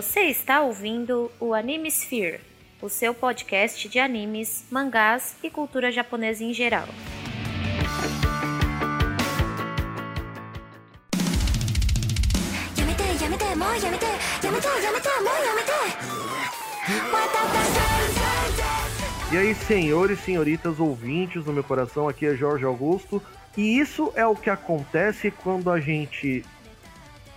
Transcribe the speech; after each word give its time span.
Você 0.00 0.20
está 0.26 0.60
ouvindo 0.60 1.28
o 1.40 1.52
Anime 1.52 1.88
Sphere, 1.88 2.38
o 2.80 2.88
seu 2.88 3.12
podcast 3.12 3.88
de 3.88 3.98
animes, 3.98 4.64
mangás 4.70 5.34
e 5.42 5.50
cultura 5.50 5.90
japonesa 5.90 6.44
em 6.44 6.54
geral. 6.54 6.86
E 19.32 19.36
aí, 19.36 19.52
senhores 19.52 20.20
e 20.20 20.22
senhoritas 20.22 20.78
ouvintes 20.78 21.44
do 21.44 21.52
meu 21.52 21.64
coração, 21.64 22.08
aqui 22.08 22.24
é 22.24 22.36
Jorge 22.36 22.64
Augusto. 22.64 23.20
E 23.56 23.80
isso 23.80 24.12
é 24.14 24.24
o 24.24 24.36
que 24.36 24.48
acontece 24.48 25.32
quando 25.32 25.68
a 25.68 25.80
gente 25.80 26.44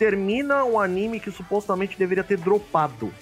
termina 0.01 0.65
um 0.65 0.79
anime 0.79 1.19
que 1.19 1.29
supostamente 1.29 1.95
deveria 1.95 2.23
ter 2.23 2.35
dropado. 2.35 3.13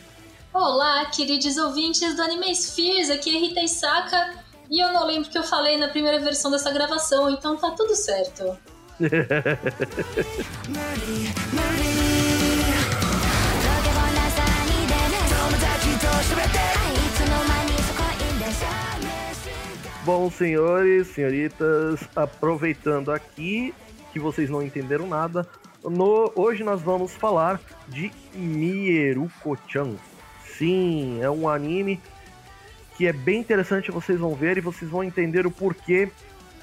Olá, 0.54 1.04
queridos 1.08 1.58
ouvintes 1.58 2.16
do 2.16 2.22
Anime 2.22 2.56
Spheres, 2.56 3.10
aqui 3.10 3.36
é 3.36 3.38
Rita 3.38 3.60
Isaka. 3.60 4.36
E 4.72 4.80
eu 4.80 4.94
não 4.94 5.06
lembro 5.06 5.28
o 5.28 5.32
que 5.32 5.38
eu 5.38 5.44
falei 5.44 5.76
na 5.76 5.90
primeira 5.90 6.20
versão 6.20 6.50
dessa 6.50 6.72
gravação, 6.72 7.30
então 7.30 7.58
tá 7.58 7.72
tudo 7.72 7.94
certo. 7.98 8.58
Bom, 20.06 20.32
senhores, 20.32 21.08
senhoritas, 21.08 22.00
aproveitando 22.16 23.12
aqui 23.12 23.76
que 24.14 24.20
vocês 24.20 24.50
não 24.50 24.64
entenderam 24.64 25.08
nada, 25.08 25.46
no, 25.84 26.32
hoje 26.36 26.64
nós 26.64 26.82
vamos 26.82 27.14
falar 27.14 27.60
de 27.88 28.12
Mieruko-chan. 28.34 29.96
Sim, 30.58 31.22
é 31.22 31.30
um 31.30 31.48
anime 31.48 32.02
que 32.98 33.08
é 33.08 33.14
bem 33.14 33.40
interessante, 33.40 33.92
vocês 33.92 34.20
vão 34.20 34.36
ver 34.36 34.58
e 34.58 34.62
vocês 34.62 34.92
vão 34.92 35.04
entender 35.04 35.48
o 35.48 35.52
porquê 35.52 36.12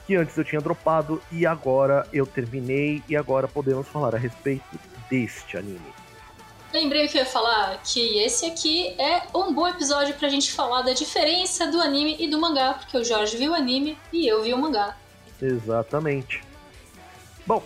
que 0.06 0.14
antes 0.14 0.36
eu 0.36 0.44
tinha 0.44 0.60
dropado 0.60 1.20
e 1.32 1.46
agora 1.46 2.06
eu 2.12 2.26
terminei 2.26 3.02
e 3.08 3.16
agora 3.16 3.48
podemos 3.48 3.88
falar 3.88 4.14
a 4.14 4.18
respeito 4.18 4.78
deste 5.10 5.56
anime. 5.56 5.94
Lembrei 6.72 7.08
que 7.08 7.16
eu 7.16 7.22
ia 7.22 7.26
falar 7.26 7.80
que 7.82 8.18
esse 8.18 8.44
aqui 8.44 8.88
é 9.00 9.22
um 9.34 9.52
bom 9.54 9.66
episódio 9.66 10.14
pra 10.14 10.28
gente 10.28 10.52
falar 10.52 10.82
da 10.82 10.92
diferença 10.92 11.66
do 11.68 11.80
anime 11.80 12.16
e 12.18 12.28
do 12.28 12.38
mangá, 12.38 12.74
porque 12.74 12.98
o 12.98 13.04
Jorge 13.04 13.36
viu 13.36 13.52
o 13.52 13.54
anime 13.54 13.96
e 14.12 14.26
eu 14.26 14.42
vi 14.42 14.52
o 14.52 14.58
mangá. 14.58 14.96
Exatamente. 15.40 16.44
Bom, 17.46 17.62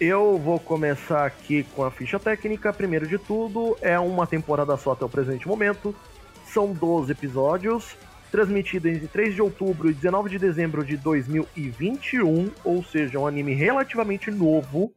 eu 0.00 0.38
vou 0.38 0.58
começar 0.58 1.26
aqui 1.26 1.64
com 1.74 1.84
a 1.84 1.90
ficha 1.90 2.18
técnica. 2.18 2.72
Primeiro 2.72 3.06
de 3.06 3.18
tudo, 3.18 3.76
é 3.80 3.98
uma 3.98 4.26
temporada 4.26 4.76
só 4.76 4.92
até 4.92 5.04
o 5.04 5.08
presente 5.08 5.46
momento. 5.46 5.94
São 6.44 6.72
12 6.72 7.12
episódios, 7.12 7.96
transmitido 8.30 8.88
entre 8.88 9.06
3 9.06 9.34
de 9.34 9.42
outubro 9.42 9.90
e 9.90 9.94
19 9.94 10.30
de 10.30 10.38
dezembro 10.38 10.84
de 10.84 10.96
2021, 10.96 12.50
ou 12.64 12.82
seja, 12.82 13.18
um 13.18 13.26
anime 13.26 13.54
relativamente 13.54 14.30
novo. 14.30 14.92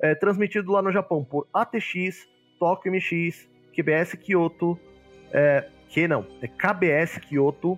É, 0.00 0.14
transmitido 0.14 0.70
lá 0.70 0.80
no 0.80 0.92
Japão 0.92 1.24
por 1.24 1.48
ATX, 1.52 2.26
Tokyo 2.60 2.92
MX, 2.92 3.48
KBS 3.74 4.14
Kyoto, 4.14 4.78
é, 5.32 5.68
que 5.88 6.06
não, 6.06 6.24
é 6.40 6.46
KBS 6.46 7.18
Kyoto, 7.18 7.76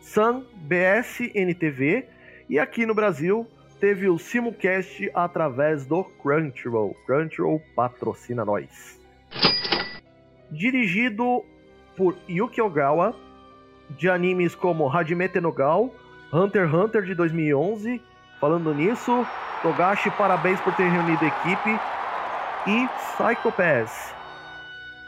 Sun 0.00 0.44
BS 0.54 1.20
NTV 1.34 2.06
e 2.48 2.60
aqui 2.60 2.86
no 2.86 2.94
Brasil 2.94 3.46
teve 3.80 4.08
o 4.08 4.18
simulcast 4.18 5.10
através 5.14 5.86
do 5.86 6.04
Crunchyroll. 6.04 6.94
Crunchyroll 7.06 7.60
patrocina 7.74 8.44
nós. 8.44 9.00
Dirigido 10.50 11.44
por 11.96 12.16
Yuki 12.28 12.60
Ogawa, 12.60 13.14
de 13.90 14.08
animes 14.08 14.54
como 14.54 14.88
Hajime 14.88 15.28
Tenogal, 15.28 15.92
Hunter 16.32 16.64
x 16.64 16.74
Hunter 16.74 17.02
de 17.02 17.14
2011. 17.14 18.00
Falando 18.40 18.74
nisso, 18.74 19.26
Togashi, 19.62 20.10
parabéns 20.12 20.60
por 20.60 20.74
ter 20.74 20.88
reunido 20.88 21.24
a 21.24 21.28
equipe. 21.28 21.80
E 22.66 22.88
Psycho 22.88 23.52
Pass. 23.52 24.14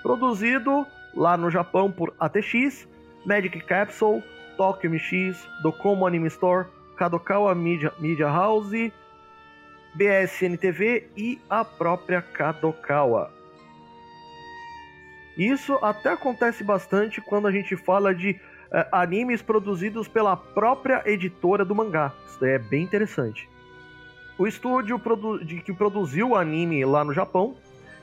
Produzido 0.03 0.87
lá 1.15 1.37
no 1.37 1.51
Japão 1.51 1.91
por 1.91 2.15
ATX, 2.21 2.89
Magic 3.27 3.61
Capsule, 3.63 4.23
Tokyo 4.57 4.91
MX, 4.91 5.47
Docomo 5.63 6.07
Anime 6.07 6.29
Store, 6.29 6.69
Kadokawa 6.99 7.55
Media, 7.55 7.93
Media 7.99 8.29
House, 8.29 8.93
BSN 9.95 10.57
TV 10.57 11.09
e 11.17 11.41
a 11.49 11.65
própria 11.65 12.21
Kadokawa. 12.21 13.33
Isso 15.37 15.79
até 15.81 16.11
acontece 16.11 16.65
bastante 16.65 17.21
quando 17.21 17.47
a 17.47 17.53
gente 17.53 17.77
fala 17.77 18.13
de 18.13 18.33
uh, 18.33 18.85
animes 18.91 19.41
produzidos 19.41 20.09
pela 20.09 20.37
própria 20.37 21.03
editora 21.07 21.65
do 21.65 21.75
mangá. 21.75 22.13
Isso 22.27 22.45
é 22.45 22.59
bem 22.59 22.83
interessante. 22.83 23.49
O 24.37 24.47
estúdio 24.47 24.99
produ 24.99 25.45
de, 25.45 25.61
que 25.61 25.73
produziu 25.73 26.31
o 26.31 26.37
anime 26.37 26.85
lá 26.85 27.05
no 27.05 27.13
Japão 27.13 27.57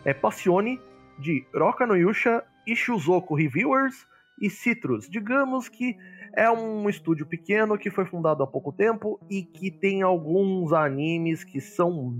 é 0.05 0.13
Passione, 0.13 0.79
de 1.19 1.45
Roka 1.53 1.85
no 1.85 1.95
Yusha, 1.95 2.43
Ishizuoku 2.65 3.35
Reviewers 3.35 4.07
e 4.39 4.49
Citrus. 4.49 5.09
Digamos 5.09 5.69
que 5.69 5.97
é 6.35 6.51
um 6.51 6.89
estúdio 6.89 7.25
pequeno 7.25 7.77
que 7.77 7.89
foi 7.89 8.05
fundado 8.05 8.43
há 8.43 8.47
pouco 8.47 8.71
tempo 8.71 9.19
e 9.29 9.43
que 9.43 9.71
tem 9.71 10.01
alguns 10.01 10.73
animes 10.73 11.43
que 11.43 11.61
são 11.61 12.19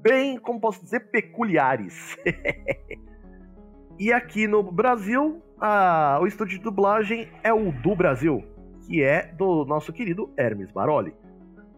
bem, 0.00 0.38
como 0.38 0.60
posso 0.60 0.82
dizer, 0.82 1.10
peculiares. 1.10 2.16
e 3.98 4.12
aqui 4.12 4.48
no 4.48 4.62
Brasil, 4.62 5.42
a, 5.60 6.18
o 6.20 6.26
estúdio 6.26 6.58
de 6.58 6.64
dublagem 6.64 7.28
é 7.42 7.52
o 7.52 7.70
do 7.70 7.94
Brasil, 7.94 8.42
que 8.86 9.02
é 9.02 9.26
do 9.26 9.64
nosso 9.64 9.92
querido 9.92 10.32
Hermes 10.36 10.70
Baroli. 10.70 11.14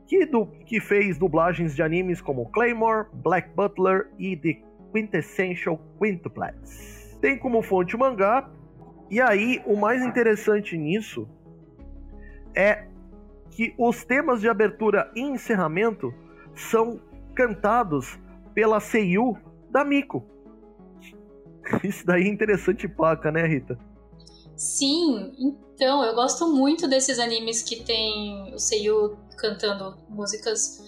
Que, 0.06 0.24
do, 0.24 0.46
que 0.46 0.80
fez 0.80 1.18
dublagens 1.18 1.74
de 1.74 1.82
animes 1.82 2.20
como 2.20 2.48
Claymore, 2.50 3.08
Black 3.12 3.50
Butler 3.56 4.08
e 4.16 4.36
The 4.36 4.62
Quintessential 4.92 5.80
Quintuplex. 6.00 7.18
Tem 7.20 7.36
como 7.36 7.60
fonte 7.60 7.96
o 7.96 7.98
mangá 7.98 8.48
e 9.10 9.20
aí, 9.20 9.62
o 9.64 9.76
mais 9.76 10.02
interessante 10.02 10.76
nisso 10.76 11.28
é 12.54 12.86
que 13.50 13.74
os 13.78 14.04
temas 14.04 14.40
de 14.40 14.48
abertura 14.48 15.10
e 15.14 15.20
encerramento 15.20 16.12
são 16.54 17.00
cantados 17.34 18.18
pela 18.54 18.80
Seiyu 18.80 19.36
da 19.70 19.84
Miko. 19.84 20.24
Isso 21.84 22.04
daí 22.06 22.24
é 22.24 22.28
interessante 22.28 22.88
paca, 22.88 23.30
né, 23.30 23.46
Rita? 23.46 23.78
Sim, 24.56 25.34
então, 25.38 26.02
eu 26.02 26.14
gosto 26.14 26.48
muito 26.48 26.88
desses 26.88 27.18
animes 27.18 27.62
que 27.62 27.84
tem 27.84 28.54
o 28.54 28.58
Seiyu 28.58 29.16
cantando 29.36 29.98
músicas. 30.08 30.82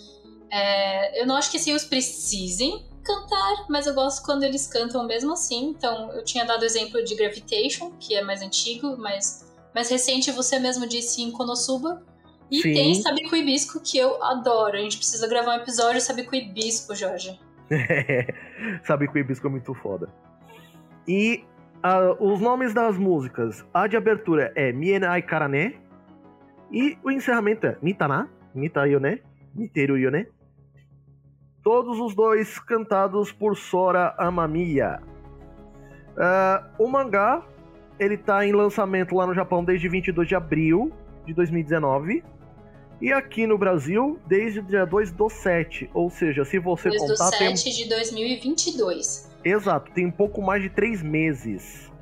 É, 0.50 1.20
eu 1.20 1.26
não 1.26 1.36
acho 1.36 1.50
que 1.50 1.58
Seiyus 1.58 1.84
precisem 1.84 2.87
cantar, 3.08 3.64
mas 3.68 3.86
eu 3.86 3.94
gosto 3.94 4.24
quando 4.24 4.42
eles 4.42 4.66
cantam 4.66 5.06
mesmo 5.06 5.32
assim. 5.32 5.70
Então, 5.70 6.12
eu 6.12 6.22
tinha 6.22 6.44
dado 6.44 6.64
exemplo 6.64 7.02
de 7.02 7.14
Gravitation, 7.14 7.92
que 7.98 8.14
é 8.14 8.22
mais 8.22 8.42
antigo, 8.42 8.96
mas 8.98 9.48
mais 9.74 9.88
recente 9.88 10.30
você 10.30 10.58
mesmo 10.58 10.86
disse 10.86 11.22
em 11.22 11.32
Konosuba. 11.32 12.02
E 12.50 12.60
Sim. 12.60 12.72
tem 12.74 12.94
Sabico 12.94 13.34
Hibisco, 13.34 13.80
que 13.80 13.98
eu 13.98 14.22
adoro. 14.22 14.76
A 14.76 14.80
gente 14.80 14.98
precisa 14.98 15.26
gravar 15.26 15.52
um 15.52 15.60
episódio 15.60 16.00
Sabico 16.00 16.34
Hibisco, 16.34 16.94
Jorge. 16.94 17.38
Sabico 18.84 19.16
Hibisco 19.16 19.46
é 19.46 19.50
muito 19.50 19.74
foda. 19.74 20.08
E 21.06 21.44
uh, 21.78 22.32
os 22.32 22.40
nomes 22.40 22.74
das 22.74 22.96
músicas, 22.96 23.64
a 23.72 23.86
de 23.86 23.96
abertura 23.96 24.52
é 24.54 24.72
Mienai 24.72 25.22
Karane, 25.22 25.78
e 26.70 26.98
o 27.02 27.10
encerramento 27.10 27.66
é 27.66 27.78
Mitana, 27.80 28.28
Mitayone, 28.54 29.22
Miteru 29.54 29.96
Yone, 29.96 30.26
todos 31.68 32.00
os 32.00 32.14
dois 32.14 32.58
cantados 32.58 33.30
por 33.30 33.54
Sora 33.54 34.14
Amamiya. 34.16 35.02
Uh, 36.16 36.82
o 36.82 36.88
mangá 36.88 37.42
ele 38.00 38.16
tá 38.16 38.46
em 38.46 38.52
lançamento 38.52 39.14
lá 39.14 39.26
no 39.26 39.34
Japão 39.34 39.62
desde 39.62 39.86
22 39.86 40.26
de 40.26 40.34
abril 40.34 40.90
de 41.26 41.34
2019 41.34 42.24
e 43.02 43.12
aqui 43.12 43.46
no 43.46 43.58
Brasil 43.58 44.18
desde 44.26 44.60
o 44.60 44.62
dia 44.62 44.86
2 44.86 45.12
do 45.12 45.28
7, 45.28 45.90
ou 45.92 46.08
seja, 46.08 46.42
se 46.42 46.58
você 46.58 46.88
desde 46.88 47.06
contar... 47.06 47.36
Desde 47.36 47.58
7 47.58 47.64
tem... 47.64 47.84
de 47.84 47.90
2022. 47.90 49.30
Exato, 49.44 49.92
tem 49.92 50.06
um 50.06 50.10
pouco 50.10 50.40
mais 50.40 50.62
de 50.62 50.70
3 50.70 51.02
meses. 51.02 51.92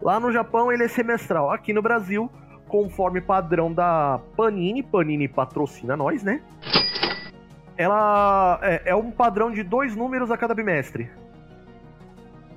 Lá 0.00 0.20
no 0.20 0.30
Japão 0.30 0.70
ele 0.70 0.84
é 0.84 0.88
semestral, 0.88 1.50
aqui 1.50 1.72
no 1.72 1.82
Brasil, 1.82 2.30
conforme 2.68 3.20
padrão 3.20 3.72
da 3.72 4.20
Panini, 4.36 4.84
Panini 4.84 5.26
patrocina 5.26 5.96
nós, 5.96 6.22
né? 6.22 6.40
Ela 7.76 8.58
é, 8.62 8.90
é 8.90 8.94
um 8.94 9.10
padrão 9.10 9.50
de 9.50 9.62
dois 9.62 9.96
números 9.96 10.30
a 10.30 10.36
cada 10.36 10.54
bimestre. 10.54 11.10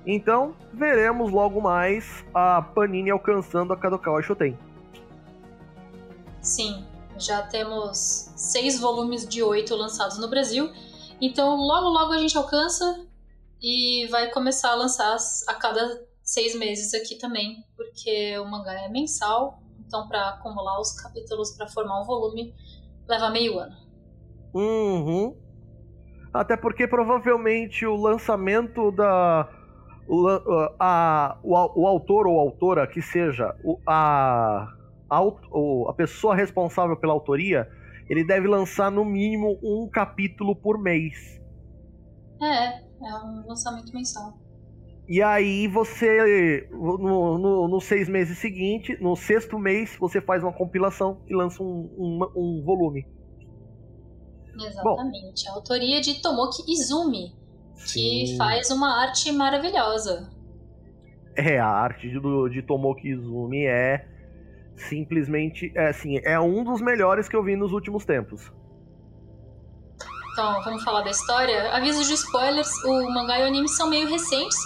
Então, 0.05 0.55
veremos 0.73 1.31
logo 1.31 1.59
mais 1.59 2.23
a 2.33 2.61
Panini 2.61 3.09
alcançando 3.09 3.73
a 3.73 3.77
Kadokawa 3.77 4.21
Shoten. 4.21 4.57
Sim, 6.41 6.85
já 7.17 7.41
temos 7.41 8.31
seis 8.35 8.79
volumes 8.79 9.27
de 9.27 9.43
oito 9.43 9.75
lançados 9.75 10.17
no 10.17 10.29
Brasil. 10.29 10.71
Então, 11.19 11.55
logo 11.57 11.89
logo 11.89 12.13
a 12.13 12.17
gente 12.17 12.37
alcança. 12.37 13.05
E 13.61 14.07
vai 14.11 14.29
começar 14.29 14.71
a 14.71 14.75
lançar 14.75 15.17
a 15.47 15.53
cada 15.55 16.05
seis 16.21 16.53
meses 16.55 16.93
aqui 16.93 17.15
também, 17.15 17.63
porque 17.75 18.37
o 18.37 18.45
mangá 18.45 18.73
é 18.73 18.87
mensal, 18.87 19.59
então 19.79 20.07
para 20.07 20.29
acumular 20.29 20.79
os 20.79 20.91
capítulos 20.91 21.51
para 21.51 21.67
formar 21.69 22.01
um 22.01 22.03
volume 22.03 22.53
leva 23.07 23.29
meio 23.29 23.57
ano. 23.57 23.86
Uhum. 24.53 25.35
Até 26.33 26.55
porque 26.55 26.87
provavelmente 26.87 27.85
o 27.85 27.95
lançamento 27.95 28.91
da. 28.91 29.49
O, 30.07 30.27
a, 30.79 31.37
o, 31.43 31.81
o 31.81 31.87
autor 31.87 32.27
ou 32.27 32.39
autora, 32.39 32.87
que 32.87 33.01
seja 33.01 33.53
a, 33.85 34.67
a, 35.09 35.19
a 35.19 35.93
pessoa 35.93 36.33
responsável 36.33 36.95
pela 36.95 37.11
autoria, 37.11 37.67
ele 38.09 38.23
deve 38.23 38.47
lançar 38.47 38.89
no 38.89 39.03
mínimo 39.03 39.59
um 39.61 39.89
capítulo 39.89 40.55
por 40.55 40.81
mês. 40.81 41.41
É, 42.41 42.79
é 42.79 43.15
um 43.25 43.45
lançamento 43.47 43.93
mensal. 43.93 44.37
E 45.09 45.21
aí 45.21 45.67
você, 45.67 46.67
no, 46.71 47.37
no, 47.37 47.67
no, 47.69 47.81
seis 47.81 48.09
meses 48.09 48.37
seguinte, 48.37 48.97
no 49.01 49.15
sexto 49.15 49.57
mês, 49.57 49.95
você 49.97 50.19
faz 50.19 50.43
uma 50.43 50.51
compilação 50.51 51.21
e 51.27 51.33
lança 51.33 51.63
um, 51.63 51.89
um, 51.97 52.19
um 52.35 52.63
volume. 52.63 53.07
Exatamente. 54.65 55.45
Bom, 55.45 55.51
a 55.51 55.55
autoria 55.55 56.01
de 56.01 56.21
Tomoki 56.21 56.63
Izumi, 56.71 57.35
que 57.75 58.27
sim. 58.27 58.37
faz 58.37 58.69
uma 58.71 59.01
arte 59.01 59.31
maravilhosa. 59.31 60.29
É, 61.35 61.59
a 61.59 61.67
arte 61.67 62.09
de, 62.09 62.19
de 62.49 62.61
Tomoki 62.63 63.09
Izumi 63.09 63.65
é 63.65 64.07
simplesmente, 64.75 65.71
é, 65.75 65.89
assim, 65.89 66.19
é 66.23 66.39
um 66.39 66.63
dos 66.63 66.81
melhores 66.81 67.27
que 67.27 67.35
eu 67.35 67.43
vi 67.43 67.55
nos 67.55 67.71
últimos 67.71 68.05
tempos. 68.05 68.51
Então, 70.33 70.61
vamos 70.63 70.83
falar 70.83 71.01
da 71.01 71.09
história. 71.09 71.71
Aviso 71.73 72.03
de 72.03 72.13
spoilers, 72.13 72.71
o 72.83 73.09
mangá 73.11 73.39
e 73.39 73.43
o 73.43 73.47
anime 73.47 73.67
são 73.67 73.89
meio 73.89 74.07
recentes, 74.07 74.57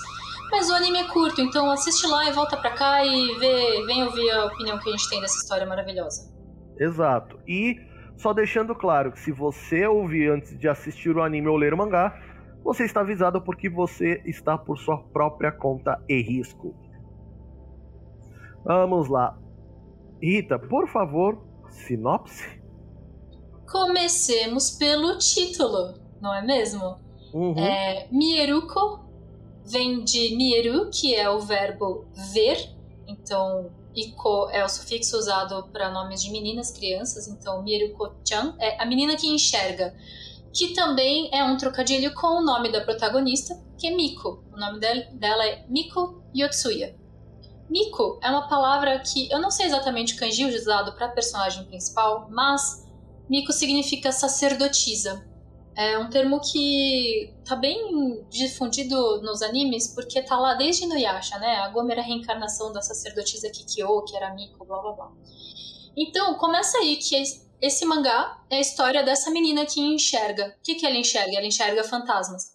mas 0.51 0.69
o 0.69 0.73
anime 0.73 0.99
é 0.99 1.03
curto, 1.05 1.39
então 1.39 1.71
assiste 1.71 2.05
lá 2.07 2.27
e 2.27 2.33
volta 2.33 2.57
pra 2.57 2.71
cá 2.71 3.05
e 3.05 3.39
vê, 3.39 3.85
vem 3.85 4.03
ouvir 4.03 4.29
a 4.31 4.45
opinião 4.47 4.77
que 4.79 4.89
a 4.89 4.91
gente 4.91 5.09
tem 5.09 5.21
dessa 5.21 5.37
história 5.37 5.65
maravilhosa. 5.65 6.29
Exato. 6.77 7.39
E 7.47 7.77
só 8.21 8.33
deixando 8.33 8.75
claro 8.75 9.11
que 9.11 9.19
se 9.19 9.31
você 9.31 9.87
ouvir 9.87 10.31
antes 10.31 10.57
de 10.57 10.67
assistir 10.69 11.15
o 11.15 11.23
anime 11.23 11.47
ou 11.47 11.57
ler 11.57 11.73
o 11.73 11.77
mangá, 11.77 12.15
você 12.63 12.83
está 12.85 13.01
avisado 13.01 13.41
porque 13.41 13.67
você 13.67 14.21
está 14.25 14.55
por 14.55 14.77
sua 14.77 14.99
própria 14.99 15.51
conta 15.51 15.99
e 16.07 16.21
risco. 16.21 16.75
Vamos 18.63 19.09
lá. 19.09 19.35
Rita, 20.21 20.59
por 20.59 20.87
favor, 20.87 21.43
sinopse. 21.67 22.61
Comecemos 23.67 24.69
pelo 24.77 25.17
título, 25.17 25.95
não 26.21 26.31
é 26.35 26.45
mesmo? 26.45 26.99
Uhum. 27.33 27.57
É, 27.57 28.07
Mieruko 28.11 28.99
vem 29.65 30.03
de 30.03 30.35
Mieru, 30.35 30.91
que 30.91 31.15
é 31.15 31.27
o 31.27 31.39
verbo 31.39 32.05
ver, 32.33 32.57
então 33.07 33.71
Iko 33.95 34.49
é 34.51 34.63
o 34.63 34.69
sufixo 34.69 35.17
usado 35.17 35.67
para 35.71 35.89
nomes 35.89 36.21
de 36.21 36.31
meninas, 36.31 36.71
crianças, 36.71 37.27
então 37.27 37.61
Mieruko-chan 37.61 38.55
é 38.59 38.81
a 38.81 38.85
menina 38.85 39.15
que 39.15 39.27
enxerga, 39.27 39.93
que 40.53 40.73
também 40.73 41.29
é 41.33 41.43
um 41.43 41.57
trocadilho 41.57 42.13
com 42.13 42.27
o 42.27 42.45
nome 42.45 42.71
da 42.71 42.81
protagonista, 42.81 43.61
que 43.77 43.87
é 43.87 43.95
Miko. 43.95 44.43
O 44.53 44.57
nome 44.57 44.79
dela 44.79 45.45
é 45.45 45.65
Miko 45.67 46.23
Yotsuya. 46.35 46.95
Miko 47.69 48.19
é 48.21 48.29
uma 48.29 48.47
palavra 48.47 48.99
que 48.99 49.31
eu 49.31 49.39
não 49.39 49.49
sei 49.49 49.65
exatamente 49.65 50.13
o 50.13 50.17
kanji 50.17 50.45
usado 50.45 50.93
para 50.93 51.05
a 51.05 51.11
personagem 51.11 51.63
principal, 51.65 52.27
mas 52.29 52.85
Miko 53.29 53.53
significa 53.53 54.11
sacerdotisa. 54.11 55.25
É 55.75 55.97
um 55.97 56.09
termo 56.09 56.39
que 56.41 57.33
tá 57.45 57.55
bem 57.55 58.25
difundido 58.29 59.21
nos 59.21 59.41
animes, 59.41 59.87
porque 59.87 60.21
tá 60.21 60.37
lá 60.37 60.53
desde 60.53 60.83
Inuyasha, 60.83 61.39
né? 61.39 61.57
A 61.57 61.69
Gomer 61.69 61.97
é 61.97 62.01
a 62.01 62.03
reencarnação 62.03 62.73
da 62.73 62.81
sacerdotisa 62.81 63.49
Kikyo, 63.49 64.03
que 64.03 64.15
era 64.15 64.33
Miko, 64.33 64.65
blá 64.65 64.81
blá 64.81 64.91
blá. 64.91 65.11
Então, 65.95 66.35
começa 66.35 66.77
aí 66.77 66.97
que 66.97 67.15
esse 67.61 67.85
mangá 67.85 68.41
é 68.49 68.57
a 68.57 68.59
história 68.59 69.03
dessa 69.03 69.29
menina 69.29 69.65
que 69.65 69.79
enxerga. 69.79 70.55
O 70.59 70.63
que, 70.63 70.75
que 70.75 70.85
ela 70.85 70.95
enxerga? 70.95 71.37
Ela 71.37 71.45
enxerga 71.45 71.83
fantasmas. 71.83 72.53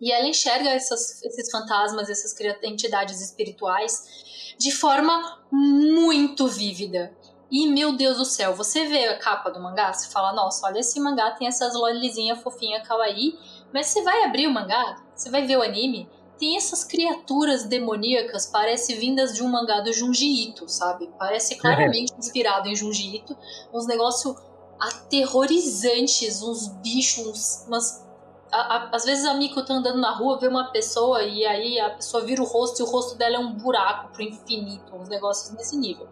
E 0.00 0.12
ela 0.12 0.28
enxerga 0.28 0.70
essas, 0.70 1.22
esses 1.24 1.50
fantasmas, 1.50 2.08
essas 2.08 2.32
entidades 2.62 3.20
espirituais, 3.20 4.54
de 4.58 4.70
forma 4.70 5.44
muito 5.50 6.46
vívida. 6.46 7.16
E, 7.50 7.66
meu 7.66 7.96
Deus 7.96 8.18
do 8.18 8.24
céu, 8.24 8.54
você 8.54 8.86
vê 8.86 9.06
a 9.06 9.18
capa 9.18 9.50
do 9.50 9.60
mangá, 9.60 9.92
você 9.92 10.10
fala, 10.10 10.32
nossa, 10.32 10.66
olha 10.66 10.80
esse 10.80 11.00
mangá, 11.00 11.30
tem 11.30 11.48
essas 11.48 11.74
lolizinhas 11.74 12.42
fofinha 12.42 12.82
kawaii, 12.82 13.38
mas 13.72 13.86
você 13.86 14.02
vai 14.02 14.24
abrir 14.24 14.46
o 14.46 14.52
mangá, 14.52 15.02
você 15.14 15.30
vai 15.30 15.46
ver 15.46 15.56
o 15.56 15.62
anime, 15.62 16.08
tem 16.38 16.56
essas 16.56 16.84
criaturas 16.84 17.64
demoníacas, 17.64 18.46
parece 18.46 18.94
vindas 18.94 19.34
de 19.34 19.42
um 19.42 19.48
mangá 19.48 19.80
do 19.80 19.92
Junji 19.92 20.48
Ito, 20.48 20.68
sabe? 20.68 21.10
Parece 21.18 21.56
claramente 21.58 22.12
inspirado 22.18 22.68
em 22.68 22.76
Junji 22.76 23.16
Ito, 23.16 23.36
uns 23.72 23.86
negócios 23.86 24.36
aterrorizantes, 24.78 26.42
uns 26.42 26.68
bichos, 26.82 27.64
umas 27.66 28.06
a, 28.50 28.76
a, 28.76 28.96
às 28.96 29.04
vezes 29.04 29.24
a 29.24 29.34
Miko 29.34 29.62
tá 29.62 29.74
andando 29.74 29.98
na 29.98 30.10
rua, 30.10 30.38
vê 30.38 30.48
uma 30.48 30.70
pessoa 30.70 31.22
e 31.22 31.44
aí 31.44 31.78
a 31.78 31.90
pessoa 31.90 32.24
vira 32.24 32.42
o 32.42 32.46
rosto 32.46 32.80
e 32.80 32.82
o 32.82 32.86
rosto 32.86 33.16
dela 33.16 33.36
é 33.36 33.38
um 33.38 33.52
buraco 33.52 34.10
pro 34.12 34.22
infinito, 34.22 34.94
uns 34.94 35.08
negócios 35.08 35.54
nesse 35.54 35.76
nível. 35.76 36.08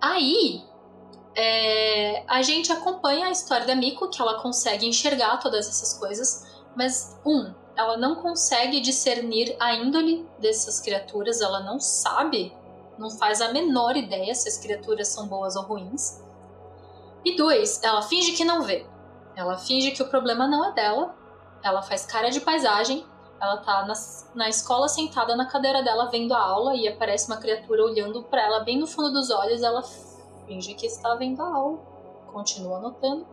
Aí 0.00 0.62
é, 1.36 2.24
a 2.28 2.42
gente 2.42 2.72
acompanha 2.72 3.26
a 3.26 3.30
história 3.30 3.66
da 3.66 3.74
Miko, 3.74 4.08
que 4.08 4.20
ela 4.20 4.40
consegue 4.40 4.86
enxergar 4.86 5.38
todas 5.38 5.68
essas 5.68 5.98
coisas, 5.98 6.62
mas 6.76 7.18
um, 7.24 7.52
ela 7.76 7.96
não 7.96 8.16
consegue 8.16 8.80
discernir 8.80 9.56
a 9.58 9.74
índole 9.74 10.28
dessas 10.38 10.80
criaturas, 10.80 11.40
ela 11.40 11.60
não 11.60 11.80
sabe, 11.80 12.54
não 12.98 13.10
faz 13.10 13.40
a 13.40 13.52
menor 13.52 13.96
ideia 13.96 14.34
se 14.34 14.48
as 14.48 14.58
criaturas 14.58 15.08
são 15.08 15.26
boas 15.26 15.56
ou 15.56 15.62
ruins. 15.64 16.22
E 17.24 17.36
dois, 17.36 17.82
ela 17.82 18.02
finge 18.02 18.32
que 18.32 18.44
não 18.44 18.62
vê. 18.62 18.86
Ela 19.34 19.56
finge 19.56 19.90
que 19.90 20.02
o 20.02 20.08
problema 20.08 20.46
não 20.46 20.64
é 20.64 20.72
dela, 20.72 21.16
ela 21.62 21.82
faz 21.82 22.06
cara 22.06 22.28
de 22.28 22.40
paisagem, 22.40 23.04
ela 23.40 23.58
tá 23.58 23.84
na, 23.86 23.94
na 24.34 24.48
escola 24.48 24.88
sentada 24.88 25.36
na 25.36 25.46
cadeira 25.46 25.82
dela 25.82 26.10
vendo 26.10 26.32
a 26.32 26.40
aula 26.40 26.74
e 26.74 26.88
aparece 26.88 27.26
uma 27.26 27.36
criatura 27.36 27.84
olhando 27.84 28.22
para 28.24 28.42
ela 28.42 28.60
bem 28.60 28.78
no 28.78 28.86
fundo 28.86 29.12
dos 29.12 29.30
olhos, 29.30 29.62
ela 29.62 29.82
finge 30.46 30.74
que 30.74 30.86
está 30.86 31.14
vendo 31.14 31.42
a 31.42 31.46
aula, 31.46 31.78
continua 32.32 32.78
anotando. 32.78 33.26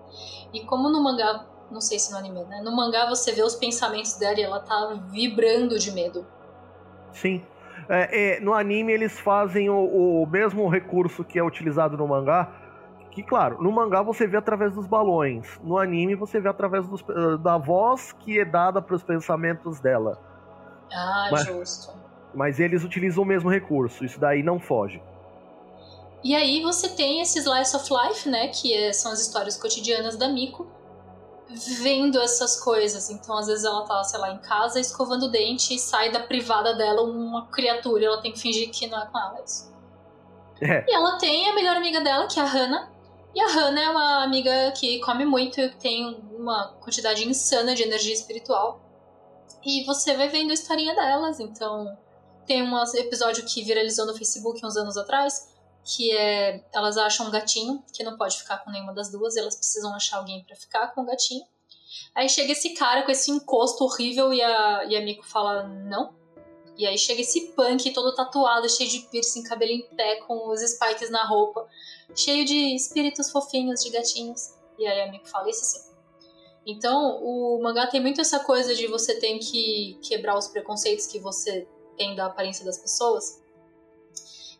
E 0.53 0.61
como 0.61 0.89
no 0.89 1.03
mangá, 1.03 1.45
não 1.69 1.81
sei 1.81 1.99
se 1.99 2.11
no 2.11 2.17
anime, 2.17 2.43
né? 2.45 2.61
No 2.61 2.75
mangá 2.75 3.07
você 3.07 3.31
vê 3.31 3.43
os 3.43 3.55
pensamentos 3.55 4.15
dela 4.17 4.39
e 4.39 4.43
ela 4.43 4.59
tá 4.59 4.99
vibrando 5.09 5.79
de 5.79 5.91
medo. 5.91 6.25
Sim. 7.13 7.45
É, 7.89 8.37
é, 8.37 8.39
no 8.39 8.53
anime 8.53 8.93
eles 8.93 9.19
fazem 9.19 9.69
o, 9.69 10.21
o 10.21 10.25
mesmo 10.25 10.67
recurso 10.69 11.23
que 11.23 11.37
é 11.37 11.43
utilizado 11.43 11.97
no 11.97 12.07
mangá, 12.07 12.60
que, 13.11 13.21
claro, 13.21 13.61
no 13.61 13.71
mangá 13.71 14.01
você 14.01 14.25
vê 14.25 14.37
através 14.37 14.73
dos 14.73 14.87
balões, 14.87 15.59
no 15.63 15.77
anime 15.77 16.15
você 16.15 16.39
vê 16.39 16.47
através 16.47 16.87
dos, 16.87 17.01
uh, 17.01 17.37
da 17.37 17.57
voz 17.57 18.13
que 18.13 18.39
é 18.39 18.45
dada 18.45 18.81
para 18.81 18.95
os 18.95 19.03
pensamentos 19.03 19.79
dela. 19.79 20.17
Ah, 20.91 21.29
mas, 21.31 21.45
justo. 21.45 21.93
Mas 22.33 22.59
eles 22.59 22.83
utilizam 22.83 23.23
o 23.23 23.25
mesmo 23.25 23.49
recurso, 23.49 24.05
isso 24.05 24.19
daí 24.19 24.41
não 24.41 24.59
foge. 24.59 25.01
E 26.23 26.35
aí 26.35 26.61
você 26.61 26.87
tem 26.89 27.21
esse 27.21 27.39
Slice 27.39 27.75
of 27.75 27.89
Life, 27.91 28.29
né, 28.29 28.47
que 28.47 28.73
é, 28.73 28.93
são 28.93 29.11
as 29.11 29.19
histórias 29.19 29.57
cotidianas 29.57 30.15
da 30.15 30.29
Miko, 30.29 30.67
vendo 31.81 32.19
essas 32.19 32.59
coisas. 32.63 33.09
Então, 33.09 33.37
às 33.37 33.47
vezes 33.47 33.65
ela 33.65 33.85
tá, 33.85 34.03
sei 34.03 34.19
lá, 34.19 34.31
em 34.31 34.37
casa 34.37 34.79
escovando 34.79 35.23
o 35.23 35.29
dente 35.29 35.75
e 35.75 35.79
sai 35.79 36.11
da 36.11 36.21
privada 36.21 36.75
dela 36.75 37.01
uma 37.01 37.47
criatura 37.47 38.05
ela 38.05 38.21
tem 38.21 38.31
que 38.31 38.39
fingir 38.39 38.69
que 38.69 38.87
não 38.87 39.01
é 39.01 39.05
com 39.05 39.17
ela 39.17 39.41
isso. 39.43 39.71
É. 40.61 40.85
E 40.87 40.93
ela 40.93 41.17
tem 41.17 41.49
a 41.49 41.55
melhor 41.55 41.75
amiga 41.75 42.01
dela, 42.01 42.27
que 42.27 42.39
é 42.39 42.43
a 42.43 42.45
Hannah, 42.45 42.87
e 43.33 43.39
a 43.39 43.47
Hannah 43.47 43.81
é 43.81 43.89
uma 43.89 44.23
amiga 44.23 44.71
que 44.71 44.99
come 44.99 45.25
muito 45.25 45.59
e 45.59 45.69
tem 45.75 46.05
uma 46.33 46.73
quantidade 46.81 47.27
insana 47.27 47.73
de 47.73 47.83
energia 47.83 48.13
espiritual. 48.13 48.81
E 49.63 49.83
você 49.85 50.15
vai 50.15 50.27
vendo 50.27 50.51
a 50.51 50.53
historinha 50.53 50.93
delas. 50.95 51.39
Então, 51.39 51.97
tem 52.45 52.61
um 52.61 52.83
episódio 52.95 53.45
que 53.45 53.63
viralizou 53.63 54.05
no 54.05 54.15
Facebook 54.15 54.65
uns 54.65 54.75
anos 54.75 54.97
atrás, 54.97 55.49
que 55.83 56.11
é 56.11 56.63
elas 56.73 56.97
acham 56.97 57.27
um 57.27 57.31
gatinho 57.31 57.83
que 57.93 58.03
não 58.03 58.17
pode 58.17 58.37
ficar 58.37 58.57
com 58.59 58.71
nenhuma 58.71 58.93
das 58.93 59.11
duas, 59.11 59.37
elas 59.37 59.55
precisam 59.55 59.93
achar 59.93 60.17
alguém 60.17 60.43
para 60.43 60.55
ficar 60.55 60.87
com 60.93 61.01
o 61.01 61.05
gatinho. 61.05 61.43
Aí 62.13 62.27
chega 62.27 62.51
esse 62.51 62.73
cara 62.73 63.03
com 63.03 63.11
esse 63.11 63.31
encosto 63.31 63.83
horrível 63.83 64.33
e 64.33 64.41
a, 64.41 64.85
e 64.85 64.95
a 64.95 65.01
Miko 65.01 65.23
fala 65.23 65.63
não. 65.63 66.20
E 66.77 66.87
aí 66.87 66.97
chega 66.97 67.21
esse 67.21 67.47
punk 67.53 67.91
todo 67.91 68.15
tatuado, 68.15 68.69
cheio 68.69 68.89
de 68.89 68.99
piercing, 69.01 69.43
cabelo 69.43 69.71
em 69.71 69.81
pé, 69.95 70.15
com 70.21 70.49
os 70.49 70.61
spikes 70.61 71.09
na 71.09 71.25
roupa 71.25 71.67
cheio 72.15 72.45
de 72.45 72.75
espíritos 72.75 73.29
fofinhos, 73.31 73.83
de 73.83 73.89
gatinhos. 73.89 74.53
E 74.77 74.85
aí 74.85 75.01
a 75.01 75.11
Miko 75.11 75.27
fala 75.27 75.49
isso 75.49 75.61
assim. 75.61 75.91
Então, 76.65 77.23
o 77.23 77.61
mangá 77.61 77.87
tem 77.87 77.99
muito 77.99 78.21
essa 78.21 78.39
coisa 78.39 78.75
de 78.75 78.87
você 78.87 79.19
tem 79.19 79.39
que 79.39 79.99
quebrar 80.03 80.37
os 80.37 80.47
preconceitos 80.47 81.07
que 81.07 81.19
você 81.19 81.67
tem 81.97 82.15
da 82.15 82.27
aparência 82.27 82.63
das 82.63 82.77
pessoas. 82.77 83.41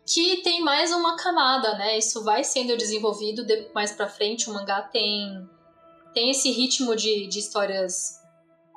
Que 0.04 0.42
tem 0.42 0.60
mais 0.62 0.90
uma 0.90 1.16
camada, 1.16 1.78
né? 1.78 1.96
Isso 1.96 2.24
vai 2.24 2.42
sendo 2.42 2.76
desenvolvido 2.76 3.46
mais 3.72 3.92
pra 3.92 4.08
frente. 4.08 4.50
O 4.50 4.52
mangá 4.52 4.82
tem, 4.82 5.48
tem 6.12 6.30
esse 6.30 6.50
ritmo 6.50 6.96
de, 6.96 7.28
de 7.28 7.38
histórias 7.38 8.20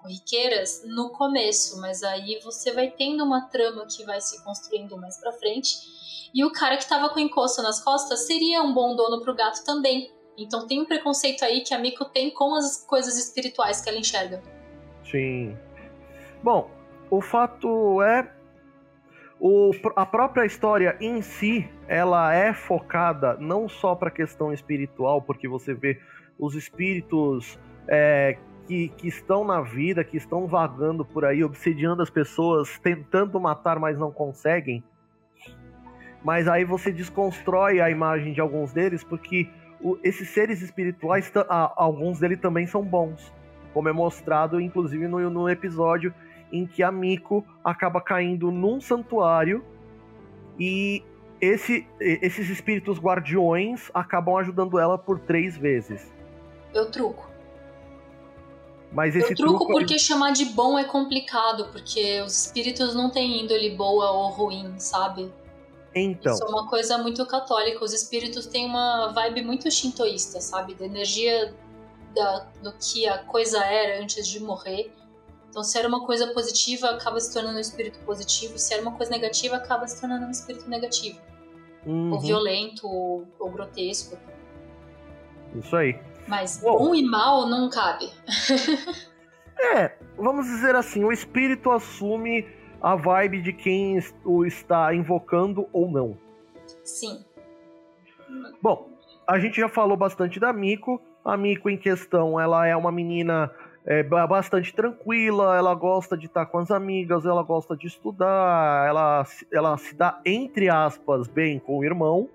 corriqueiras 0.05 0.83
no 0.85 1.09
começo, 1.09 1.81
mas 1.81 2.03
aí 2.03 2.39
você 2.43 2.71
vai 2.71 2.91
tendo 2.91 3.23
uma 3.23 3.49
trama 3.49 3.85
que 3.87 4.05
vai 4.05 4.21
se 4.21 4.43
construindo 4.43 4.95
mais 4.97 5.19
pra 5.19 5.31
frente. 5.33 6.29
E 6.33 6.45
o 6.45 6.51
cara 6.51 6.77
que 6.77 6.87
tava 6.87 7.09
com 7.09 7.19
encosto 7.19 7.61
nas 7.63 7.83
costas 7.83 8.27
seria 8.27 8.61
um 8.61 8.73
bom 8.73 8.95
dono 8.95 9.21
pro 9.21 9.35
gato 9.35 9.63
também. 9.65 10.11
Então 10.37 10.67
tem 10.67 10.81
um 10.81 10.85
preconceito 10.85 11.43
aí 11.43 11.61
que 11.61 11.73
a 11.73 11.79
Miko 11.79 12.05
tem 12.05 12.29
com 12.29 12.55
as 12.55 12.85
coisas 12.85 13.17
espirituais 13.17 13.81
que 13.81 13.89
ela 13.89 13.97
enxerga. 13.97 14.41
Sim. 15.09 15.57
Bom, 16.43 16.69
o 17.09 17.21
fato 17.21 18.01
é 18.01 18.31
o, 19.39 19.71
a 19.95 20.05
própria 20.05 20.45
história 20.45 20.97
em 20.99 21.21
si, 21.21 21.67
ela 21.87 22.33
é 22.33 22.53
focada 22.53 23.37
não 23.39 23.67
só 23.67 23.95
para 23.95 24.11
questão 24.11 24.53
espiritual, 24.53 25.21
porque 25.21 25.47
você 25.47 25.73
vê 25.73 25.99
os 26.37 26.53
espíritos 26.53 27.57
é, 27.87 28.37
que, 28.67 28.89
que 28.89 29.07
estão 29.07 29.45
na 29.45 29.61
vida, 29.61 30.03
que 30.03 30.17
estão 30.17 30.47
vagando 30.47 31.05
por 31.05 31.25
aí, 31.25 31.43
obsediando 31.43 32.01
as 32.01 32.09
pessoas, 32.09 32.79
tentando 32.79 33.39
matar, 33.39 33.79
mas 33.79 33.97
não 33.97 34.11
conseguem. 34.11 34.83
Mas 36.23 36.47
aí 36.47 36.65
você 36.65 36.91
desconstrói 36.91 37.79
a 37.79 37.89
imagem 37.89 38.33
de 38.33 38.41
alguns 38.41 38.73
deles, 38.73 39.03
porque 39.03 39.47
o, 39.79 39.97
esses 40.03 40.29
seres 40.29 40.61
espirituais, 40.61 41.31
a, 41.47 41.73
alguns 41.75 42.19
deles 42.19 42.39
também 42.39 42.65
são 42.65 42.83
bons. 42.83 43.31
Como 43.73 43.87
é 43.87 43.93
mostrado, 43.93 44.59
inclusive, 44.59 45.07
no, 45.07 45.29
no 45.29 45.49
episódio 45.49 46.13
em 46.51 46.65
que 46.65 46.81
a 46.81 46.91
Miko 46.91 47.45
acaba 47.63 48.01
caindo 48.01 48.51
num 48.51 48.79
santuário 48.79 49.63
e 50.59 51.03
esse, 51.41 51.85
esses 51.99 52.49
espíritos 52.49 52.97
guardiões 52.97 53.91
acabam 53.93 54.37
ajudando 54.37 54.79
ela 54.79 54.97
por 54.97 55.19
três 55.19 55.57
vezes. 55.57 56.11
Eu 56.73 56.89
truco. 56.89 57.34
Mas 58.91 59.15
esse 59.15 59.33
eu 59.33 59.35
truco, 59.35 59.65
truco 59.65 59.73
porque 59.73 59.99
chamar 59.99 60.31
de 60.31 60.45
bom 60.45 60.79
é 60.79 60.83
complicado, 60.83 61.67
porque 61.71 62.21
os 62.21 62.45
espíritos 62.45 62.95
não 62.95 63.09
têm 63.09 63.43
índole 63.43 63.71
boa 63.71 64.11
ou 64.11 64.29
ruim, 64.29 64.79
sabe? 64.79 65.31
Então. 65.93 66.33
Isso 66.33 66.43
é 66.43 66.47
uma 66.47 66.67
coisa 66.69 66.97
muito 66.97 67.25
católica. 67.25 67.83
Os 67.83 67.93
espíritos 67.93 68.45
têm 68.45 68.65
uma 68.65 69.07
vibe 69.13 69.43
muito 69.43 69.69
shintoísta, 69.71 70.41
sabe? 70.41 70.75
Da 70.75 70.85
energia 70.85 71.53
da, 72.13 72.47
do 72.61 72.73
que 72.73 73.07
a 73.07 73.19
coisa 73.19 73.63
era 73.63 74.01
antes 74.01 74.27
de 74.27 74.41
morrer. 74.41 74.91
Então, 75.49 75.63
se 75.63 75.77
era 75.77 75.87
uma 75.87 76.05
coisa 76.05 76.27
positiva, 76.33 76.89
acaba 76.89 77.17
se 77.19 77.33
tornando 77.33 77.57
um 77.57 77.61
espírito 77.61 77.97
positivo. 77.99 78.57
Se 78.57 78.73
era 78.73 78.81
uma 78.81 78.91
coisa 78.91 79.09
negativa, 79.09 79.55
acaba 79.55 79.87
se 79.87 79.99
tornando 80.01 80.25
um 80.25 80.31
espírito 80.31 80.69
negativo. 80.69 81.17
Uhum. 81.85 82.11
Ou 82.11 82.19
violento, 82.19 82.85
ou, 82.85 83.25
ou 83.39 83.49
grotesco. 83.49 84.17
Isso 85.55 85.73
aí. 85.77 85.97
Mas 86.27 86.59
bom 86.61 86.93
e 86.95 87.03
mal 87.03 87.47
não 87.47 87.69
cabe. 87.69 88.11
é, 89.59 89.95
vamos 90.17 90.45
dizer 90.47 90.75
assim, 90.75 91.03
o 91.03 91.11
espírito 91.11 91.71
assume 91.71 92.47
a 92.81 92.95
vibe 92.95 93.41
de 93.41 93.53
quem 93.53 93.99
o 94.23 94.45
está 94.45 94.93
invocando 94.93 95.67
ou 95.71 95.89
não. 95.89 96.17
Sim. 96.83 97.23
Bom, 98.61 98.89
a 99.27 99.39
gente 99.39 99.57
já 99.59 99.69
falou 99.69 99.97
bastante 99.97 100.39
da 100.39 100.51
Miko. 100.51 101.01
A 101.23 101.35
Miko 101.35 101.69
em 101.69 101.77
questão, 101.77 102.39
ela 102.39 102.67
é 102.67 102.75
uma 102.75 102.91
menina 102.91 103.51
é, 103.85 104.03
bastante 104.03 104.73
tranquila, 104.73 105.55
ela 105.55 105.73
gosta 105.73 106.17
de 106.17 106.25
estar 106.25 106.45
com 106.47 106.57
as 106.57 106.71
amigas, 106.71 107.25
ela 107.25 107.43
gosta 107.43 107.75
de 107.75 107.87
estudar, 107.87 108.87
ela, 108.87 109.23
ela 109.51 109.77
se 109.77 109.95
dá, 109.95 110.19
entre 110.25 110.69
aspas, 110.69 111.27
bem 111.27 111.59
com 111.59 111.79
o 111.79 111.83
irmão. 111.83 112.29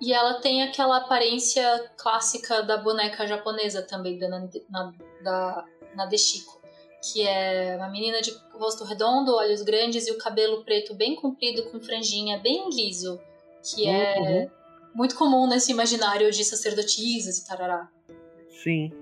E 0.00 0.12
ela 0.12 0.40
tem 0.40 0.62
aquela 0.62 0.98
aparência 0.98 1.90
clássica 1.96 2.62
da 2.62 2.76
boneca 2.76 3.26
japonesa 3.26 3.82
também, 3.82 4.18
da, 4.18 4.28
na, 4.28 4.92
da 5.22 5.64
Nadeshiko. 5.94 6.58
Que 7.02 7.26
é 7.26 7.76
uma 7.76 7.88
menina 7.90 8.20
de 8.20 8.32
rosto 8.52 8.84
redondo, 8.84 9.34
olhos 9.34 9.62
grandes 9.62 10.06
e 10.06 10.12
o 10.12 10.18
cabelo 10.18 10.64
preto 10.64 10.94
bem 10.94 11.16
comprido 11.16 11.70
com 11.70 11.80
franjinha 11.80 12.38
bem 12.38 12.68
liso. 12.70 13.20
Que 13.62 13.88
é 13.88 14.18
uhum. 14.18 14.50
muito 14.94 15.16
comum 15.16 15.48
nesse 15.48 15.72
imaginário 15.72 16.30
de 16.30 16.44
sacerdotisas 16.44 17.38
e 17.38 17.46
tarará. 17.46 17.88
Sim. 18.62 18.92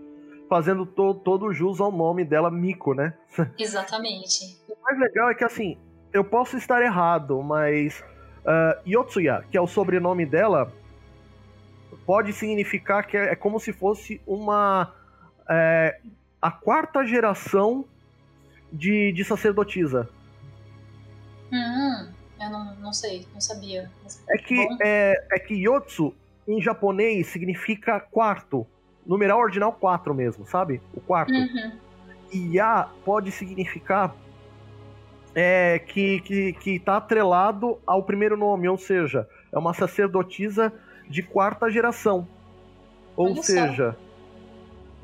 Fazendo 0.48 0.86
to, 0.86 1.14
todo 1.14 1.52
jus 1.52 1.80
ao 1.80 1.90
nome 1.90 2.24
dela, 2.24 2.50
Miko, 2.50 2.94
né? 2.94 3.14
Exatamente. 3.58 4.58
o 4.68 4.82
mais 4.82 4.98
legal 4.98 5.30
é 5.30 5.34
que, 5.34 5.44
assim, 5.44 5.76
eu 6.12 6.24
posso 6.24 6.56
estar 6.56 6.82
errado, 6.82 7.42
mas 7.42 8.02
uh, 8.44 8.88
Yotsuya, 8.88 9.44
que 9.50 9.56
é 9.56 9.60
o 9.60 9.66
sobrenome 9.66 10.24
dela, 10.24 10.72
pode 12.06 12.32
significar 12.32 13.06
que 13.06 13.16
é, 13.16 13.32
é 13.32 13.34
como 13.34 13.58
se 13.58 13.72
fosse 13.72 14.20
uma. 14.26 14.94
É, 15.50 15.98
a 16.40 16.50
quarta 16.50 17.04
geração 17.04 17.84
de, 18.72 19.12
de 19.12 19.24
sacerdotisa. 19.24 20.08
Hum, 21.52 22.08
eu 22.40 22.50
não, 22.50 22.74
não 22.76 22.92
sei, 22.92 23.26
não 23.32 23.40
sabia. 23.40 23.90
É 24.28 24.38
que, 24.38 24.68
é, 24.80 25.26
é 25.32 25.38
que 25.38 25.54
Yotsu, 25.54 26.14
em 26.46 26.62
japonês, 26.62 27.26
significa 27.28 27.98
quarto. 27.98 28.66
Numeral 29.04 29.38
ordinal 29.38 29.72
4 29.72 30.14
mesmo, 30.14 30.46
sabe? 30.46 30.80
O 30.92 31.00
quarto. 31.00 31.32
Uhum. 31.32 31.72
E 32.32 32.56
Ya 32.56 32.88
pode 33.04 33.30
significar 33.30 34.14
é, 35.32 35.78
que, 35.78 36.20
que, 36.20 36.52
que 36.54 36.78
tá 36.80 36.96
atrelado 36.96 37.78
ao 37.86 38.02
primeiro 38.02 38.36
nome, 38.36 38.68
ou 38.68 38.76
seja, 38.76 39.28
é 39.52 39.58
uma 39.58 39.72
sacerdotisa 39.72 40.72
de 41.08 41.22
quarta 41.22 41.70
geração. 41.70 42.26
Ou 43.16 43.26
Olha 43.32 43.42
seja, 43.42 43.92
só. 43.92 43.98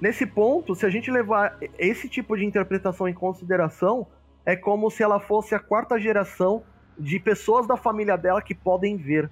nesse 0.00 0.26
ponto, 0.26 0.74
se 0.74 0.84
a 0.84 0.90
gente 0.90 1.10
levar 1.10 1.56
esse 1.78 2.08
tipo 2.08 2.36
de 2.36 2.44
interpretação 2.44 3.08
em 3.08 3.14
consideração, 3.14 4.06
é 4.44 4.56
como 4.56 4.90
se 4.90 5.02
ela 5.02 5.20
fosse 5.20 5.54
a 5.54 5.58
quarta 5.58 5.98
geração 5.98 6.62
de 6.98 7.18
pessoas 7.18 7.66
da 7.66 7.76
família 7.76 8.16
dela 8.16 8.42
que 8.42 8.54
podem 8.54 8.96
ver. 8.96 9.30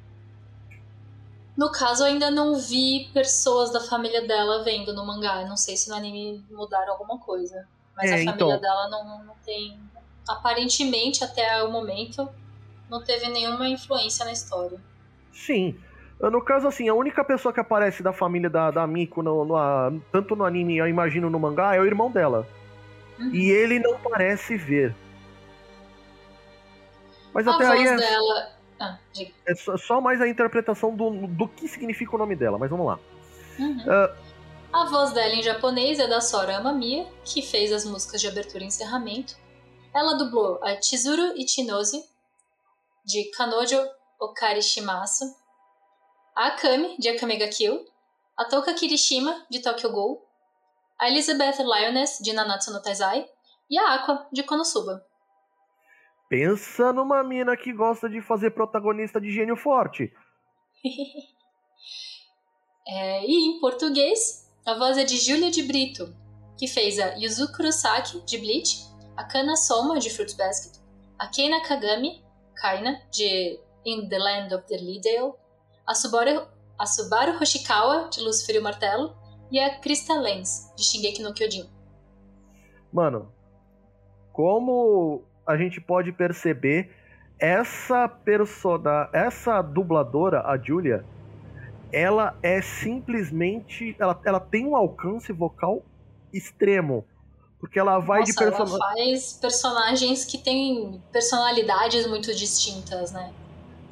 No 1.56 1.70
caso, 1.70 2.04
eu 2.04 2.06
ainda 2.06 2.30
não 2.30 2.58
vi 2.58 3.10
pessoas 3.12 3.70
da 3.70 3.80
família 3.80 4.26
dela 4.26 4.64
vendo 4.64 4.94
no 4.94 5.06
mangá. 5.06 5.44
Não 5.44 5.56
sei 5.56 5.76
se 5.76 5.90
no 5.90 5.96
anime 5.96 6.42
mudaram 6.50 6.92
alguma 6.92 7.18
coisa. 7.18 7.68
Mas 7.94 8.10
é, 8.10 8.14
a 8.14 8.16
família 8.18 8.34
então... 8.34 8.60
dela 8.60 8.88
não, 8.88 9.24
não 9.24 9.34
tem. 9.44 9.78
Aparentemente, 10.26 11.22
até 11.22 11.62
o 11.62 11.70
momento, 11.70 12.28
não 12.88 13.02
teve 13.02 13.28
nenhuma 13.28 13.68
influência 13.68 14.24
na 14.24 14.32
história. 14.32 14.80
Sim. 15.32 15.78
No 16.20 16.42
caso, 16.42 16.68
assim, 16.68 16.86
a 16.88 16.94
única 16.94 17.24
pessoa 17.24 17.52
que 17.52 17.60
aparece 17.60 18.02
da 18.02 18.12
família 18.12 18.50
da, 18.50 18.70
da 18.70 18.86
Miko, 18.86 19.22
no, 19.22 19.44
no, 19.44 20.00
tanto 20.12 20.36
no 20.36 20.44
anime, 20.44 20.76
eu 20.76 20.86
imagino 20.86 21.30
no 21.30 21.40
mangá, 21.40 21.74
é 21.74 21.80
o 21.80 21.86
irmão 21.86 22.10
dela. 22.10 22.46
Uhum. 23.18 23.34
E 23.34 23.50
ele 23.50 23.78
não 23.78 23.98
parece 23.98 24.56
ver. 24.56 24.94
Mas 27.32 27.46
a 27.46 27.54
até 27.54 27.66
aí. 27.66 27.86
É, 27.86 27.96
dela... 27.96 28.52
ah, 28.80 28.98
é 29.46 29.54
só, 29.54 29.76
só, 29.78 30.00
mais 30.00 30.20
a 30.20 30.28
interpretação 30.28 30.94
do, 30.94 31.26
do 31.26 31.48
que 31.48 31.66
significa 31.66 32.14
o 32.14 32.18
nome 32.18 32.36
dela, 32.36 32.58
mas 32.58 32.68
vamos 32.68 32.86
lá. 32.86 32.98
Uhum. 33.58 33.78
Uh, 33.78 34.30
a 34.72 34.84
voz 34.84 35.12
dela 35.12 35.34
em 35.34 35.42
japonês 35.42 35.98
é 35.98 36.06
da 36.06 36.20
Sora 36.20 36.58
Amamiya, 36.58 37.06
que 37.24 37.42
fez 37.42 37.72
as 37.72 37.84
músicas 37.84 38.20
de 38.20 38.28
abertura 38.28 38.62
e 38.62 38.66
encerramento. 38.66 39.36
Ela 39.94 40.14
dublou 40.14 40.62
a 40.62 40.80
Chizuru 40.80 41.34
Ichinose, 41.36 42.04
de 43.04 43.24
Kanojo 43.32 43.76
Okari 44.20 44.62
Shimasu, 44.62 45.24
a 46.40 46.46
Akami, 46.46 46.96
de 46.98 47.10
Akame 47.10 47.36
ga 47.36 47.48
Kill, 47.48 47.84
a 48.34 48.46
Toka 48.46 48.72
Kirishima, 48.72 49.44
de 49.50 49.60
Tokyo 49.60 49.90
Ghoul, 49.90 50.22
a 50.98 51.08
Elizabeth 51.08 51.58
Lioness, 51.58 52.18
de 52.22 52.32
Nanatsu 52.32 52.72
no 52.72 52.80
Taizai, 52.80 53.28
e 53.68 53.78
a 53.78 53.96
Aqua, 53.96 54.26
de 54.32 54.42
Konosuba. 54.42 55.04
Pensa 56.30 56.94
numa 56.94 57.22
mina 57.22 57.54
que 57.58 57.74
gosta 57.74 58.08
de 58.08 58.22
fazer 58.22 58.52
protagonista 58.52 59.20
de 59.20 59.30
gênio 59.30 59.54
forte. 59.54 60.10
é, 62.88 63.26
e 63.26 63.32
em 63.32 63.60
português, 63.60 64.50
a 64.64 64.78
voz 64.78 64.96
é 64.96 65.04
de 65.04 65.18
Julia 65.18 65.50
de 65.50 65.62
Brito, 65.62 66.16
que 66.56 66.66
fez 66.66 66.98
a 66.98 67.16
Yuzu 67.16 67.52
Kurosaki, 67.52 68.18
de 68.22 68.38
Bleach, 68.38 68.86
a 69.14 69.24
Kana 69.24 69.56
Soma, 69.56 69.98
de 69.98 70.08
Fruits 70.08 70.32
Basket, 70.32 70.80
a 71.18 71.26
Keina 71.26 71.60
Kagami, 71.60 72.24
Kaina, 72.54 72.98
de 73.12 73.60
In 73.84 74.08
the 74.08 74.18
Land 74.18 74.54
of 74.54 74.64
the 74.68 74.78
Lidale, 74.78 75.34
a 75.90 75.94
Subaru, 75.94 76.46
a 76.78 76.86
Subaru 76.86 77.36
Hoshikawa, 77.36 78.08
de 78.10 78.20
Lucifer 78.20 78.54
e 78.54 78.58
o 78.60 78.62
Martelo, 78.62 79.12
e 79.50 79.58
a 79.58 79.80
Krista 79.80 80.14
Lenz, 80.14 80.72
de 80.76 80.84
Shingeki 80.84 81.20
no 81.20 81.34
Kyojin. 81.34 81.68
Mano, 82.92 83.32
como 84.32 85.24
a 85.44 85.56
gente 85.56 85.80
pode 85.80 86.12
perceber, 86.12 86.94
essa 87.40 88.08
persona, 88.08 89.10
essa 89.12 89.60
dubladora, 89.62 90.42
a 90.42 90.56
Julia, 90.56 91.04
ela 91.92 92.38
é 92.40 92.62
simplesmente. 92.62 93.96
Ela, 93.98 94.20
ela 94.24 94.38
tem 94.38 94.64
um 94.64 94.76
alcance 94.76 95.32
vocal 95.32 95.82
extremo. 96.32 97.04
Porque 97.58 97.80
ela 97.80 97.98
vai 97.98 98.20
Nossa, 98.20 98.32
de 98.32 98.38
personagens. 98.38 98.80
Ela 98.80 98.94
faz 98.94 99.32
personagens 99.34 100.24
que 100.24 100.38
têm 100.38 101.02
personalidades 101.10 102.06
muito 102.06 102.32
distintas, 102.32 103.10
né? 103.10 103.32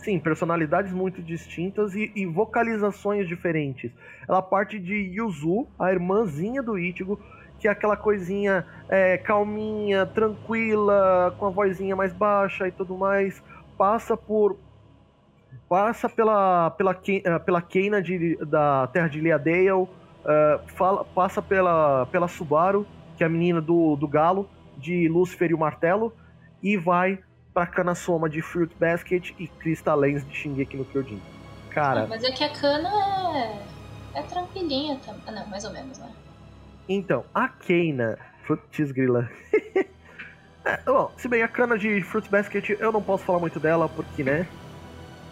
Sim, 0.09 0.19
personalidades 0.19 0.91
muito 0.91 1.21
distintas 1.21 1.95
e, 1.95 2.11
e, 2.17 2.25
vocalizações 2.25 3.29
diferentes. 3.29 3.93
Ela 4.27 4.41
parte 4.41 4.79
de 4.79 4.95
Yuzu, 4.95 5.67
a 5.79 5.93
irmãzinha 5.93 6.63
do 6.63 6.79
Ichigo, 6.79 7.21
que 7.59 7.69
é 7.69 7.71
aquela 7.71 7.95
coisinha 7.95 8.65
é, 8.89 9.19
calminha, 9.19 10.07
tranquila, 10.07 11.37
com 11.39 11.45
a 11.45 11.51
vozinha 11.51 11.95
mais 11.95 12.11
baixa 12.11 12.67
e 12.67 12.71
tudo 12.73 12.97
mais, 12.97 13.43
passa 13.77 14.17
por 14.17 14.59
passa 15.69 16.09
pela 16.09 16.71
pela 16.71 16.99
eh, 17.07 17.39
pela 17.41 17.61
Keina 17.61 18.01
de, 18.01 18.37
da 18.47 18.87
terra 18.87 19.09
de 19.09 19.21
Leadale, 19.21 19.73
uh, 19.73 19.89
fala, 20.69 21.05
passa 21.05 21.43
pela 21.43 22.07
pela 22.07 22.29
Subaru, 22.29 22.87
que 23.15 23.23
é 23.23 23.27
a 23.27 23.29
menina 23.29 23.61
do, 23.61 23.95
do 23.95 24.09
galo 24.09 24.49
de 24.79 25.07
Lucifer 25.07 25.51
e 25.51 25.55
o 25.55 25.59
martelo, 25.59 26.15
e 26.63 26.79
vai 26.79 27.19
pra 27.53 27.67
Kanasoma 27.67 28.29
de 28.29 28.41
Fruit 28.43 28.75
Basket 28.79 29.35
e 29.39 29.47
Crystal 29.47 29.99
Lens 29.99 30.27
de 30.27 30.35
Shingeki 30.35 30.77
no 30.77 30.85
Kyojin. 30.85 31.21
Cara. 31.71 32.05
Ah, 32.05 32.07
mas 32.07 32.25
é 32.25 32.31
que 32.31 32.45
a 32.45 32.49
Kana 32.49 32.89
é, 33.37 33.63
é 34.15 34.23
tranquilinha 34.23 34.99
também. 35.05 35.23
Ah, 35.27 35.33
não, 35.33 35.47
mais 35.47 35.65
ou 35.65 35.73
menos, 35.73 35.99
né? 35.99 36.11
Então, 36.89 37.25
a 37.35 37.49
Keina. 37.49 38.19
Putz, 38.47 38.91
grila. 38.93 39.29
é, 40.65 40.77
bom, 40.87 41.13
se 41.17 41.29
bem 41.29 41.43
a 41.43 41.49
Kana 41.49 41.79
de 41.79 42.03
Fruit 42.03 42.29
Basket, 42.31 42.71
eu 42.71 42.91
não 42.91 43.03
posso 43.03 43.25
falar 43.25 43.39
muito 43.39 43.61
dela, 43.61 43.89
porque, 43.89 44.25
né? 44.25 44.47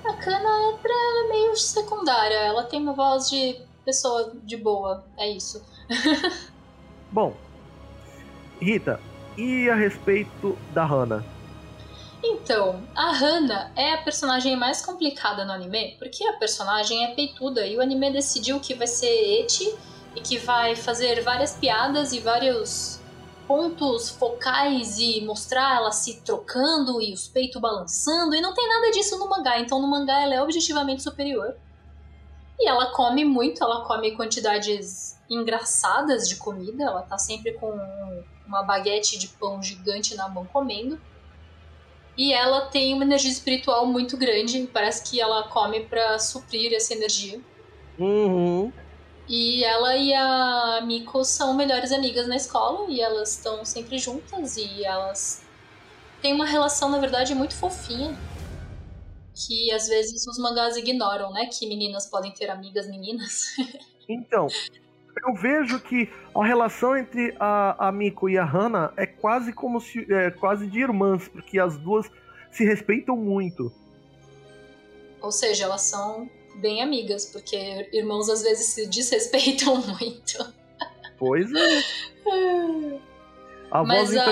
A 0.04 0.12
Kana 0.12 0.36
é, 0.36 0.76
pra, 0.82 0.92
ela 0.92 1.26
é 1.26 1.28
meio 1.30 1.56
secundária. 1.56 2.36
Ela 2.36 2.64
tem 2.64 2.80
uma 2.80 2.92
voz 2.92 3.30
de 3.30 3.58
pessoa 3.84 4.32
de 4.42 4.56
boa. 4.56 5.04
É 5.16 5.30
isso. 5.30 5.64
bom, 7.10 7.34
Rita, 8.60 9.00
e 9.36 9.68
a 9.68 9.74
respeito 9.74 10.56
da 10.72 10.84
Hana? 10.84 11.24
Então, 12.28 12.82
a 12.94 13.10
Hana 13.10 13.70
é 13.76 13.92
a 13.92 13.98
personagem 13.98 14.56
mais 14.56 14.84
complicada 14.84 15.44
no 15.44 15.52
anime, 15.52 15.94
porque 15.96 16.26
a 16.26 16.32
personagem 16.32 17.04
é 17.04 17.14
peituda 17.14 17.64
e 17.64 17.76
o 17.76 17.80
anime 17.80 18.10
decidiu 18.10 18.58
que 18.58 18.74
vai 18.74 18.88
ser 18.88 19.40
eti 19.40 19.72
e 20.16 20.20
que 20.20 20.36
vai 20.36 20.74
fazer 20.74 21.22
várias 21.22 21.54
piadas 21.54 22.12
e 22.12 22.18
vários 22.18 23.00
pontos 23.46 24.10
focais 24.10 24.98
e 24.98 25.20
mostrar 25.20 25.76
ela 25.76 25.92
se 25.92 26.20
trocando 26.22 27.00
e 27.00 27.12
os 27.12 27.28
peitos 27.28 27.60
balançando, 27.60 28.34
e 28.34 28.40
não 28.40 28.52
tem 28.52 28.68
nada 28.68 28.90
disso 28.90 29.16
no 29.20 29.28
mangá, 29.28 29.60
então 29.60 29.80
no 29.80 29.86
mangá 29.86 30.20
ela 30.20 30.34
é 30.34 30.42
objetivamente 30.42 31.04
superior. 31.04 31.56
E 32.58 32.68
ela 32.68 32.90
come 32.90 33.24
muito, 33.24 33.62
ela 33.62 33.84
come 33.84 34.16
quantidades 34.16 35.16
engraçadas 35.30 36.28
de 36.28 36.36
comida, 36.36 36.82
ela 36.82 37.02
tá 37.02 37.18
sempre 37.18 37.52
com 37.52 37.70
uma 38.44 38.64
baguete 38.64 39.16
de 39.16 39.28
pão 39.28 39.62
gigante 39.62 40.16
na 40.16 40.28
mão 40.28 40.44
comendo. 40.44 41.00
E 42.16 42.32
ela 42.32 42.62
tem 42.62 42.94
uma 42.94 43.04
energia 43.04 43.30
espiritual 43.30 43.86
muito 43.86 44.16
grande. 44.16 44.68
Parece 44.72 45.02
que 45.08 45.20
ela 45.20 45.48
come 45.48 45.80
para 45.80 46.18
suprir 46.18 46.72
essa 46.72 46.94
energia. 46.94 47.40
Uhum. 47.98 48.72
E 49.28 49.64
ela 49.64 49.96
e 49.96 50.14
a 50.14 50.80
Miko 50.86 51.24
são 51.24 51.54
melhores 51.54 51.92
amigas 51.92 52.28
na 52.28 52.36
escola 52.36 52.88
e 52.88 53.00
elas 53.00 53.32
estão 53.32 53.64
sempre 53.64 53.98
juntas 53.98 54.56
e 54.56 54.84
elas 54.84 55.44
têm 56.22 56.32
uma 56.32 56.46
relação, 56.46 56.88
na 56.88 56.98
verdade, 56.98 57.34
muito 57.34 57.54
fofinha. 57.54 58.16
Que 59.34 59.70
às 59.72 59.88
vezes 59.88 60.26
os 60.26 60.38
mangás 60.38 60.76
ignoram, 60.76 61.32
né? 61.32 61.46
Que 61.46 61.66
meninas 61.66 62.06
podem 62.06 62.32
ter 62.32 62.48
amigas 62.50 62.88
meninas. 62.88 63.42
Então, 64.08 64.46
eu 65.24 65.34
vejo 65.34 65.80
que 65.80 66.08
a 66.34 66.44
relação 66.44 66.96
entre 66.96 67.34
a, 67.38 67.88
a 67.88 67.92
Miko 67.92 68.28
e 68.28 68.38
a 68.38 68.44
Hana 68.44 68.92
é 68.96 69.06
quase 69.06 69.52
como 69.52 69.80
se. 69.80 70.06
É, 70.12 70.30
quase 70.30 70.66
de 70.66 70.80
irmãs, 70.80 71.28
porque 71.28 71.58
as 71.58 71.76
duas 71.78 72.10
se 72.50 72.64
respeitam 72.64 73.16
muito. 73.16 73.72
Ou 75.20 75.32
seja, 75.32 75.64
elas 75.64 75.82
são 75.82 76.30
bem 76.56 76.82
amigas, 76.82 77.26
porque 77.26 77.88
irmãos 77.92 78.28
às 78.28 78.42
vezes 78.42 78.66
se 78.66 78.86
desrespeitam 78.86 79.76
muito. 79.98 80.54
Pois 81.18 81.50
é. 81.52 83.00
a 83.70 83.82
mas 83.82 84.14
a, 84.16 84.24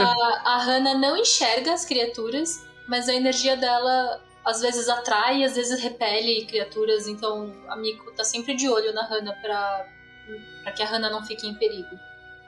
a 0.45 0.63
Hana 0.63 0.95
não 0.95 1.17
enxerga 1.17 1.73
as 1.73 1.85
criaturas, 1.85 2.65
mas 2.89 3.09
a 3.09 3.15
energia 3.15 3.57
dela 3.57 4.23
às 4.45 4.61
vezes 4.61 4.89
atrai, 4.89 5.43
às 5.45 5.57
vezes 5.57 5.83
repele 5.83 6.45
criaturas, 6.45 7.09
então 7.09 7.51
a 7.67 7.77
Miko 7.77 8.13
tá 8.13 8.23
sempre 8.23 8.55
de 8.55 8.69
olho 8.69 8.93
na 8.93 9.07
Hana 9.07 9.33
pra 9.41 9.94
para 10.63 10.73
que 10.73 10.83
a 10.83 10.89
Hana 10.89 11.11
não 11.11 11.23
fique 11.23 11.47
em 11.47 11.55
perigo. 11.55 11.99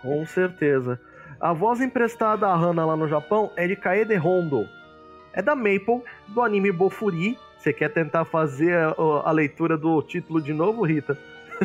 Com 0.00 0.24
certeza. 0.26 1.00
A 1.40 1.52
voz 1.52 1.80
emprestada 1.80 2.46
à 2.46 2.54
Hana 2.54 2.84
lá 2.84 2.96
no 2.96 3.08
Japão 3.08 3.50
é 3.56 3.66
de 3.66 3.76
Kaede 3.76 4.16
Hondo. 4.16 4.68
É 5.32 5.42
da 5.42 5.54
Maple, 5.54 6.02
do 6.28 6.42
anime 6.42 6.72
Bofuri. 6.72 7.38
Você 7.58 7.72
quer 7.72 7.92
tentar 7.92 8.24
fazer 8.24 8.74
a, 8.74 8.94
a, 9.24 9.32
leitura 9.32 9.76
do 9.76 10.00
título 10.02 10.40
de 10.40 10.52
novo, 10.52 10.84
Rita? 10.84 11.18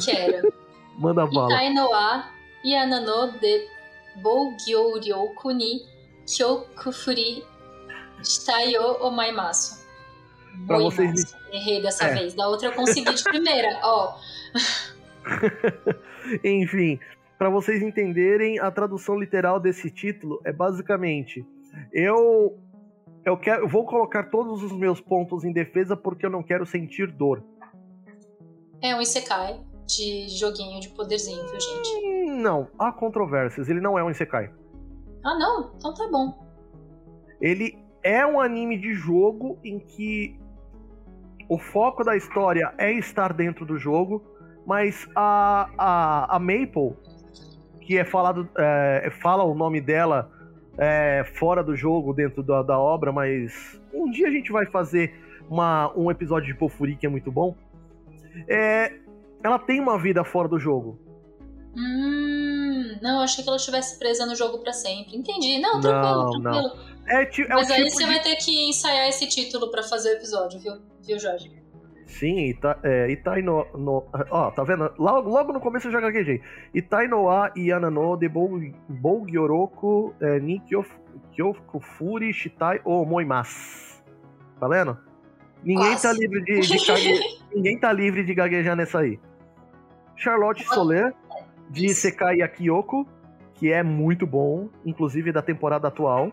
Quero. 0.04 0.54
Manda 0.98 1.26
bala. 1.26 1.54
Itai 1.54 1.74
no 1.74 1.94
a 1.94 2.30
Yanano 2.66 3.32
de 3.40 3.68
Bougyoryoku 4.22 5.52
ni 5.52 5.86
Kyokufuri 6.26 7.44
Shitayo 8.24 8.98
Omaimasu. 9.02 9.82
Pra 10.68 10.78
vocês... 10.80 11.36
Errei 11.52 11.82
dessa 11.82 12.06
é. 12.06 12.14
vez. 12.14 12.34
Da 12.34 12.48
outra 12.48 12.68
eu 12.68 12.74
consegui 12.74 13.14
de 13.14 13.24
primeira. 13.24 13.80
Ó. 13.84 14.16
Enfim, 16.44 17.00
para 17.38 17.50
vocês 17.50 17.82
entenderem, 17.82 18.60
a 18.60 18.70
tradução 18.70 19.20
literal 19.20 19.60
desse 19.60 19.90
título 19.90 20.42
é 20.44 20.52
basicamente: 20.52 21.46
eu 21.92 22.58
eu 23.24 23.38
quero, 23.38 23.64
eu 23.64 23.68
vou 23.68 23.86
colocar 23.86 24.30
todos 24.30 24.64
os 24.64 24.72
meus 24.72 25.00
pontos 25.00 25.44
em 25.44 25.54
defesa 25.54 25.96
porque 25.96 26.26
eu 26.26 26.30
não 26.30 26.44
quero 26.44 26.66
sentir 26.66 27.12
dor. 27.12 27.44
É 28.82 28.96
um 28.96 29.02
isekai 29.02 29.60
de 29.86 30.28
joguinho 30.30 30.80
de 30.80 30.90
poderzinho, 30.90 31.46
viu, 31.48 31.60
gente? 31.60 32.32
Não, 32.32 32.68
há 32.80 32.92
controvérsias. 32.92 33.70
Ele 33.70 33.80
não 33.80 33.98
é 33.98 34.04
um 34.04 34.10
isekai. 34.10 34.52
Ah, 35.24 35.38
não? 35.38 35.74
Então 35.76 35.94
tá 35.94 36.08
bom. 36.12 36.46
Ele 37.40 37.78
é 38.04 38.26
um 38.26 38.40
anime 38.40 38.78
de 38.78 38.94
jogo 38.94 39.60
em 39.64 39.80
que 39.80 40.40
o 41.48 41.60
foco 41.60 42.04
da 42.04 42.16
história 42.16 42.74
é 42.78 42.92
estar 42.94 43.34
dentro 43.34 43.66
do 43.66 43.78
jogo, 43.78 44.24
mas 44.66 45.08
a, 45.16 45.70
a, 45.78 46.36
a 46.36 46.40
Maple, 46.40 46.94
que 47.82 47.98
é 47.98 48.06
falado, 48.06 48.48
é, 48.58 49.12
fala 49.22 49.44
o 49.44 49.54
nome 49.56 49.82
dela 49.82 50.32
é, 50.78 51.24
fora 51.36 51.64
do 51.64 51.76
jogo, 51.76 52.14
dentro 52.14 52.44
da, 52.44 52.62
da 52.62 52.80
obra, 52.80 53.12
mas 53.12 53.80
um 53.94 54.10
dia 54.10 54.28
a 54.28 54.32
gente 54.32 54.52
vai 54.52 54.66
fazer 54.66 55.14
uma, 55.50 55.92
um 55.98 56.10
episódio 56.10 56.48
de 56.48 56.58
Pofuri 56.58 56.96
que 56.96 57.06
é 57.06 57.10
muito 57.10 57.32
bom. 57.32 57.56
É, 58.48 58.94
ela 59.44 59.60
tem 59.60 59.80
uma 59.80 59.98
vida 60.00 60.24
fora 60.24 60.48
do 60.48 60.60
jogo. 60.60 61.00
Hum, 61.76 62.98
não, 63.02 63.18
eu 63.18 63.22
achei 63.22 63.44
que 63.44 63.50
ela 63.50 63.58
estivesse 63.58 63.98
presa 63.98 64.26
no 64.26 64.36
jogo 64.36 64.60
para 64.60 64.74
sempre. 64.74 65.18
Entendi. 65.18 65.60
Não, 65.60 65.80
tranquilo, 65.80 66.24
não, 66.24 66.42
tranquilo. 66.42 66.76
Não. 66.76 66.92
É, 67.08 67.24
é 67.24 67.48
Mas 67.50 67.72
aí 67.72 67.84
tipo 67.84 67.96
você 67.96 68.04
de... 68.04 68.10
vai 68.10 68.22
ter 68.22 68.36
que 68.38 68.70
ensaiar 68.70 69.10
esse 69.10 69.28
título 69.28 69.70
para 69.72 69.84
fazer 69.84 70.10
o 70.10 70.14
episódio, 70.14 70.60
viu, 70.60 70.74
viu 71.02 71.20
Jorge? 71.20 71.61
Sim, 72.12 72.50
Ita, 72.50 72.78
é, 72.84 73.10
Itai 73.10 73.42
no, 73.42 73.66
no. 73.74 74.06
Ó, 74.30 74.52
tá 74.52 74.64
vendo? 74.64 74.92
Logo, 74.98 75.30
logo 75.30 75.54
no 75.54 75.62
começo 75.62 75.88
eu 75.88 75.92
já 75.92 76.02
gaguejei. 76.02 76.42
Itai 76.74 77.08
no 77.08 77.30
a 77.30 77.52
Yanano 77.58 78.18
de 78.18 78.30
Bougyoroko 78.30 80.14
é, 80.20 80.40
ni 80.40 80.62
Kyokufuri 81.32 82.34
Shitai 82.34 82.82
o 82.84 83.06
Moimas. 83.06 84.04
Tá 84.60 84.68
vendo? 84.68 84.98
Ninguém 85.64 85.96
tá 85.96 86.12
livre 86.12 86.44
de, 86.44 86.60
de 86.60 86.86
cague... 86.86 87.20
Ninguém 87.56 87.80
tá 87.80 87.94
livre 87.94 88.24
de 88.26 88.34
gaguejar 88.34 88.76
nessa 88.76 89.00
aí. 89.00 89.20
Charlotte 90.16 90.66
Soler, 90.66 91.14
de 91.70 91.94
Sekai 91.94 92.42
Akiyoko, 92.42 93.08
que 93.54 93.72
é 93.72 93.82
muito 93.82 94.28
bom, 94.28 94.70
inclusive 94.86 95.32
da 95.32 95.42
temporada 95.42 95.88
atual. 95.88 96.28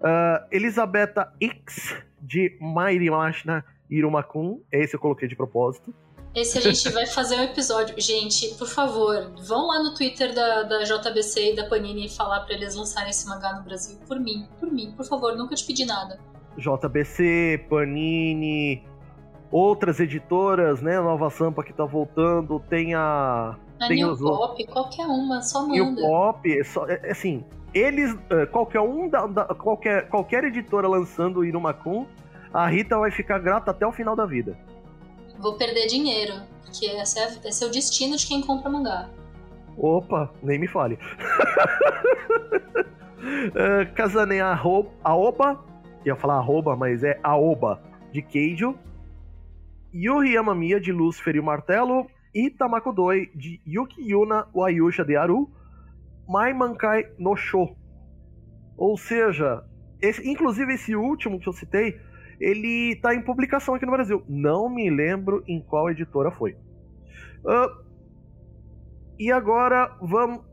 Uh, 0.00 0.46
Elisabetta 0.50 1.32
X, 1.40 1.96
de 2.20 2.56
Mairi 2.60 3.10
Mashina 3.10 3.64
Irumakun. 3.96 4.60
Esse 4.72 4.96
eu 4.96 5.00
coloquei 5.00 5.28
de 5.28 5.36
propósito. 5.36 5.94
Esse 6.34 6.56
a 6.56 6.60
gente 6.62 6.88
vai 6.90 7.06
fazer 7.06 7.36
um 7.36 7.42
episódio. 7.42 7.94
Gente, 7.98 8.54
por 8.54 8.66
favor, 8.66 9.32
vão 9.46 9.66
lá 9.66 9.82
no 9.82 9.94
Twitter 9.94 10.34
da, 10.34 10.62
da 10.62 10.82
JBC 10.82 11.52
e 11.52 11.56
da 11.56 11.68
Panini 11.68 12.08
falar 12.08 12.40
para 12.40 12.54
eles 12.54 12.74
lançarem 12.74 13.10
esse 13.10 13.28
mangá 13.28 13.54
no 13.54 13.62
Brasil. 13.62 13.98
Por 14.08 14.18
mim, 14.18 14.48
por 14.58 14.72
mim, 14.72 14.92
por 14.96 15.04
favor, 15.04 15.36
nunca 15.36 15.54
te 15.54 15.64
pedi 15.66 15.84
nada. 15.84 16.18
JBC, 16.56 17.66
Panini, 17.68 18.82
outras 19.50 20.00
editoras, 20.00 20.80
né? 20.80 20.98
Nova 20.98 21.28
Sampa 21.28 21.62
que 21.62 21.72
tá 21.72 21.84
voltando, 21.84 22.58
tem 22.60 22.94
a. 22.94 23.56
A 23.78 23.88
tem 23.88 23.98
New 23.98 24.12
os... 24.12 24.20
Pop, 24.20 24.66
qualquer 24.68 25.06
uma, 25.06 25.42
só 25.42 25.66
manda. 25.66 25.74
New 25.74 25.96
Pop, 25.96 26.50
é 26.50 26.64
só, 26.64 26.86
é, 26.86 27.10
assim, 27.10 27.44
eles. 27.74 28.16
É, 28.30 28.46
qualquer 28.46 28.80
um 28.80 29.08
da, 29.08 29.26
da, 29.26 29.44
qualquer, 29.46 30.08
qualquer 30.08 30.44
editora 30.44 30.88
lançando 30.88 31.40
o 31.40 31.44
Irumakun 31.44 32.06
a 32.52 32.66
Rita 32.68 32.98
vai 32.98 33.10
ficar 33.10 33.38
grata 33.38 33.70
até 33.70 33.86
o 33.86 33.92
final 33.92 34.14
da 34.14 34.26
vida. 34.26 34.58
Vou 35.38 35.56
perder 35.56 35.86
dinheiro, 35.86 36.34
porque 36.62 36.86
esse 36.86 37.18
é, 37.18 37.48
esse 37.48 37.64
é 37.64 37.66
o 37.66 37.70
destino 37.70 38.16
de 38.16 38.26
quem 38.26 38.40
compra 38.42 38.70
mangá. 38.70 39.08
Opa, 39.76 40.30
nem 40.42 40.58
me 40.58 40.68
fale. 40.68 40.98
uh, 43.24 43.92
Kazane 43.94 44.40
Aoba, 45.02 45.64
ia 46.04 46.14
falar 46.14 46.36
arroba, 46.36 46.76
mas 46.76 47.02
é 47.02 47.18
Aoba, 47.22 47.82
de 48.12 48.20
Keijo. 48.22 48.76
Yuri 49.94 50.34
Yamamiya, 50.34 50.80
de 50.80 50.92
Lucifer 50.92 51.36
e 51.36 51.40
o 51.40 51.44
Martelo. 51.44 52.06
E 52.34 52.50
Tamako 52.50 52.92
Doi, 52.92 53.30
de 53.34 53.60
Yuki 53.66 54.10
Yuna 54.10 54.46
Wayusha 54.54 55.04
de 55.04 55.16
Aru. 55.16 55.50
Mai 56.28 56.52
Mankai 56.52 57.08
no. 57.18 57.34
Ou 58.76 58.96
seja, 58.96 59.62
esse, 60.00 60.26
inclusive 60.28 60.72
esse 60.72 60.96
último 60.96 61.38
que 61.38 61.48
eu 61.48 61.52
citei, 61.52 62.00
ele 62.42 62.94
está 62.94 63.14
em 63.14 63.22
publicação 63.22 63.76
aqui 63.76 63.86
no 63.86 63.92
Brasil. 63.92 64.24
Não 64.28 64.68
me 64.68 64.90
lembro 64.90 65.44
em 65.46 65.62
qual 65.62 65.88
editora 65.88 66.32
foi. 66.32 66.56
Uh, 67.44 67.82
e 69.16 69.30
agora 69.30 69.96
vamos, 70.02 70.44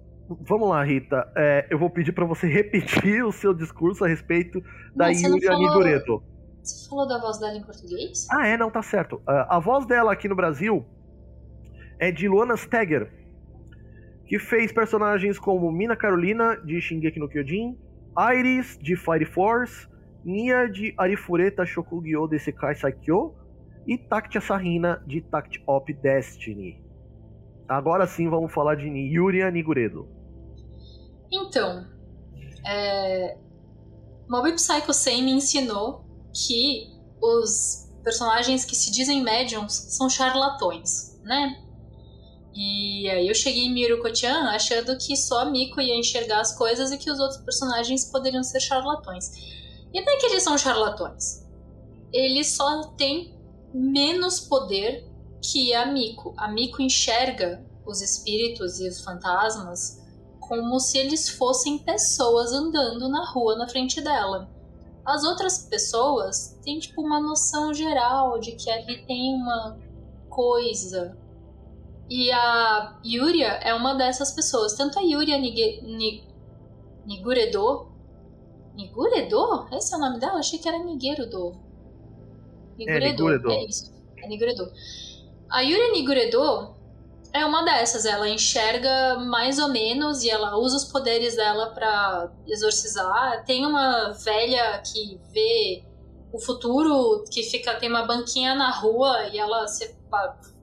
vamos 0.41 0.69
lá, 0.69 0.84
Rita. 0.84 1.28
É, 1.36 1.67
eu 1.71 1.80
vou 1.80 1.89
pedir 1.89 2.12
para 2.12 2.25
você 2.25 2.45
repetir 2.47 3.25
o 3.25 3.32
seu 3.32 3.56
discurso 3.56 4.06
a 4.06 4.08
respeito 4.08 4.62
da 4.95 5.08
Mas 5.08 5.23
Yulia 5.23 5.49
falou-. 5.52 6.23
Você 6.62 6.88
falou 6.88 7.08
da 7.08 7.19
voz 7.19 7.39
dela 7.39 7.58
em 7.58 7.63
português? 7.63 8.28
Ah, 8.32 8.47
é, 8.47 8.56
não, 8.56 8.69
tá 8.69 8.84
certo. 8.84 9.19
Ah, 9.25 9.58
a 9.58 9.60
voz 9.60 9.88
dela 9.88 10.13
aqui 10.13 10.28
no 10.28 10.36
Brasil 10.36 10.86
é 11.97 12.12
de 12.12 12.28
Luana 12.28 12.56
Steger, 12.56 13.12
que 14.28 14.38
fez 14.38 14.71
personagens 14.71 15.39
como 15.39 15.71
Mina 15.71 15.95
Carolina, 15.95 16.56
de 16.63 16.80
Shingeki 16.80 17.19
no 17.19 17.28
Kyojin, 17.28 17.75
Iris, 18.36 18.78
de 18.80 18.95
Fire 18.95 19.25
Force, 19.25 19.88
Nia, 20.23 20.67
de 20.67 20.93
Arifureta 20.97 21.65
Shokugyo 21.65 22.27
Desekai 22.27 22.75
Saikyo, 22.75 23.34
e 23.88 23.97
Taktia 23.97 24.41
Sarina, 24.41 25.03
de 25.08 25.21
Tact 25.21 25.63
Op 25.65 25.91
Destiny. 25.93 26.79
Agora 27.67 28.05
sim 28.05 28.29
vamos 28.29 28.53
falar 28.53 28.75
de 28.75 28.88
Yuria 28.88 29.49
Niguredo. 29.49 30.08
Então, 31.32 31.86
é... 32.65 33.38
Psycho 34.55 34.93
100 34.93 35.23
me 35.23 35.32
ensinou 35.32 36.05
que 36.34 36.88
os 37.21 37.89
personagens 38.03 38.63
que 38.63 38.75
se 38.75 38.91
dizem 38.91 39.23
médiums 39.23 39.73
são 39.73 40.10
charlatões, 40.10 41.19
né? 41.23 41.63
E 42.53 43.10
aí 43.10 43.27
eu 43.27 43.34
cheguei 43.34 43.65
em 43.65 43.73
Miruko-chan 43.73 44.49
achando 44.49 44.97
que 44.97 45.15
só 45.15 45.41
a 45.41 45.45
Miko 45.45 45.79
ia 45.79 45.95
enxergar 45.95 46.41
as 46.41 46.55
coisas 46.55 46.91
e 46.91 46.97
que 46.97 47.10
os 47.10 47.19
outros 47.19 47.41
personagens 47.41 48.05
poderiam 48.05 48.43
ser 48.43 48.60
charlatões. 48.60 49.58
E 49.93 50.02
não 50.02 50.13
é 50.13 50.17
que 50.17 50.25
eles 50.28 50.43
são 50.43 50.58
charlatões. 50.58 51.47
Eles 52.12 52.54
só 52.54 52.84
têm 52.97 53.38
menos 53.73 54.39
poder 54.39 55.08
que 55.41 55.73
a 55.73 55.86
Miko. 55.86 56.34
A 56.38 56.47
Miko 56.47 56.82
enxerga 56.82 57.63
os 57.86 58.02
espíritos 58.02 58.80
e 58.80 58.88
os 58.88 59.02
fantasmas 59.04 59.99
como 60.39 60.80
se 60.80 60.97
eles 60.97 61.30
fossem 61.30 61.78
pessoas 61.78 62.52
andando 62.52 63.08
na 63.08 63.23
rua 63.32 63.56
na 63.56 63.69
frente 63.69 64.02
dela. 64.02 64.49
As 65.06 65.23
outras 65.23 65.67
pessoas 65.69 66.58
têm 66.63 66.80
tipo 66.80 67.02
uma 67.02 67.19
noção 67.19 67.71
geral 67.73 68.39
de 68.39 68.54
que 68.54 68.69
ali 68.69 69.06
tem 69.06 69.36
uma 69.36 69.78
coisa. 70.28 71.17
E 72.10 72.32
a 72.32 72.99
Yuria 73.06 73.60
é 73.62 73.73
uma 73.73 73.93
dessas 73.93 74.32
pessoas. 74.32 74.73
Tanto 74.73 74.97
a 74.97 75.02
Yuria 75.04 75.38
Niguredo. 77.06 77.91
Niguredo? 78.79 79.67
Esse 79.73 79.93
é 79.93 79.97
o 79.97 79.99
nome 79.99 80.19
dela? 80.19 80.39
Achei 80.39 80.57
que 80.57 80.67
era 80.67 80.79
Niguredo. 80.79 81.59
Niguredo. 82.77 83.51
É 83.51 83.65
isso. 83.65 83.93
É 84.17 84.27
Niguredo. 84.27 84.71
A 85.49 85.61
Yuria 85.61 85.91
Niguredo 85.91 86.75
é 87.33 87.45
uma 87.45 87.63
dessas, 87.63 88.05
ela 88.05 88.29
enxerga 88.29 89.19
mais 89.19 89.59
ou 89.59 89.67
menos 89.67 90.23
e 90.23 90.29
ela 90.29 90.57
usa 90.57 90.77
os 90.77 90.85
poderes 90.85 91.35
dela 91.35 91.71
pra 91.71 92.31
exorcizar. 92.47 93.43
Tem 93.45 93.65
uma 93.65 94.11
velha 94.11 94.81
que 94.81 95.19
vê 95.33 95.83
o 96.31 96.39
futuro, 96.39 97.25
que 97.29 97.43
fica 97.43 97.75
tem 97.75 97.89
uma 97.89 98.05
banquinha 98.05 98.55
na 98.55 98.71
rua 98.71 99.27
e 99.27 99.37
ela 99.37 99.67
se, 99.67 99.93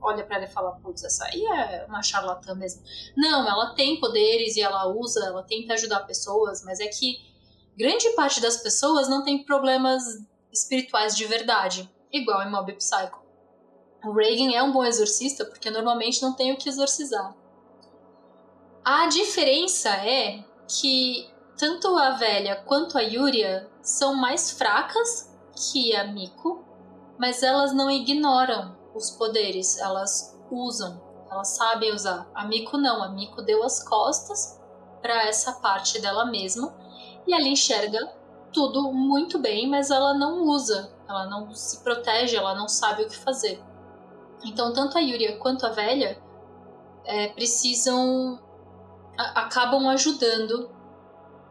olha 0.00 0.24
pra 0.24 0.36
ela 0.36 0.44
e 0.46 0.48
fala: 0.50 0.72
Putz, 0.82 1.04
essa 1.04 1.26
aí 1.26 1.44
é 1.44 1.84
uma 1.86 2.02
charlatã 2.02 2.54
mesmo. 2.54 2.82
Não, 3.14 3.46
ela 3.46 3.74
tem 3.74 4.00
poderes 4.00 4.56
e 4.56 4.62
ela 4.62 4.86
usa, 4.88 5.26
ela 5.26 5.42
tenta 5.42 5.74
ajudar 5.74 6.00
pessoas, 6.06 6.64
mas 6.64 6.80
é 6.80 6.86
que 6.86 7.35
grande 7.76 8.10
parte 8.10 8.40
das 8.40 8.56
pessoas 8.56 9.08
não 9.08 9.22
tem 9.22 9.44
problemas 9.44 10.02
espirituais 10.52 11.14
de 11.16 11.24
verdade, 11.26 11.90
igual 12.12 12.42
em 12.42 12.50
Mob 12.50 12.72
Psycho. 12.72 13.20
O 14.04 14.12
Reagan 14.12 14.54
é 14.54 14.62
um 14.62 14.72
bom 14.72 14.84
exorcista 14.84 15.44
porque 15.44 15.70
normalmente 15.70 16.22
não 16.22 16.32
tem 16.32 16.52
o 16.52 16.56
que 16.56 16.68
exorcizar. 16.68 17.34
A 18.84 19.08
diferença 19.08 19.90
é 19.90 20.44
que 20.68 21.28
tanto 21.58 21.88
a 21.96 22.10
velha 22.10 22.62
quanto 22.66 22.96
a 22.96 23.00
Yuria 23.00 23.68
são 23.82 24.14
mais 24.14 24.50
fracas 24.52 25.34
que 25.54 25.94
a 25.94 26.04
Miko, 26.04 26.64
mas 27.18 27.42
elas 27.42 27.72
não 27.72 27.90
ignoram 27.90 28.76
os 28.94 29.10
poderes, 29.10 29.78
elas 29.78 30.38
usam, 30.50 31.02
elas 31.30 31.48
sabem 31.56 31.92
usar. 31.92 32.30
A 32.34 32.44
Miko 32.44 32.76
não, 32.76 33.02
a 33.02 33.08
Miko 33.08 33.42
deu 33.42 33.64
as 33.64 33.82
costas 33.82 34.60
para 35.02 35.26
essa 35.26 35.52
parte 35.54 36.00
dela 36.00 36.24
mesma 36.26 36.85
e 37.26 37.32
ela 37.34 37.48
enxerga 37.48 38.12
tudo 38.52 38.92
muito 38.92 39.38
bem, 39.38 39.68
mas 39.68 39.90
ela 39.90 40.14
não 40.14 40.42
usa, 40.44 40.90
ela 41.08 41.26
não 41.26 41.52
se 41.54 41.82
protege, 41.82 42.36
ela 42.36 42.54
não 42.54 42.68
sabe 42.68 43.02
o 43.02 43.08
que 43.08 43.16
fazer. 43.16 43.62
Então, 44.44 44.72
tanto 44.72 44.96
a 44.96 45.00
Yuria 45.00 45.36
quanto 45.38 45.66
a 45.66 45.70
velha 45.70 46.18
é, 47.04 47.28
precisam. 47.28 48.38
A, 49.18 49.40
acabam 49.42 49.86
ajudando 49.88 50.70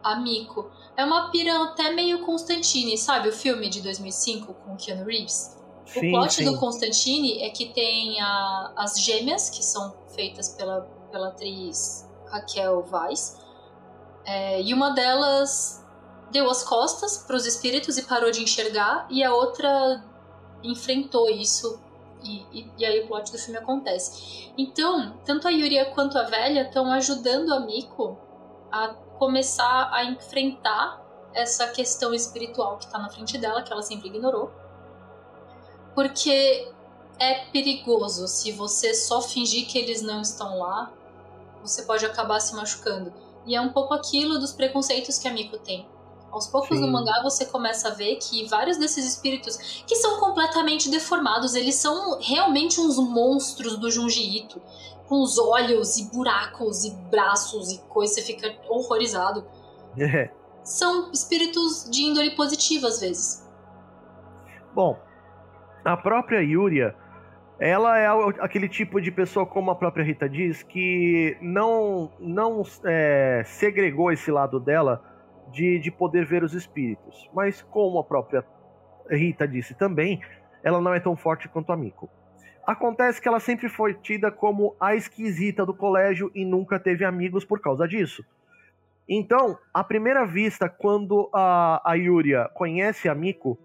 a 0.04 0.16
Miko. 0.18 0.70
É 0.96 1.04
uma 1.04 1.30
pira 1.32 1.64
até 1.64 1.92
meio 1.92 2.26
Constantine, 2.26 2.98
sabe? 2.98 3.30
O 3.30 3.34
filme 3.34 3.70
de 3.70 3.82
2005 3.82 4.54
com 4.54 4.74
o 4.74 4.78
Keanu 4.78 5.04
Reeves. 5.06 5.56
Sim, 5.86 6.08
o 6.08 6.12
plot 6.12 6.34
sim. 6.34 6.46
do 6.46 6.58
Constantine 6.60 7.42
é 7.44 7.50
que 7.50 7.70
tem 7.70 8.20
a- 8.22 8.74
as 8.76 9.00
gêmeas, 9.00 9.50
que 9.50 9.64
são 9.64 9.94
feitas 10.16 10.50
pela, 10.50 10.82
pela 11.12 11.28
atriz 11.30 12.08
Raquel 12.28 12.86
Weiss. 12.92 13.38
É, 14.26 14.62
e 14.62 14.74
uma 14.74 14.92
delas 14.92 15.86
deu 16.32 16.50
as 16.50 16.64
costas 16.64 17.18
para 17.18 17.36
os 17.36 17.46
espíritos 17.46 17.98
e 17.98 18.04
parou 18.04 18.32
de 18.32 18.42
enxergar, 18.42 19.06
e 19.10 19.24
a 19.24 19.34
outra 19.34 20.04
enfrentou 20.64 21.30
isso 21.30 21.80
e, 22.24 22.46
e, 22.52 22.72
e 22.78 22.86
aí 22.86 23.02
o 23.02 23.08
plot 23.08 23.32
do 23.32 23.38
filme 23.38 23.58
acontece. 23.58 24.52
Então, 24.58 25.18
tanto 25.24 25.48
a 25.48 25.52
Yuria 25.52 25.86
quanto 25.92 26.18
a 26.18 26.24
velha 26.24 26.62
estão 26.62 26.92
ajudando 26.92 27.54
a 27.54 27.60
Miko 27.60 28.18
a 28.72 28.90
começar 29.18 29.90
a 29.94 30.04
enfrentar 30.04 31.02
essa 31.34 31.68
questão 31.68 32.14
espiritual 32.14 32.78
que 32.78 32.88
tá 32.90 32.98
na 32.98 33.10
frente 33.10 33.38
dela, 33.38 33.62
que 33.62 33.72
ela 33.72 33.84
sempre 33.84 34.08
ignorou. 34.08 34.52
Porque 35.94 36.72
é 37.20 37.46
perigoso 37.46 38.28
se 38.28 38.52
você 38.52 38.94
só 38.94 39.22
fingir 39.22 39.68
que 39.68 39.78
eles 39.78 40.02
não 40.02 40.22
estão 40.22 40.60
lá, 40.60 40.92
você 41.62 41.84
pode 41.84 42.06
acabar 42.06 42.40
se 42.40 42.56
machucando. 42.56 43.14
E 43.46 43.56
é 43.56 43.62
um 43.62 43.72
pouco 43.72 43.94
aquilo 43.94 44.40
dos 44.40 44.52
preconceitos 44.52 45.18
que 45.18 45.28
a 45.28 45.34
Miko 45.34 45.58
tem. 45.58 45.88
Aos 46.32 46.48
poucos 46.48 46.78
Sim. 46.78 46.86
no 46.86 46.92
mangá 46.92 47.22
você 47.24 47.46
começa 47.46 47.88
a 47.88 47.92
ver 47.92 48.18
que 48.18 48.46
vários 48.48 48.78
desses 48.78 49.06
espíritos 49.06 49.56
que 49.88 49.96
são 49.96 50.20
completamente 50.20 50.90
deformados, 50.90 51.56
eles 51.56 51.76
são 51.76 52.20
realmente 52.20 52.82
uns 52.82 52.98
monstros 52.98 53.78
do 53.78 53.90
Junji 53.90 54.40
Ito, 54.40 54.62
com 55.08 55.22
os 55.22 55.38
olhos 55.38 55.98
e 55.98 56.12
buracos 56.12 56.84
e 56.84 56.92
braços 57.10 57.72
e 57.72 57.78
coisa, 57.84 58.16
você 58.16 58.22
fica 58.22 58.54
horrorizado. 58.68 59.48
É. 59.98 60.30
São 60.62 61.10
espíritos 61.14 61.90
de 61.90 62.02
índole 62.04 62.36
positiva 62.36 62.88
às 62.88 63.00
vezes. 63.00 63.48
Bom, 64.74 65.00
a 65.86 65.96
própria 65.96 66.42
Yuria, 66.42 66.94
ela 67.60 67.98
é 67.98 68.08
aquele 68.40 68.68
tipo 68.68 69.00
de 69.00 69.12
pessoa, 69.12 69.46
como 69.46 69.72
a 69.72 69.76
própria 69.76 70.04
Rita 70.04 70.28
diz, 70.28 70.62
que 70.64 71.38
não, 71.42 72.12
não 72.20 72.64
é, 72.84 73.44
segregou 73.46 74.12
esse 74.12 74.30
lado 74.30 74.60
dela 74.60 75.04
de, 75.52 75.80
de 75.80 75.90
poder 75.90 76.26
ver 76.26 76.44
os 76.44 76.54
espíritos. 76.54 77.30
Mas, 77.34 77.62
como 77.62 78.00
a 78.00 78.04
própria 78.04 78.44
Rita 79.10 79.48
disse 79.48 79.74
também, 79.74 80.22
ela 80.64 80.82
não 80.82 80.94
é 80.94 81.00
tão 81.00 81.16
forte 81.16 81.48
quanto 81.48 81.72
a 81.72 81.78
Miko. 81.78 82.10
Acontece 82.66 83.22
que 83.22 83.28
ela 83.28 83.40
sempre 83.40 83.70
foi 83.70 83.94
tida 83.94 84.32
como 84.32 84.76
a 84.80 84.96
esquisita 84.96 85.66
do 85.66 85.74
colégio 85.74 86.32
e 86.34 86.44
nunca 86.44 86.80
teve 86.80 87.06
amigos 87.06 87.46
por 87.46 87.62
causa 87.62 87.88
disso. 87.88 88.26
Então, 89.08 89.58
à 89.72 89.84
primeira 89.84 90.26
vista, 90.26 90.68
quando 90.68 91.30
a, 91.32 91.80
a 91.86 91.94
Yuria 91.94 92.50
conhece 92.56 93.08
a 93.08 93.14
Miko, 93.14 93.58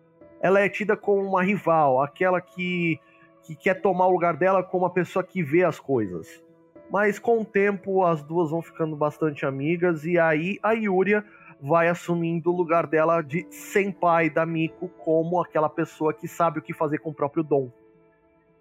ela 0.43 0.61
é 0.61 0.69
tida 0.69 0.97
como 0.97 1.23
uma 1.23 1.43
rival, 1.43 2.03
aquela 2.03 2.43
que, 2.43 3.01
que 3.43 3.55
quer 3.55 3.81
tomar 3.81 4.07
o 4.07 4.11
lugar 4.11 4.37
dela 4.37 4.63
como 4.63 4.85
uma 4.85 4.91
pessoa 4.91 5.25
que 5.25 5.43
vê 5.43 5.65
as 5.65 5.79
coisas. 5.79 6.43
Mas 6.91 7.19
com 7.19 7.41
o 7.41 7.45
tempo 7.45 8.05
as 8.05 8.23
duas 8.23 8.51
vão 8.51 8.61
ficando 8.61 8.97
bastante 8.97 9.47
amigas 9.47 10.05
e 10.05 10.19
aí 10.19 10.59
a 10.63 10.73
Yuria 10.73 11.25
vai 11.63 11.89
assumindo 11.89 12.53
o 12.53 12.57
lugar 12.57 12.87
dela 12.87 13.23
de 13.23 13.47
senpai 13.51 14.31
da 14.31 14.47
Miko 14.47 14.89
como 14.89 15.41
aquela 15.41 15.69
pessoa 15.69 16.13
que 16.13 16.27
sabe 16.27 16.59
o 16.59 16.63
que 16.63 16.73
fazer 16.73 16.99
com 16.99 17.11
o 17.11 17.15
próprio 17.15 17.43
dom. 17.43 17.71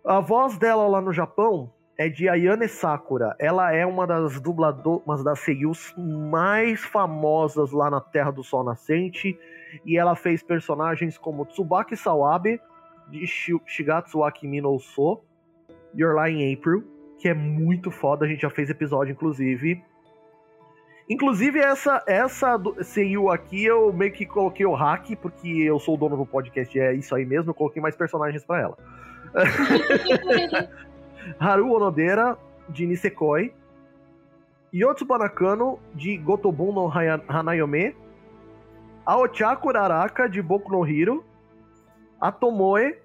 A 0.06 0.20
voz 0.20 0.58
dela 0.58 0.88
lá 0.88 1.02
no 1.02 1.14
Japão 1.14 1.72
é 1.98 2.08
de 2.08 2.30
Ayane 2.30 2.68
Sakura. 2.68 3.36
Ela 3.38 3.74
é 3.74 3.86
uma 3.86 4.08
das 4.08 4.40
dubladoras, 4.40 5.24
das 5.24 5.40
seiyus 5.40 5.94
mais 5.98 6.82
famosas 6.82 7.72
lá 7.72 7.90
na 7.90 8.00
Terra 8.00 8.32
do 8.32 8.44
Sol 8.44 8.64
Nascente 8.64 9.38
e 9.86 9.98
ela 9.98 10.16
fez 10.16 10.42
personagens 10.42 11.18
como 11.18 11.46
Tsubaki 11.46 11.98
Sawabe, 11.98 12.62
de 13.10 13.26
Shi- 13.28 13.60
Shigatsu 13.66 14.24
Akimi 14.24 14.62
no 14.62 14.80
So, 14.80 15.22
Your 15.96 16.16
Lie 16.16 16.32
in 16.44 16.54
April, 16.54 16.84
que 17.18 17.28
é 17.28 17.34
muito 17.34 17.92
foda, 17.92 18.26
a 18.26 18.28
gente 18.28 18.42
já 18.42 18.50
fez 18.50 18.70
episódio 18.70 19.12
inclusive. 19.12 19.84
Inclusive, 21.10 21.58
essa, 21.60 22.04
essa 22.08 22.56
do 22.56 22.84
Seiyu 22.84 23.32
aqui, 23.32 23.66
eu 23.66 23.92
meio 23.92 24.12
que 24.12 24.28
coloquei 24.28 24.66
o 24.66 24.76
hack, 24.76 25.16
porque 25.20 25.48
eu 25.48 25.80
sou 25.80 25.96
o 25.96 25.98
dono 25.98 26.16
do 26.16 26.26
podcast, 26.26 26.80
é 26.80 26.94
isso 26.94 27.16
aí 27.16 27.26
mesmo, 27.26 27.50
eu 27.50 27.56
coloquei 27.56 27.82
mais 27.82 27.96
personagens 27.96 28.44
para 28.46 28.62
ela. 28.62 28.78
Haru 31.40 31.72
Onodera, 31.72 32.38
de 32.70 32.86
Nisekoi. 32.86 33.54
Yotsuba 34.74 35.18
Nakano, 35.18 35.80
de 35.96 36.16
Gotobun 36.18 36.72
no 36.74 36.92
Hanayome. 37.28 37.96
Aochaku 39.06 39.76
Araka, 39.76 40.30
de 40.30 40.42
Boku 40.42 40.72
no 40.72 40.88
Hiro. 40.88 41.26
A 42.20 42.32
Tomoe, 42.32 42.98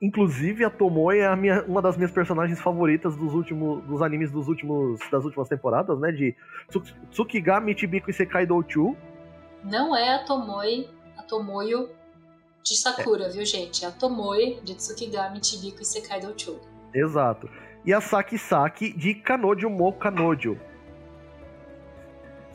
inclusive 0.00 0.64
a 0.64 0.70
Tomoe 0.70 1.18
é 1.18 1.26
a 1.26 1.34
minha, 1.34 1.64
uma 1.64 1.80
das 1.80 1.96
minhas 1.96 2.12
personagens 2.12 2.60
favoritas 2.60 3.16
dos 3.16 3.32
últimos 3.32 3.82
dos 3.84 4.02
animes 4.02 4.30
dos 4.30 4.48
últimos 4.48 5.00
das 5.10 5.24
últimas 5.24 5.48
temporadas, 5.48 5.98
né, 5.98 6.12
de 6.12 6.36
Tsukigami 7.10 7.76
Chibiku 7.76 8.10
Isekai 8.10 8.46
Douchu. 8.46 8.96
Não 9.64 9.96
é 9.96 10.14
a 10.14 10.24
Tomoe, 10.24 10.88
a 11.16 11.22
Tomoyo 11.22 11.88
de 12.62 12.76
Sakura, 12.76 13.26
é. 13.26 13.28
viu, 13.30 13.44
gente? 13.44 13.84
É 13.84 13.88
a 13.88 13.90
Tomoe 13.90 14.60
de 14.62 14.74
Tsukigami 14.74 15.42
Chibiku 15.42 15.82
Isekai 15.82 16.20
Douchu. 16.20 16.60
Exato. 16.94 17.48
E 17.84 17.92
a 17.92 18.00
Saki 18.00 18.38
Saki 18.38 18.92
de 18.92 19.14
Kanojo 19.14 19.70
Mo 19.70 19.92
Kanojo. 19.92 20.58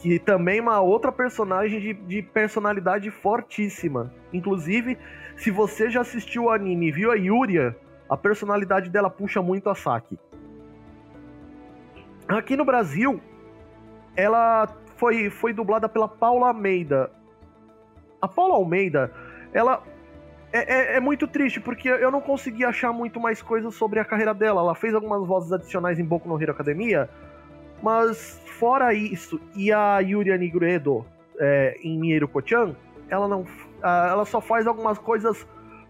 Que 0.03 0.19
também 0.19 0.57
é 0.57 0.61
uma 0.61 0.81
outra 0.81 1.13
personagem 1.13 1.79
de, 1.79 1.93
de 1.93 2.21
personalidade 2.21 3.09
fortíssima. 3.09 4.13
Inclusive, 4.33 4.97
se 5.37 5.49
você 5.49 5.89
já 5.89 6.01
assistiu 6.01 6.43
o 6.43 6.49
anime 6.49 6.89
e 6.89 6.91
viu 6.91 7.09
a 7.09 7.15
Yuria, 7.15 7.73
a 8.09 8.17
personalidade 8.17 8.89
dela 8.89 9.09
puxa 9.09 9.41
muito 9.41 9.69
a 9.69 9.75
Saki. 9.75 10.19
Aqui 12.27 12.57
no 12.57 12.65
Brasil, 12.65 13.21
ela 14.13 14.67
foi, 14.97 15.29
foi 15.29 15.53
dublada 15.53 15.87
pela 15.87 16.09
Paula 16.09 16.47
Almeida. 16.47 17.09
A 18.21 18.27
Paula 18.27 18.55
Almeida, 18.55 19.09
ela 19.53 19.81
é, 20.51 20.59
é, 20.59 20.97
é, 20.97 20.99
muito 20.99 21.25
triste, 21.27 21.61
porque 21.61 21.87
eu 21.87 22.11
não 22.11 22.19
consegui 22.19 22.65
achar 22.65 22.91
muito 22.91 23.21
mais 23.21 23.41
coisas 23.41 23.73
sobre 23.73 24.01
a 24.01 24.05
carreira 24.05 24.33
dela. 24.33 24.59
Ela 24.59 24.75
fez 24.75 24.93
algumas 24.93 25.25
vozes 25.25 25.53
adicionais 25.53 25.97
em 25.97 26.03
Boku 26.03 26.27
no 26.27 26.41
Hero 26.41 26.51
Academia, 26.51 27.09
mas 27.83 28.41
fora 28.57 28.93
isso, 28.93 29.41
e 29.53 29.69
a 29.69 29.99
Yuria 29.99 30.37
Niguredo 30.37 31.05
é, 31.37 31.77
em 31.83 31.99
Mieru 31.99 32.29
Kochan, 32.29 32.77
ela 33.09 33.27
não 33.27 33.45
ela 33.83 34.23
só 34.23 34.39
faz 34.39 34.65
algumas 34.65 34.97
coisas 34.97 35.45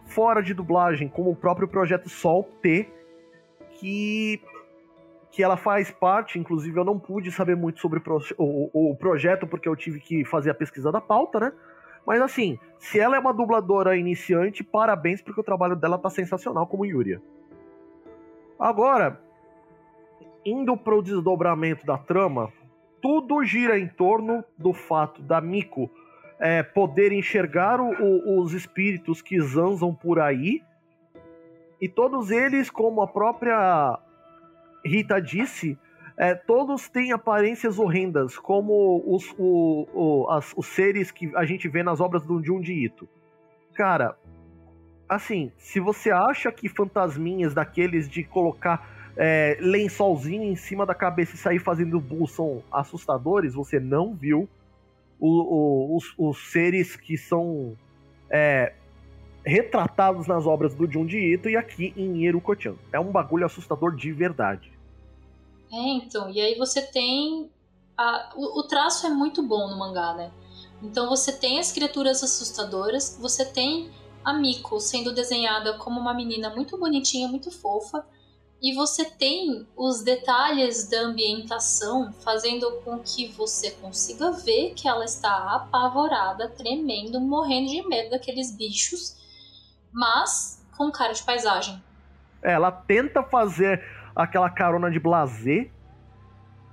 fora 0.07 0.41
de 0.41 0.55
dublagem, 0.55 1.07
como 1.07 1.29
o 1.29 1.35
próprio 1.35 1.67
projeto 1.67 2.09
Sol 2.09 2.43
T, 2.63 2.89
que 3.79 4.41
que 5.29 5.43
ela 5.43 5.57
faz 5.57 5.89
parte, 5.89 6.37
inclusive 6.37 6.79
eu 6.79 6.83
não 6.83 6.99
pude 6.99 7.31
saber 7.31 7.55
muito 7.55 7.79
sobre 7.79 7.99
o, 7.99 8.33
o, 8.37 8.91
o, 8.91 8.95
projeto 8.95 9.47
porque 9.47 9.67
eu 9.67 9.75
tive 9.75 9.99
que 9.99 10.23
fazer 10.23 10.51
a 10.51 10.53
pesquisa 10.53 10.91
da 10.91 11.01
pauta, 11.01 11.39
né? 11.39 11.51
Mas 12.05 12.21
assim, 12.21 12.59
se 12.77 12.99
ela 12.99 13.15
é 13.15 13.19
uma 13.19 13.33
dubladora 13.33 13.95
iniciante, 13.97 14.63
parabéns 14.63 15.21
porque 15.21 15.41
o 15.41 15.43
trabalho 15.43 15.75
dela 15.75 15.97
tá 15.97 16.09
sensacional 16.09 16.67
como 16.67 16.85
Yuria. 16.85 17.19
Agora, 18.59 19.19
indo 20.45 20.75
pro 20.75 21.01
desdobramento 21.01 21.85
da 21.85 21.97
trama, 21.97 22.51
tudo 23.01 23.43
gira 23.43 23.77
em 23.77 23.87
torno 23.87 24.43
do 24.57 24.73
fato 24.73 25.21
da 25.21 25.41
Miko 25.41 25.89
é, 26.39 26.63
poder 26.63 27.11
enxergar 27.11 27.79
o, 27.79 27.89
o, 27.89 28.41
os 28.41 28.53
espíritos 28.53 29.21
que 29.21 29.39
zanzam 29.41 29.93
por 29.93 30.19
aí. 30.19 30.61
E 31.79 31.87
todos 31.87 32.31
eles, 32.31 32.69
como 32.69 33.01
a 33.01 33.07
própria 33.07 33.99
Rita 34.85 35.21
disse, 35.21 35.77
é, 36.17 36.35
todos 36.35 36.87
têm 36.87 37.11
aparências 37.11 37.79
horrendas, 37.79 38.37
como 38.37 39.03
os, 39.05 39.33
o, 39.37 40.27
as, 40.29 40.53
os 40.55 40.67
seres 40.67 41.11
que 41.11 41.31
a 41.35 41.45
gente 41.45 41.67
vê 41.67 41.81
nas 41.81 41.99
obras 41.99 42.25
do 42.25 42.43
Junji 42.43 42.85
Ito. 42.85 43.07
Cara, 43.73 44.17
assim, 45.09 45.51
se 45.57 45.79
você 45.79 46.11
acha 46.11 46.51
que 46.51 46.69
fantasminhas 46.69 47.53
daqueles 47.53 48.07
de 48.07 48.23
colocar 48.23 48.92
é, 49.15 49.57
lençolzinho 49.59 50.43
em 50.43 50.55
cima 50.55 50.85
da 50.85 50.95
cabeça 50.95 51.35
e 51.35 51.37
sair 51.37 51.59
fazendo 51.59 51.99
bull 51.99 52.27
são 52.27 52.63
assustadores, 52.71 53.53
você 53.53 53.79
não 53.79 54.13
viu 54.13 54.49
o, 55.19 55.27
o, 55.27 55.97
os, 55.97 56.13
os, 56.17 56.51
seres 56.51 56.95
que 56.95 57.17
são 57.17 57.77
é, 58.29 58.73
retratados 59.45 60.27
nas 60.27 60.45
obras 60.45 60.73
do 60.73 60.91
Junji 60.91 61.33
Ito 61.33 61.49
e 61.49 61.55
aqui 61.55 61.93
em 61.95 62.23
Yerukochan. 62.23 62.75
É 62.91 62.99
um 62.99 63.11
bagulho 63.11 63.45
assustador 63.45 63.95
de 63.95 64.11
verdade. 64.11 64.71
É, 65.71 65.77
então, 65.77 66.29
e 66.29 66.41
aí 66.41 66.55
você 66.55 66.81
tem. 66.81 67.49
A, 67.97 68.33
o, 68.35 68.59
o 68.59 68.63
traço 68.63 69.05
é 69.05 69.09
muito 69.09 69.43
bom 69.43 69.69
no 69.69 69.77
mangá, 69.77 70.13
né? 70.13 70.31
Então 70.81 71.07
você 71.07 71.31
tem 71.31 71.59
as 71.59 71.71
criaturas 71.71 72.23
assustadoras, 72.23 73.17
você 73.19 73.45
tem 73.45 73.89
a 74.25 74.33
Miko 74.33 74.79
sendo 74.79 75.13
desenhada 75.13 75.77
como 75.77 75.99
uma 75.99 76.13
menina 76.13 76.49
muito 76.49 76.77
bonitinha, 76.77 77.27
muito 77.27 77.51
fofa, 77.51 78.05
e 78.63 78.73
você 78.73 79.03
tem 79.03 79.67
os 79.75 80.01
detalhes 80.01 80.87
da 80.89 81.01
ambientação 81.01 82.13
fazendo 82.23 82.71
com 82.85 82.97
que 82.97 83.27
você 83.33 83.71
consiga 83.71 84.31
ver 84.31 84.73
que 84.73 84.87
ela 84.87 85.03
está 85.03 85.53
apavorada, 85.53 86.47
tremendo, 86.47 87.19
morrendo 87.19 87.69
de 87.69 87.85
medo 87.85 88.11
daqueles 88.11 88.55
bichos, 88.55 89.17
mas 89.91 90.65
com 90.77 90.89
cara 90.89 91.11
de 91.11 91.21
paisagem. 91.23 91.83
Ela 92.41 92.71
tenta 92.71 93.21
fazer 93.21 93.83
aquela 94.15 94.49
carona 94.49 94.89
de 94.89 94.97
blazer, 94.97 95.69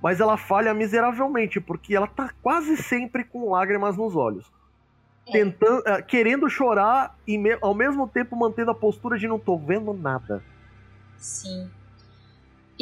mas 0.01 0.21
ela 0.21 0.37
falha 0.37 0.73
miseravelmente, 0.73 1.59
porque 1.59 1.93
ela 1.93 2.07
tá 2.07 2.33
quase 2.41 2.77
sempre 2.77 3.25
com 3.25 3.51
lágrimas 3.51 3.97
nos 3.97 4.15
olhos. 4.15 4.49
É. 5.27 5.33
Tentando, 5.33 5.83
eh, 5.85 6.01
querendo 6.03 6.49
chorar 6.49 7.19
e 7.27 7.37
ao 7.61 7.75
mesmo 7.75 8.07
tempo 8.07 8.33
mantendo 8.33 8.71
a 8.71 8.75
postura 8.75 9.19
de 9.19 9.27
não 9.27 9.37
tô 9.37 9.57
vendo 9.57 9.93
nada. 9.93 10.41
Sim. 11.17 11.69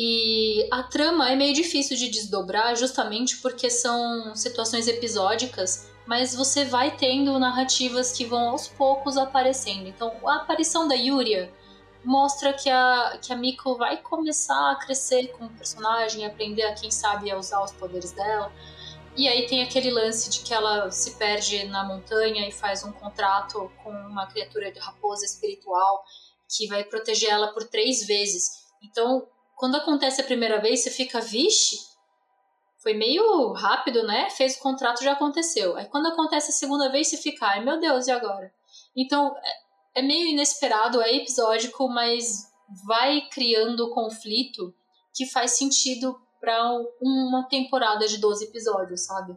E 0.01 0.65
a 0.71 0.81
trama 0.81 1.29
é 1.29 1.35
meio 1.35 1.53
difícil 1.53 1.97
de 1.97 2.07
desdobrar 2.07 2.73
justamente 2.73 3.35
porque 3.39 3.69
são 3.69 4.33
situações 4.33 4.87
episódicas, 4.87 5.91
mas 6.07 6.33
você 6.33 6.63
vai 6.63 6.95
tendo 6.95 7.37
narrativas 7.37 8.13
que 8.13 8.23
vão 8.23 8.51
aos 8.51 8.65
poucos 8.65 9.17
aparecendo. 9.17 9.89
Então, 9.89 10.15
a 10.25 10.37
aparição 10.37 10.87
da 10.87 10.95
Yuria 10.95 11.53
mostra 12.01 12.53
que 12.53 12.69
a, 12.69 13.19
que 13.21 13.33
a 13.33 13.35
Miko 13.35 13.75
vai 13.75 13.97
começar 13.97 14.71
a 14.71 14.75
crescer 14.77 15.33
como 15.33 15.49
personagem, 15.49 16.25
aprender 16.25 16.63
a, 16.63 16.73
quem 16.73 16.89
sabe, 16.89 17.29
a 17.29 17.37
usar 17.37 17.61
os 17.61 17.73
poderes 17.73 18.13
dela. 18.13 18.53
E 19.17 19.27
aí 19.27 19.47
tem 19.47 19.61
aquele 19.61 19.91
lance 19.91 20.29
de 20.29 20.39
que 20.45 20.53
ela 20.53 20.89
se 20.91 21.17
perde 21.17 21.65
na 21.65 21.83
montanha 21.83 22.47
e 22.47 22.53
faz 22.53 22.85
um 22.85 22.93
contrato 22.93 23.69
com 23.83 23.89
uma 23.89 24.27
criatura 24.27 24.71
de 24.71 24.79
raposa 24.79 25.25
espiritual 25.25 26.05
que 26.47 26.67
vai 26.67 26.85
proteger 26.85 27.31
ela 27.31 27.49
por 27.49 27.65
três 27.65 28.07
vezes. 28.07 28.65
Então, 28.81 29.27
quando 29.59 29.75
acontece 29.75 30.21
a 30.21 30.23
primeira 30.23 30.61
vez, 30.61 30.81
você 30.81 30.89
fica, 30.89 31.19
vixe, 31.19 31.75
foi 32.81 32.93
meio 32.93 33.51
rápido, 33.51 34.07
né? 34.07 34.29
Fez 34.29 34.55
o 34.55 34.61
contrato, 34.61 35.03
já 35.03 35.11
aconteceu. 35.11 35.75
Aí 35.75 35.85
quando 35.85 36.07
acontece 36.07 36.49
a 36.49 36.53
segunda 36.53 36.89
vez, 36.89 37.09
você 37.09 37.17
fica, 37.17 37.45
ai 37.45 37.61
meu 37.61 37.77
Deus, 37.77 38.07
e 38.07 38.11
agora? 38.11 38.53
Então, 38.95 39.35
é, 39.93 39.99
é 39.99 40.01
meio 40.01 40.29
inesperado, 40.29 41.01
é 41.01 41.13
episódico, 41.13 41.89
mas 41.89 42.49
vai 42.87 43.27
criando 43.29 43.93
conflito 43.93 44.73
que 45.13 45.25
faz 45.25 45.57
sentido 45.57 46.17
para 46.39 46.57
uma 47.01 47.45
temporada 47.49 48.07
de 48.07 48.17
12 48.17 48.45
episódios, 48.45 49.05
sabe? 49.05 49.35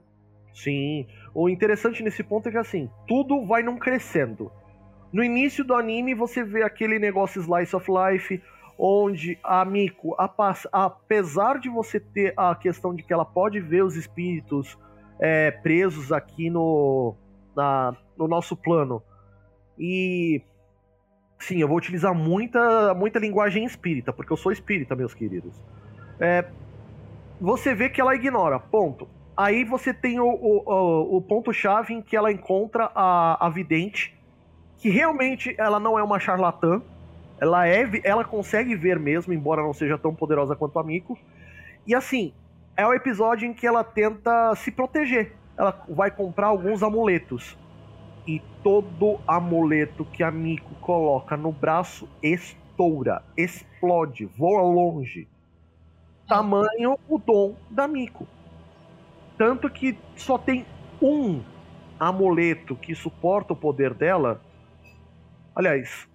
Sim. 0.54 1.04
O 1.34 1.48
interessante 1.48 2.00
nesse 2.00 2.22
ponto 2.22 2.48
é 2.48 2.52
que 2.52 2.58
assim, 2.58 2.88
tudo 3.08 3.44
vai 3.44 3.64
não 3.64 3.76
crescendo. 3.76 4.52
No 5.12 5.24
início 5.24 5.64
do 5.64 5.74
anime 5.74 6.14
você 6.14 6.44
vê 6.44 6.62
aquele 6.62 7.00
negócio 7.00 7.42
slice 7.42 7.74
of 7.74 7.90
life, 7.90 8.40
onde 8.84 9.38
a 9.44 9.64
Miko, 9.64 10.16
apesar 10.72 11.60
de 11.60 11.68
você 11.68 12.00
ter 12.00 12.34
a 12.36 12.52
questão 12.52 12.92
de 12.92 13.04
que 13.04 13.12
ela 13.12 13.24
pode 13.24 13.60
ver 13.60 13.84
os 13.84 13.94
espíritos 13.94 14.76
é, 15.20 15.52
presos 15.52 16.10
aqui 16.10 16.50
no, 16.50 17.14
na, 17.54 17.96
no 18.18 18.26
nosso 18.26 18.56
plano, 18.56 19.00
e 19.78 20.42
sim, 21.38 21.58
eu 21.58 21.68
vou 21.68 21.76
utilizar 21.76 22.12
muita, 22.12 22.92
muita 22.92 23.20
linguagem 23.20 23.64
espírita, 23.64 24.12
porque 24.12 24.32
eu 24.32 24.36
sou 24.36 24.50
espírita, 24.50 24.96
meus 24.96 25.14
queridos. 25.14 25.54
É, 26.18 26.44
você 27.40 27.76
vê 27.76 27.88
que 27.88 28.00
ela 28.00 28.16
ignora, 28.16 28.58
ponto. 28.58 29.08
Aí 29.36 29.64
você 29.64 29.94
tem 29.94 30.18
o, 30.18 30.26
o, 30.26 31.18
o 31.18 31.22
ponto-chave 31.22 31.94
em 31.94 32.02
que 32.02 32.16
ela 32.16 32.32
encontra 32.32 32.90
a, 32.96 33.46
a 33.46 33.48
vidente, 33.48 34.18
que 34.78 34.90
realmente 34.90 35.54
ela 35.56 35.78
não 35.78 35.96
é 35.96 36.02
uma 36.02 36.18
charlatã, 36.18 36.82
ela 37.42 37.66
é, 37.66 37.84
ela 38.04 38.22
consegue 38.22 38.76
ver 38.76 39.00
mesmo, 39.00 39.32
embora 39.32 39.64
não 39.64 39.74
seja 39.74 39.98
tão 39.98 40.14
poderosa 40.14 40.54
quanto 40.54 40.78
a 40.78 40.84
Miko. 40.84 41.18
E 41.84 41.92
assim, 41.92 42.32
é 42.76 42.86
o 42.86 42.94
episódio 42.94 43.48
em 43.48 43.52
que 43.52 43.66
ela 43.66 43.82
tenta 43.82 44.54
se 44.54 44.70
proteger. 44.70 45.34
Ela 45.58 45.84
vai 45.88 46.08
comprar 46.08 46.46
alguns 46.46 46.84
amuletos. 46.84 47.58
E 48.28 48.40
todo 48.62 49.18
amuleto 49.26 50.04
que 50.04 50.22
a 50.22 50.30
Miko 50.30 50.72
coloca 50.76 51.36
no 51.36 51.50
braço 51.50 52.08
estoura, 52.22 53.24
explode, 53.36 54.26
voa 54.26 54.62
longe. 54.62 55.26
Tamanho 56.28 56.96
o 57.08 57.18
dom 57.18 57.56
da 57.68 57.88
Miko. 57.88 58.24
tanto 59.36 59.68
que 59.68 59.98
só 60.14 60.38
tem 60.38 60.64
um 61.02 61.42
amuleto 61.98 62.76
que 62.76 62.94
suporta 62.94 63.52
o 63.52 63.56
poder 63.56 63.94
dela. 63.94 64.40
Aliás, 65.56 66.06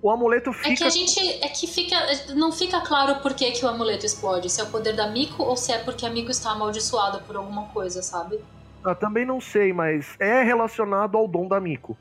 o 0.00 0.10
amuleto 0.10 0.52
fica. 0.52 0.72
É 0.72 0.76
que 0.76 0.84
a 0.84 0.90
gente. 0.90 1.20
É 1.44 1.48
que 1.48 1.66
fica. 1.66 1.96
Não 2.34 2.52
fica 2.52 2.80
claro 2.80 3.20
por 3.20 3.34
que, 3.34 3.50
que 3.50 3.64
o 3.64 3.68
amuleto 3.68 4.06
explode. 4.06 4.48
Se 4.48 4.60
é 4.60 4.64
o 4.64 4.70
poder 4.70 4.94
da 4.94 5.08
Miko 5.08 5.42
ou 5.42 5.56
se 5.56 5.72
é 5.72 5.78
porque 5.78 6.06
a 6.06 6.10
Miko 6.10 6.30
está 6.30 6.52
amaldiçoada 6.52 7.18
por 7.18 7.36
alguma 7.36 7.66
coisa, 7.66 8.02
sabe? 8.02 8.40
Ah, 8.84 8.94
também 8.94 9.26
não 9.26 9.40
sei, 9.40 9.72
mas 9.72 10.14
é 10.20 10.42
relacionado 10.42 11.16
ao 11.16 11.26
dom 11.26 11.48
da 11.48 11.60
Miko. 11.60 11.96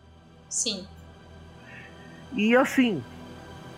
Sim. 0.48 0.88
E 2.34 2.56
assim, 2.56 3.04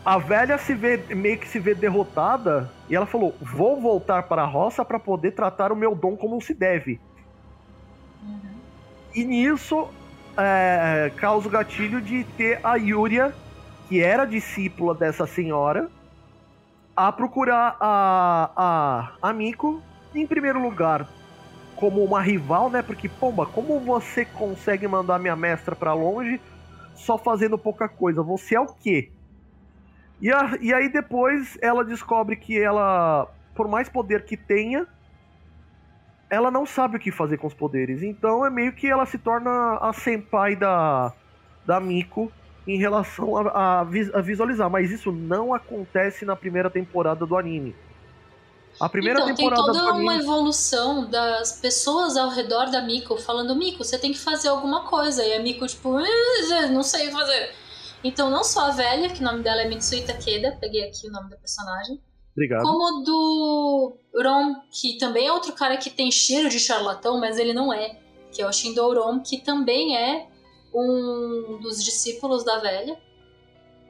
a 0.03 0.17
velha 0.17 0.57
se 0.57 0.73
vê 0.73 0.97
meio 0.97 1.39
que 1.39 1.47
se 1.47 1.59
vê 1.59 1.73
derrotada 1.73 2.69
e 2.89 2.95
ela 2.95 3.05
falou: 3.05 3.33
"Vou 3.41 3.79
voltar 3.79 4.23
para 4.23 4.43
a 4.43 4.45
roça 4.45 4.83
para 4.83 4.99
poder 4.99 5.31
tratar 5.31 5.71
o 5.71 5.75
meu 5.75 5.95
dom 5.95 6.17
como 6.17 6.41
se 6.41 6.53
deve". 6.53 6.99
Uhum. 8.21 8.59
E 9.15 9.23
nisso 9.23 9.87
é, 10.37 11.11
causa 11.15 11.47
o 11.47 11.51
gatilho 11.51 12.01
de 12.01 12.25
ter 12.35 12.59
a 12.63 12.75
Yuria, 12.75 13.33
que 13.89 14.03
era 14.03 14.23
discípula 14.23 14.93
dessa 14.93 15.25
senhora, 15.25 15.89
a 16.95 17.11
procurar 17.11 17.75
a, 17.79 18.51
a, 18.55 19.29
a 19.29 19.33
Miko, 19.33 19.81
em 20.13 20.27
primeiro 20.27 20.61
lugar, 20.61 21.07
como 21.75 22.03
uma 22.03 22.21
rival, 22.21 22.69
né? 22.69 22.83
Porque, 22.83 23.09
pomba, 23.09 23.47
como 23.47 23.79
você 23.79 24.25
consegue 24.25 24.87
mandar 24.87 25.17
minha 25.17 25.35
mestra 25.35 25.75
para 25.75 25.91
longe 25.93 26.39
só 26.93 27.17
fazendo 27.17 27.57
pouca 27.57 27.89
coisa? 27.89 28.21
Você 28.21 28.55
é 28.55 28.59
o 28.59 28.67
quê? 28.67 29.11
E, 30.21 30.31
a, 30.31 30.55
e 30.61 30.71
aí 30.71 30.87
depois 30.87 31.57
ela 31.59 31.83
descobre 31.83 32.35
que 32.35 32.59
ela, 32.59 33.27
por 33.55 33.67
mais 33.67 33.89
poder 33.89 34.23
que 34.23 34.37
tenha, 34.37 34.85
ela 36.29 36.51
não 36.51 36.63
sabe 36.63 36.97
o 36.97 36.99
que 36.99 37.11
fazer 37.11 37.37
com 37.37 37.47
os 37.47 37.55
poderes. 37.55 38.03
Então 38.03 38.45
é 38.45 38.51
meio 38.51 38.71
que 38.71 38.85
ela 38.85 39.07
se 39.07 39.17
torna 39.17 39.77
a 39.77 39.91
senpai 39.93 40.55
da, 40.55 41.11
da 41.65 41.79
Miko 41.79 42.31
em 42.67 42.77
relação 42.77 43.37
a, 43.37 43.49
a, 43.49 43.79
a 43.81 44.21
visualizar. 44.21 44.69
Mas 44.69 44.91
isso 44.91 45.11
não 45.11 45.53
acontece 45.53 46.25
na 46.25 46.35
primeira 46.35 46.69
temporada 46.69 47.25
do 47.25 47.37
anime. 47.37 47.75
A 48.79 48.87
primeira 48.87 49.19
então, 49.19 49.35
temporada 49.35 49.71
tem 49.71 49.81
toda 49.81 49.93
uma 49.93 50.15
evolução 50.15 51.09
das 51.09 51.59
pessoas 51.59 52.15
ao 52.15 52.29
redor 52.29 52.69
da 52.71 52.81
Miko 52.81 53.17
falando, 53.17 53.55
Miko, 53.55 53.83
você 53.83 53.97
tem 53.97 54.13
que 54.13 54.19
fazer 54.19 54.47
alguma 54.47 54.85
coisa. 54.85 55.25
E 55.25 55.33
a 55.33 55.41
Miko, 55.41 55.67
tipo, 55.67 55.97
não 56.71 56.83
sei 56.83 57.11
fazer. 57.11 57.51
Então, 58.03 58.29
não 58.29 58.43
só 58.43 58.67
a 58.67 58.71
velha, 58.71 59.09
que 59.09 59.21
o 59.21 59.23
nome 59.23 59.43
dela 59.43 59.61
é 59.61 59.67
Mitsui 59.67 60.03
Takeda, 60.03 60.57
peguei 60.61 60.87
aqui 60.87 61.07
o 61.07 61.11
nome 61.11 61.29
da 61.29 61.35
personagem. 61.35 61.99
Obrigado. 62.31 62.63
Como 62.63 63.03
do 63.03 63.97
Ron, 64.15 64.55
que 64.71 64.97
também 64.97 65.27
é 65.27 65.33
outro 65.33 65.51
cara 65.53 65.75
que 65.75 65.89
tem 65.89 66.09
cheiro 66.09 66.47
de 66.47 66.59
charlatão, 66.59 67.19
mas 67.19 67.37
ele 67.37 67.53
não 67.53 67.73
é. 67.73 67.99
Que 68.31 68.41
é 68.41 68.47
o 68.47 68.53
Shindo 68.53 68.81
Ron, 68.81 69.19
que 69.19 69.39
também 69.39 69.97
é 69.97 70.27
um 70.73 71.59
dos 71.61 71.83
discípulos 71.83 72.43
da 72.43 72.59
velha. 72.59 72.99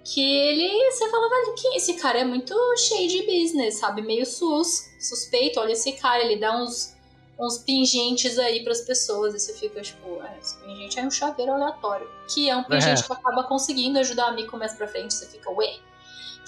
Que 0.04 0.22
ele, 0.22 0.92
você 0.92 1.10
fala, 1.10 1.30
velho, 1.30 1.56
que 1.56 1.68
esse 1.76 1.94
cara 1.96 2.20
é 2.20 2.26
muito 2.26 2.56
cheio 2.78 3.08
de 3.08 3.24
business, 3.24 3.76
sabe? 3.76 4.02
Meio 4.02 4.26
sus, 4.26 4.90
suspeito. 5.00 5.60
Olha 5.60 5.74
esse 5.74 5.92
cara, 5.94 6.24
ele 6.24 6.38
dá 6.38 6.56
uns 6.56 6.98
uns 7.40 7.58
pingentes 7.58 8.38
aí 8.38 8.64
para 8.64 8.74
as 8.74 8.82
pessoas. 8.82 9.34
E 9.34 9.40
você 9.40 9.54
fica 9.54 9.82
tipo, 9.82 10.22
é, 10.22 10.38
esse 10.40 10.58
pingente 10.58 11.00
é 11.00 11.04
um 11.04 11.12
chaveiro 11.12 11.54
aleatório. 11.54 12.10
Que 12.28 12.50
é 12.50 12.56
um 12.56 12.64
pingente 12.64 13.02
é. 13.02 13.06
que 13.06 13.14
acaba 13.14 13.44
conseguindo 13.44 13.98
ajudar 14.00 14.28
a 14.28 14.32
Miko 14.32 14.58
mais 14.58 14.74
pra 14.74 14.88
frente. 14.88 15.14
Você 15.14 15.26
fica, 15.28 15.50
ué. 15.52 15.80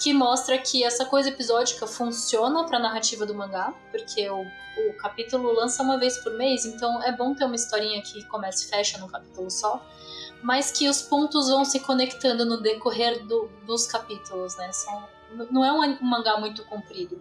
Que 0.02 0.12
mostra 0.12 0.58
que 0.58 0.82
essa 0.82 1.04
coisa 1.04 1.28
episódica 1.28 1.86
funciona 1.86 2.64
pra 2.64 2.78
narrativa 2.78 3.24
do 3.24 3.34
mangá, 3.34 3.72
porque 3.90 4.28
o, 4.28 4.40
o 4.40 4.96
capítulo 4.98 5.52
lança 5.52 5.82
uma 5.82 5.98
vez 5.98 6.18
por 6.18 6.32
mês, 6.34 6.64
então 6.64 7.02
é 7.02 7.12
bom 7.12 7.34
ter 7.34 7.44
uma 7.44 7.54
historinha 7.54 8.02
que 8.02 8.24
começa 8.24 8.64
e 8.64 8.68
fecha 8.68 8.98
num 8.98 9.06
capítulo 9.06 9.50
só 9.50 9.80
mas 10.42 10.72
que 10.72 10.88
os 10.88 11.00
pontos 11.00 11.48
vão 11.48 11.64
se 11.64 11.80
conectando 11.80 12.44
no 12.44 12.60
decorrer 12.60 13.24
do, 13.24 13.48
dos 13.64 13.86
capítulos, 13.86 14.56
né? 14.58 14.70
São, 14.72 15.04
não 15.50 15.64
é 15.64 15.72
um 15.72 15.98
mangá 16.02 16.36
muito 16.38 16.64
comprido. 16.64 17.16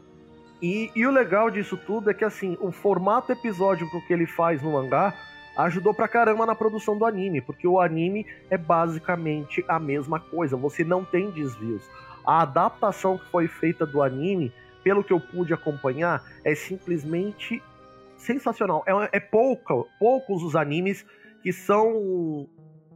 E, 0.62 0.92
e, 0.96 1.06
o 1.06 1.12
legal 1.12 1.50
disso 1.50 1.78
tudo 1.78 2.10
é 2.10 2.14
que, 2.14 2.26
assim, 2.26 2.58
o 2.60 2.72
formato 2.72 3.32
episódico 3.32 4.02
que 4.06 4.14
ele 4.14 4.28
faz 4.28 4.62
no 4.62 4.72
mangá 4.72 5.14
ajudou 5.58 5.94
pra 5.94 6.08
caramba 6.08 6.46
na 6.46 6.56
produção 6.56 6.98
do 6.98 7.06
anime, 7.06 7.42
porque 7.42 7.68
o 7.68 7.80
anime 7.80 8.26
é 8.50 8.58
basicamente 8.58 9.64
a 9.68 9.80
mesma 9.80 10.20
coisa, 10.20 10.56
você 10.56 10.84
não 10.84 11.04
tem 11.04 11.30
desvios. 11.30 11.84
A 12.26 12.42
adaptação 12.42 13.18
que 13.18 13.26
foi 13.26 13.48
feita 13.48 13.86
do 13.86 14.02
anime, 14.02 14.54
pelo 14.84 15.04
que 15.04 15.14
eu 15.14 15.20
pude 15.20 15.54
acompanhar, 15.54 16.24
é 16.44 16.56
simplesmente 16.56 17.62
sensacional. 18.18 18.84
É, 18.86 19.18
é 19.18 19.20
pouco, 19.20 19.88
poucos 20.00 20.44
os 20.44 20.56
animes 20.56 21.06
que 21.42 21.52
são 21.52 22.48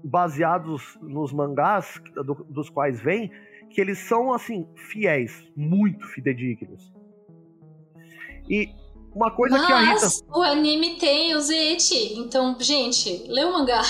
baseados 0.04 0.98
nos 1.02 1.34
mangás 1.34 2.00
do, 2.14 2.46
dos 2.50 2.70
quais 2.70 3.02
vêm, 3.02 3.32
que 3.70 3.82
eles 3.82 3.98
são, 3.98 4.32
assim, 4.32 4.68
fiéis, 4.76 5.44
muito 5.56 6.06
fidedignos. 6.08 6.94
E 8.48 8.70
uma 9.16 9.32
coisa 9.32 9.58
Mas 9.58 9.66
que 9.66 9.74
a 9.74 9.80
Rita. 9.80 10.08
O 10.30 10.42
anime 10.42 10.98
tem 10.98 11.36
o 11.36 11.42
Zeti. 11.42 12.20
Então, 12.20 12.56
gente, 12.60 13.26
lê 13.28 13.44
o 13.46 13.54
mangá. 13.54 13.82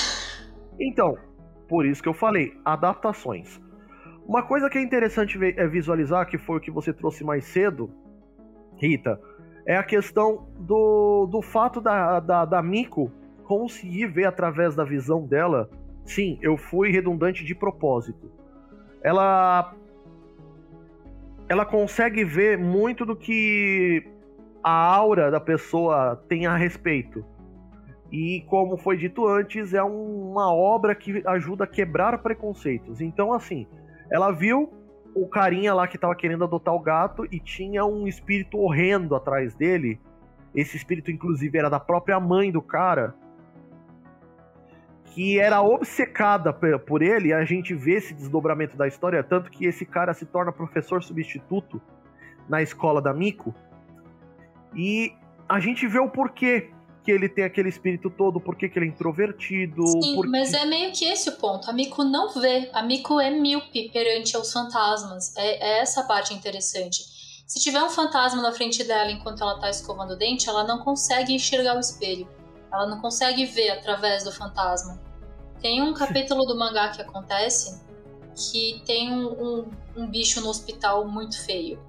Então, 0.80 1.18
por 1.68 1.86
isso 1.86 2.02
que 2.02 2.08
eu 2.08 2.14
falei, 2.14 2.54
adaptações. 2.64 3.60
Uma 4.28 4.42
coisa 4.42 4.70
que 4.70 4.78
é 4.78 4.82
interessante 4.82 5.38
é 5.56 5.68
visualizar, 5.68 6.28
que 6.28 6.38
foi 6.38 6.58
o 6.58 6.62
que 6.62 6.72
você 6.72 6.92
trouxe 6.92 7.24
mais 7.24 7.46
cedo, 7.46 7.92
Rita, 8.76 9.20
é 9.66 9.78
a 9.78 9.84
questão 9.84 10.48
do, 10.58 11.28
do 11.28 11.42
fato 11.42 11.80
da, 11.80 12.20
da, 12.20 12.46
da 12.46 12.62
Miko 12.62 13.12
conseguir 13.44 14.08
ver 14.08 14.26
através 14.26 14.76
da 14.76 14.84
visão 14.84 15.26
dela. 15.26 15.70
Sim, 16.04 16.38
eu 16.42 16.58
fui 16.58 16.92
redundante 16.92 17.44
de 17.44 17.56
propósito. 17.56 18.32
Ela. 19.04 19.74
Ela 21.48 21.66
consegue 21.66 22.24
ver 22.24 22.58
muito 22.58 23.06
do 23.06 23.16
que 23.16 24.04
a 24.64 24.72
aura 24.72 25.30
da 25.30 25.40
pessoa 25.40 26.24
tem 26.28 26.48
a 26.48 26.56
respeito. 26.56 27.24
E 28.12 28.44
como 28.48 28.78
foi 28.78 28.98
dito 28.98 29.28
antes, 29.28 29.74
é 29.74 29.84
uma 29.84 30.52
obra 30.52 30.96
que 30.96 31.22
ajuda 31.28 31.66
a 31.66 31.68
quebrar 31.68 32.18
preconceitos. 32.20 33.00
Então, 33.00 33.32
assim, 33.32 33.68
ela 34.10 34.32
viu 34.32 34.72
o 35.16 35.28
carinha 35.28 35.74
lá 35.74 35.88
que 35.88 35.96
estava 35.96 36.16
querendo 36.16 36.44
adotar 36.44 36.74
o 36.74 36.80
gato 36.80 37.26
e 37.32 37.40
tinha 37.40 37.86
um 37.86 38.08
espírito 38.08 38.58
horrendo 38.58 39.16
atrás 39.16 39.56
dele. 39.56 40.00
Esse 40.54 40.76
espírito, 40.76 41.10
inclusive, 41.10 41.58
era 41.58 41.70
da 41.70 41.80
própria 41.80 42.20
mãe 42.20 42.52
do 42.52 42.62
cara. 42.62 43.16
Que 45.06 45.40
era 45.40 45.62
obcecada 45.62 46.52
por 46.54 47.02
ele, 47.02 47.32
a 47.32 47.46
gente 47.46 47.74
vê 47.74 47.94
esse 47.94 48.14
desdobramento 48.14 48.76
da 48.76 48.86
história, 48.86 49.24
tanto 49.24 49.50
que 49.50 49.66
esse 49.66 49.86
cara 49.86 50.14
se 50.14 50.26
torna 50.26 50.52
professor 50.52 51.02
substituto 51.02 51.82
na 52.50 52.62
escola 52.62 53.02
da 53.02 53.14
Miko. 53.14 53.56
E 54.76 55.14
a 55.48 55.60
gente 55.62 55.88
vê 55.88 56.00
o 56.00 56.10
porquê 56.10 56.70
que 57.06 57.12
ele 57.12 57.30
tem 57.30 57.44
aquele 57.44 57.70
espírito 57.70 58.10
todo, 58.10 58.42
porquê 58.42 58.68
que 58.68 58.80
ele 58.80 58.88
é 58.88 58.90
introvertido. 58.90 59.86
Sim, 59.88 60.16
porque... 60.16 60.30
mas 60.32 60.54
é 60.54 60.66
meio 60.66 60.92
que 60.92 61.06
esse 61.06 61.30
o 61.30 61.34
ponto. 61.34 61.70
A 61.70 61.74
Miko 61.74 62.04
não 62.04 62.34
vê. 62.34 62.70
A 62.74 62.82
Miko 62.82 63.20
é 63.20 63.30
míope 63.30 63.90
perante 63.94 64.36
aos 64.36 64.52
fantasmas. 64.52 65.36
É, 65.38 65.78
é 65.78 65.80
essa 65.82 66.04
parte 66.04 66.34
interessante. 66.34 67.06
Se 67.46 67.60
tiver 67.60 67.82
um 67.84 67.90
fantasma 67.90 68.42
na 68.42 68.52
frente 68.52 68.84
dela 68.84 69.12
enquanto 69.12 69.42
ela 69.42 69.60
tá 69.60 69.70
escovando 69.70 70.14
o 70.14 70.16
dente, 70.18 70.50
ela 70.50 70.64
não 70.64 70.80
consegue 70.80 71.32
enxergar 71.32 71.78
o 71.78 71.80
espelho. 71.80 72.28
Ela 72.74 72.88
não 72.88 73.00
consegue 73.00 73.46
ver 73.46 73.70
através 73.70 74.24
do 74.24 74.32
fantasma. 74.32 75.00
Tem 75.62 75.84
um 75.84 75.94
capítulo 75.94 76.44
do 76.46 76.58
mangá 76.58 76.90
que 76.90 77.04
acontece 77.04 77.80
que 78.36 78.82
tem 78.86 79.14
um, 79.14 79.28
um, 79.28 79.72
um 79.96 80.08
bicho 80.08 80.42
no 80.42 80.50
hospital 80.50 81.08
muito 81.08 81.40
feio. 81.46 81.80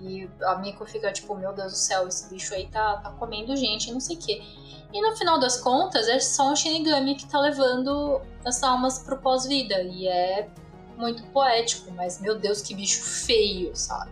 E 0.00 0.28
a 0.42 0.56
Miko 0.56 0.84
fica 0.84 1.12
tipo, 1.12 1.34
meu 1.34 1.52
Deus 1.52 1.72
do 1.72 1.78
céu, 1.78 2.06
esse 2.06 2.28
bicho 2.28 2.54
aí 2.54 2.66
tá, 2.68 2.98
tá 2.98 3.10
comendo 3.10 3.56
gente, 3.56 3.92
não 3.92 4.00
sei 4.00 4.16
o 4.16 4.18
quê. 4.18 4.42
E 4.92 5.00
no 5.00 5.16
final 5.16 5.38
das 5.38 5.58
contas, 5.58 6.08
é 6.08 6.18
só 6.18 6.52
um 6.52 6.56
Shinigami 6.56 7.16
que 7.16 7.26
tá 7.26 7.40
levando 7.40 8.20
as 8.44 8.62
almas 8.62 8.98
pro 8.98 9.16
pós-vida. 9.18 9.82
E 9.82 10.06
é 10.06 10.48
muito 10.96 11.22
poético, 11.24 11.90
mas 11.92 12.20
meu 12.20 12.38
Deus, 12.38 12.62
que 12.62 12.74
bicho 12.74 13.02
feio, 13.02 13.74
sabe? 13.74 14.10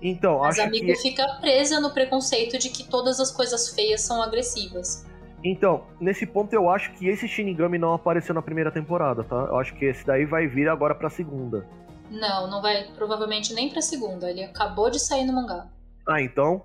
Então, 0.00 0.38
mas 0.40 0.58
acho 0.58 0.68
a 0.68 0.70
Miko 0.70 0.86
que... 0.86 0.96
fica 0.96 1.26
presa 1.40 1.80
no 1.80 1.90
preconceito 1.90 2.58
de 2.58 2.70
que 2.70 2.84
todas 2.84 3.20
as 3.20 3.30
coisas 3.30 3.68
feias 3.70 4.00
são 4.02 4.22
agressivas. 4.22 5.06
Então, 5.42 5.84
nesse 6.00 6.26
ponto 6.26 6.52
eu 6.52 6.68
acho 6.68 6.92
que 6.94 7.08
esse 7.08 7.28
Shinigami 7.28 7.78
não 7.78 7.94
apareceu 7.94 8.34
na 8.34 8.42
primeira 8.42 8.70
temporada, 8.70 9.22
tá? 9.22 9.36
Eu 9.36 9.58
acho 9.58 9.74
que 9.76 9.84
esse 9.84 10.04
daí 10.04 10.24
vai 10.24 10.46
vir 10.46 10.68
agora 10.68 10.94
pra 10.94 11.08
segunda. 11.08 11.66
Não, 12.10 12.48
não 12.48 12.62
vai 12.62 12.84
provavelmente 12.94 13.52
nem 13.52 13.68
pra 13.68 13.82
segunda. 13.82 14.30
Ele 14.30 14.42
acabou 14.42 14.90
de 14.90 14.98
sair 14.98 15.24
no 15.24 15.32
mangá. 15.32 15.66
Ah, 16.06 16.22
então 16.22 16.64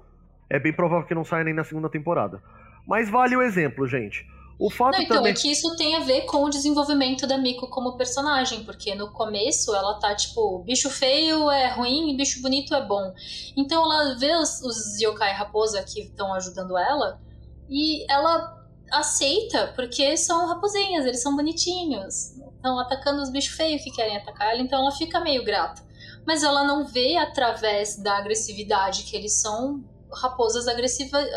é 0.50 0.60
bem 0.60 0.74
provável 0.74 1.06
que 1.08 1.16
não 1.16 1.26
saia 1.26 1.44
nem 1.44 1.54
na 1.54 1.64
segunda 1.64 1.90
temporada. 1.90 2.42
Mas 2.88 3.10
vale 3.10 3.36
o 3.36 3.42
exemplo, 3.42 3.88
gente. 3.88 4.26
O 4.60 4.70
fato 4.70 4.96
não, 4.96 5.04
então, 5.04 5.18
também... 5.18 5.32
é 5.32 5.36
que 5.36 5.52
isso 5.52 5.76
tem 5.76 5.96
a 5.96 6.02
ver 6.02 6.22
com 6.22 6.44
o 6.44 6.50
desenvolvimento 6.50 7.26
da 7.26 7.38
Miko 7.38 7.68
como 7.68 7.98
personagem, 7.98 8.64
porque 8.64 8.94
no 8.94 9.12
começo 9.12 9.76
ela 9.76 10.00
tá 10.00 10.16
tipo, 10.16 10.60
bicho 10.60 10.90
feio 10.90 11.50
é 11.50 11.74
ruim 11.74 12.12
e 12.12 12.18
bicho 12.18 12.42
bonito 12.42 12.74
é 12.76 12.86
bom. 12.86 13.14
Então 13.58 13.84
ela 13.84 14.16
vê 14.16 14.36
os, 14.36 14.62
os 14.62 15.02
yokai 15.02 15.34
raposa 15.34 15.84
que 15.84 16.02
estão 16.02 16.34
ajudando 16.34 16.78
ela 16.78 17.20
E 17.68 18.06
ela 18.12 18.64
aceita, 18.92 19.74
porque 19.76 20.16
são 20.16 20.48
raposinhas, 20.48 21.06
eles 21.06 21.22
são 21.22 21.36
bonitinhos. 21.36 22.33
Estão 22.64 22.80
atacando 22.80 23.22
os 23.22 23.30
bichos 23.30 23.58
feios 23.58 23.84
que 23.84 23.92
querem 23.92 24.16
atacar 24.16 24.54
ela, 24.54 24.62
então 24.62 24.80
ela 24.80 24.92
fica 24.92 25.20
meio 25.20 25.44
grata. 25.44 25.82
Mas 26.26 26.44
ela 26.44 26.64
não 26.64 26.86
vê 26.86 27.18
através 27.18 28.02
da 28.02 28.18
agressividade 28.18 29.04
que 29.04 29.18
eles 29.18 29.42
são 29.42 29.84
raposas 30.22 30.66
agressivas, 30.66 31.28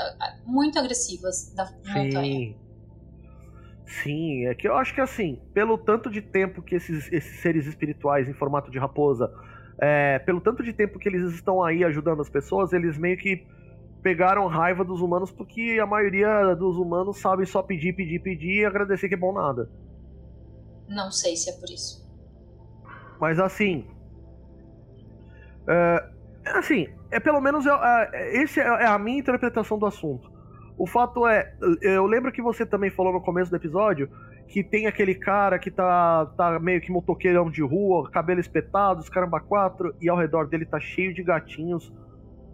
muito 0.46 0.78
agressivas 0.78 1.52
da 1.52 1.66
Sim. 1.66 1.74
montanha. 1.92 2.56
Sim, 3.86 4.46
é 4.46 4.54
que 4.54 4.68
eu 4.68 4.76
acho 4.76 4.94
que 4.94 5.00
assim, 5.00 5.42
pelo 5.52 5.76
tanto 5.76 6.08
de 6.08 6.22
tempo 6.22 6.62
que 6.62 6.76
esses, 6.76 7.10
esses 7.12 7.40
seres 7.40 7.66
espirituais 7.66 8.28
em 8.28 8.32
formato 8.32 8.70
de 8.70 8.78
raposa, 8.78 9.28
é, 9.80 10.20
pelo 10.20 10.40
tanto 10.40 10.62
de 10.62 10.72
tempo 10.72 10.96
que 10.96 11.08
eles 11.08 11.32
estão 11.32 11.60
aí 11.60 11.82
ajudando 11.82 12.20
as 12.20 12.30
pessoas, 12.30 12.72
eles 12.72 12.96
meio 12.96 13.18
que 13.18 13.44
pegaram 14.00 14.46
raiva 14.46 14.84
dos 14.84 15.00
humanos 15.00 15.32
porque 15.32 15.80
a 15.82 15.86
maioria 15.86 16.54
dos 16.54 16.76
humanos 16.76 17.20
sabe 17.20 17.44
só 17.46 17.64
pedir, 17.64 17.94
pedir, 17.94 18.20
pedir 18.20 18.60
e 18.60 18.64
agradecer 18.64 19.08
que 19.08 19.14
é 19.14 19.18
bom 19.18 19.32
nada. 19.32 19.68
Não 20.88 21.10
sei 21.10 21.36
se 21.36 21.50
é 21.50 21.52
por 21.54 21.68
isso. 21.68 22.06
Mas 23.20 23.38
assim. 23.38 23.86
É, 25.68 26.10
assim, 26.46 26.88
é 27.10 27.18
pelo 27.18 27.40
menos. 27.40 27.66
É, 27.66 28.10
é, 28.12 28.42
esse 28.42 28.60
é, 28.60 28.86
a 28.86 28.98
minha 28.98 29.18
interpretação 29.18 29.78
do 29.78 29.86
assunto. 29.86 30.30
O 30.78 30.86
fato 30.86 31.26
é, 31.26 31.54
eu 31.80 32.04
lembro 32.04 32.30
que 32.30 32.42
você 32.42 32.66
também 32.66 32.90
falou 32.90 33.12
no 33.12 33.20
começo 33.22 33.50
do 33.50 33.56
episódio 33.56 34.10
que 34.48 34.62
tem 34.62 34.86
aquele 34.86 35.14
cara 35.14 35.58
que 35.58 35.70
tá, 35.70 36.26
tá 36.36 36.58
meio 36.60 36.80
que 36.80 36.90
motoqueirão 36.90 37.50
de 37.50 37.62
rua, 37.62 38.08
cabelo 38.10 38.40
espetado, 38.40 39.00
os 39.00 39.08
caramba 39.08 39.40
quatro, 39.40 39.94
e 40.00 40.08
ao 40.08 40.16
redor 40.16 40.46
dele 40.46 40.64
tá 40.64 40.78
cheio 40.78 41.12
de 41.12 41.22
gatinhos 41.22 41.92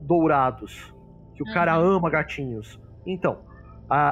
dourados. 0.00 0.94
Que 1.34 1.42
o 1.42 1.46
uhum. 1.46 1.52
cara 1.52 1.74
ama 1.74 2.08
gatinhos. 2.08 2.80
Então, 3.06 3.40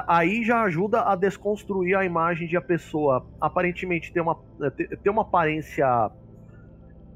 aí 0.07 0.43
já 0.43 0.61
ajuda 0.63 1.01
a 1.01 1.15
desconstruir 1.15 1.95
a 1.95 2.05
imagem 2.05 2.47
de 2.47 2.55
a 2.55 2.61
pessoa 2.61 3.25
aparentemente 3.39 4.13
ter 4.13 4.21
uma, 4.21 4.35
ter, 4.77 4.97
ter 4.97 5.09
uma 5.09 5.23
aparência 5.23 6.11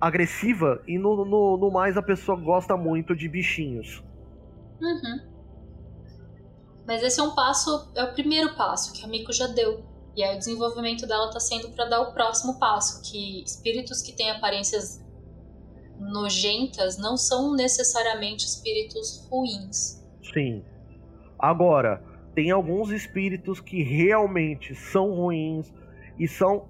agressiva 0.02 0.82
e 0.88 0.98
no, 0.98 1.24
no, 1.26 1.58
no, 1.58 1.72
mais 1.72 1.96
a 1.96 2.02
pessoa 2.02 2.40
gosta 2.40 2.76
muito 2.76 3.16
de 3.16 3.30
bichinhos. 3.30 4.04
Uhum. 4.82 5.36
Mas 6.88 7.04
esse 7.04 7.20
é 7.20 7.24
um 7.24 7.36
passo, 7.36 7.92
é 7.96 8.04
o 8.04 8.14
primeiro 8.14 8.56
passo 8.56 8.94
que 8.94 9.04
a 9.04 9.08
Miko 9.08 9.32
já 9.32 9.48
deu. 9.48 9.84
E 10.16 10.24
aí 10.24 10.36
o 10.36 10.40
desenvolvimento 10.40 11.06
dela 11.06 11.28
está 11.28 11.40
sendo 11.40 11.70
para 11.72 11.86
dar 11.86 12.02
o 12.02 12.14
próximo 12.14 12.58
passo, 12.58 13.02
que 13.04 13.44
espíritos 13.44 14.02
que 14.02 14.16
têm 14.16 14.32
aparências 14.32 15.04
nojentas 16.00 16.98
não 16.98 17.16
são 17.16 17.54
necessariamente 17.54 18.46
espíritos 18.46 19.28
ruins. 19.30 20.04
Sim. 20.34 20.64
Agora, 21.38 22.02
tem 22.36 22.52
alguns 22.52 22.92
espíritos 22.92 23.62
que 23.62 23.82
realmente 23.82 24.76
são 24.76 25.12
ruins 25.14 25.74
e 26.20 26.28
são, 26.28 26.68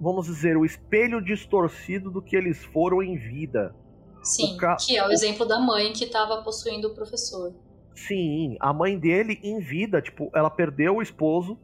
vamos 0.00 0.26
dizer, 0.26 0.56
o 0.56 0.64
espelho 0.64 1.22
distorcido 1.22 2.10
do 2.10 2.22
que 2.22 2.34
eles 2.34 2.64
foram 2.64 3.02
em 3.02 3.16
vida. 3.16 3.74
Sim, 4.22 4.56
ca... 4.56 4.76
que 4.76 4.96
é 4.96 5.06
o 5.06 5.12
exemplo 5.12 5.46
da 5.46 5.60
mãe 5.60 5.92
que 5.92 6.04
estava 6.04 6.42
possuindo 6.42 6.88
o 6.88 6.94
professor. 6.94 7.54
Sim, 7.94 8.56
a 8.58 8.72
mãe 8.72 8.98
dele 8.98 9.38
em 9.42 9.60
vida, 9.60 10.00
tipo, 10.00 10.30
ela 10.34 10.50
perdeu 10.50 10.96
o 10.96 11.02
esposo. 11.02 11.58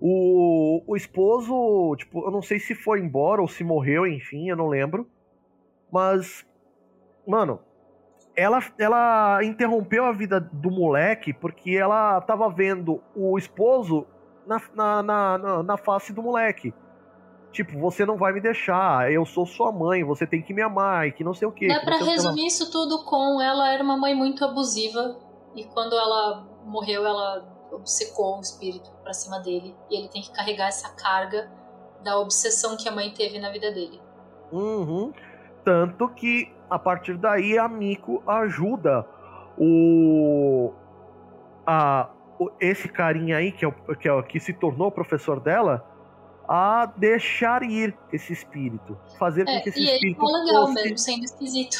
O, 0.00 0.82
o 0.86 0.96
esposo, 0.96 1.94
tipo, 1.96 2.26
eu 2.26 2.30
não 2.30 2.42
sei 2.42 2.58
se 2.58 2.74
foi 2.74 3.00
embora 3.00 3.40
ou 3.40 3.46
se 3.46 3.62
morreu, 3.62 4.06
enfim, 4.06 4.48
eu 4.48 4.56
não 4.56 4.66
lembro. 4.66 5.08
Mas, 5.92 6.44
mano, 7.26 7.60
ela, 8.36 8.60
ela 8.78 9.44
interrompeu 9.44 10.04
a 10.04 10.12
vida 10.12 10.40
do 10.40 10.70
moleque 10.70 11.32
porque 11.32 11.70
ela 11.72 12.20
tava 12.20 12.48
vendo 12.48 13.00
o 13.14 13.38
esposo 13.38 14.06
na, 14.46 14.60
na, 14.74 15.02
na, 15.02 15.62
na, 15.62 15.76
face 15.76 16.12
do 16.12 16.22
moleque. 16.22 16.74
Tipo, 17.52 17.78
você 17.78 18.04
não 18.04 18.16
vai 18.16 18.32
me 18.32 18.40
deixar, 18.40 19.12
eu 19.12 19.24
sou 19.24 19.46
sua 19.46 19.70
mãe, 19.70 20.02
você 20.02 20.26
tem 20.26 20.42
que 20.42 20.52
me 20.52 20.60
amar 20.60 21.06
e 21.06 21.12
que 21.12 21.22
não 21.22 21.32
sei 21.32 21.46
o 21.46 21.52
que. 21.52 21.68
Dá 21.68 21.80
pra 21.80 21.98
resumir 21.98 22.46
isso 22.46 22.70
tudo 22.70 23.04
com 23.04 23.40
ela 23.40 23.72
era 23.72 23.82
uma 23.82 23.96
mãe 23.96 24.14
muito 24.14 24.44
abusiva 24.44 25.16
e 25.54 25.64
quando 25.64 25.94
ela 25.94 26.44
morreu, 26.64 27.06
ela 27.06 27.44
obcecou 27.70 28.38
o 28.38 28.40
espírito 28.40 28.90
para 29.02 29.12
cima 29.12 29.38
dele. 29.38 29.74
E 29.90 29.96
ele 29.96 30.08
tem 30.08 30.22
que 30.22 30.32
carregar 30.32 30.68
essa 30.68 30.88
carga 30.90 31.50
da 32.02 32.18
obsessão 32.18 32.76
que 32.76 32.88
a 32.88 32.92
mãe 32.92 33.12
teve 33.12 33.38
na 33.38 33.50
vida 33.50 33.70
dele. 33.72 34.00
Uhum. 34.52 35.12
Tanto 35.64 36.08
que 36.08 36.52
a 36.68 36.78
partir 36.78 37.16
daí 37.16 37.58
a 37.58 37.68
Miko 37.68 38.22
ajuda 38.26 39.06
o. 39.56 40.72
A, 41.66 42.10
o, 42.38 42.50
esse 42.60 42.88
carinha 42.88 43.38
aí, 43.38 43.50
que, 43.52 43.64
é 43.64 43.68
o, 43.68 43.72
que, 43.72 44.08
é, 44.08 44.22
que 44.22 44.38
se 44.38 44.52
tornou 44.52 44.90
professor 44.90 45.40
dela, 45.40 45.84
a 46.46 46.86
deixar 46.96 47.62
ir 47.62 47.96
esse 48.12 48.32
espírito. 48.32 48.98
Fazer 49.18 49.42
é, 49.42 49.44
com 49.56 49.62
que 49.62 49.68
esse 49.70 49.80
e 49.80 49.84
espírito. 49.84 50.22
Ele 50.22 50.44
legal 50.44 50.66
fosse... 50.66 50.82
mesmo, 50.82 50.98
sendo 50.98 51.24
esquisito. 51.24 51.76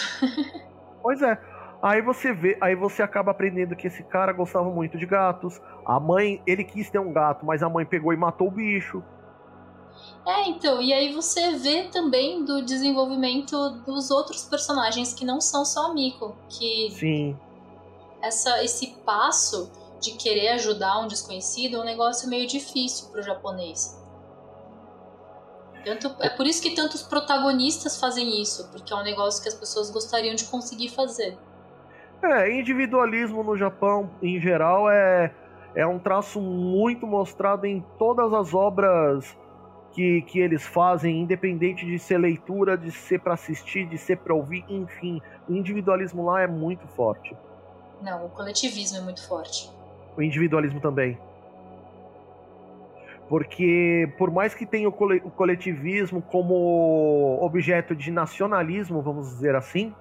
pois 1.03 1.21
é. 1.23 1.39
Aí 1.83 2.01
você 2.01 2.33
vê, 2.33 2.57
aí 2.63 2.75
você 2.75 3.03
acaba 3.03 3.31
aprendendo 3.33 3.77
que 3.77 3.87
esse 3.87 4.03
cara 4.05 4.33
gostava 4.33 4.71
muito 4.71 4.97
de 4.97 5.05
gatos. 5.05 5.61
A 5.85 6.01
mãe, 6.01 6.41
ele 6.47 6.65
quis 6.65 6.89
ter 6.89 6.99
um 6.99 7.13
gato, 7.13 7.45
mas 7.45 7.63
a 7.63 7.69
mãe 7.69 7.85
pegou 7.85 8.11
e 8.11 8.17
matou 8.17 8.49
o 8.49 8.51
bicho. 8.51 9.03
É, 10.27 10.49
então, 10.49 10.81
e 10.81 10.93
aí 10.93 11.13
você 11.13 11.53
vê 11.53 11.85
também 11.85 12.45
do 12.45 12.63
desenvolvimento 12.63 13.71
dos 13.87 14.11
outros 14.11 14.45
personagens 14.45 15.13
que 15.13 15.25
não 15.25 15.41
são 15.41 15.65
só 15.65 15.91
a 15.91 15.95
Miko, 15.95 16.35
que 16.49 16.91
Sim. 16.93 17.37
Essa, 18.23 18.65
esse 18.65 18.87
passo 19.05 19.71
de 20.01 20.13
querer 20.13 20.49
ajudar 20.51 20.99
um 21.01 21.07
desconhecido 21.07 21.77
é 21.77 21.81
um 21.81 21.85
negócio 21.85 22.29
meio 22.29 22.47
difícil 22.47 23.11
pro 23.11 23.23
japonês. 23.23 24.03
Tanto, 25.85 26.15
é 26.21 26.31
por 26.31 26.47
isso 26.47 26.63
que 26.63 26.75
tantos 26.75 27.03
protagonistas 27.03 28.01
fazem 28.01 28.41
isso, 28.41 28.71
porque 28.71 28.95
é 28.95 28.97
um 28.97 29.03
negócio 29.03 29.43
que 29.43 29.49
as 29.49 29.55
pessoas 29.55 29.91
gostariam 29.91 30.35
de 30.35 30.45
conseguir 30.45 30.89
fazer. 30.89 31.37
É, 32.23 32.59
individualismo 32.59 33.43
no 33.43 33.55
Japão, 33.55 34.11
em 34.23 34.41
geral, 34.41 34.91
é, 34.91 35.35
é 35.75 35.87
um 35.87 35.99
traço 35.99 36.41
muito 36.41 37.07
mostrado 37.07 37.67
em 37.67 37.85
todas 37.99 38.33
as 38.33 38.55
obras 38.55 39.37
que, 39.95 40.23
que 40.23 40.41
eles 40.41 40.67
fazem, 40.67 41.21
independente 41.23 41.87
de 41.87 41.99
ser 41.99 42.19
leitura, 42.19 42.77
de 42.77 42.91
ser 42.91 43.21
para 43.21 43.35
assistir, 43.35 43.87
de 43.87 43.97
ser 43.97 44.17
para 44.19 44.35
ouvir, 44.35 44.65
enfim. 44.69 45.23
O 45.49 45.55
individualismo 45.55 46.25
lá 46.25 46.43
é 46.43 46.49
muito 46.49 46.87
forte. 46.89 47.35
Não, 48.03 48.27
o 48.27 48.29
coletivismo 48.31 48.99
é 48.99 49.01
muito 49.01 49.27
forte. 49.27 49.71
O 50.17 50.23
individualismo 50.23 50.81
também. 50.81 51.17
Porque, 53.29 54.13
por 54.19 54.31
mais 54.31 54.55
que 54.55 54.67
tenha 54.67 54.89
o 54.89 54.93
coletivismo 54.93 56.21
como 56.21 57.39
objeto 57.41 57.95
de 57.95 58.11
nacionalismo, 58.11 59.01
vamos 59.01 59.31
dizer 59.31 59.55
assim, 59.55 59.95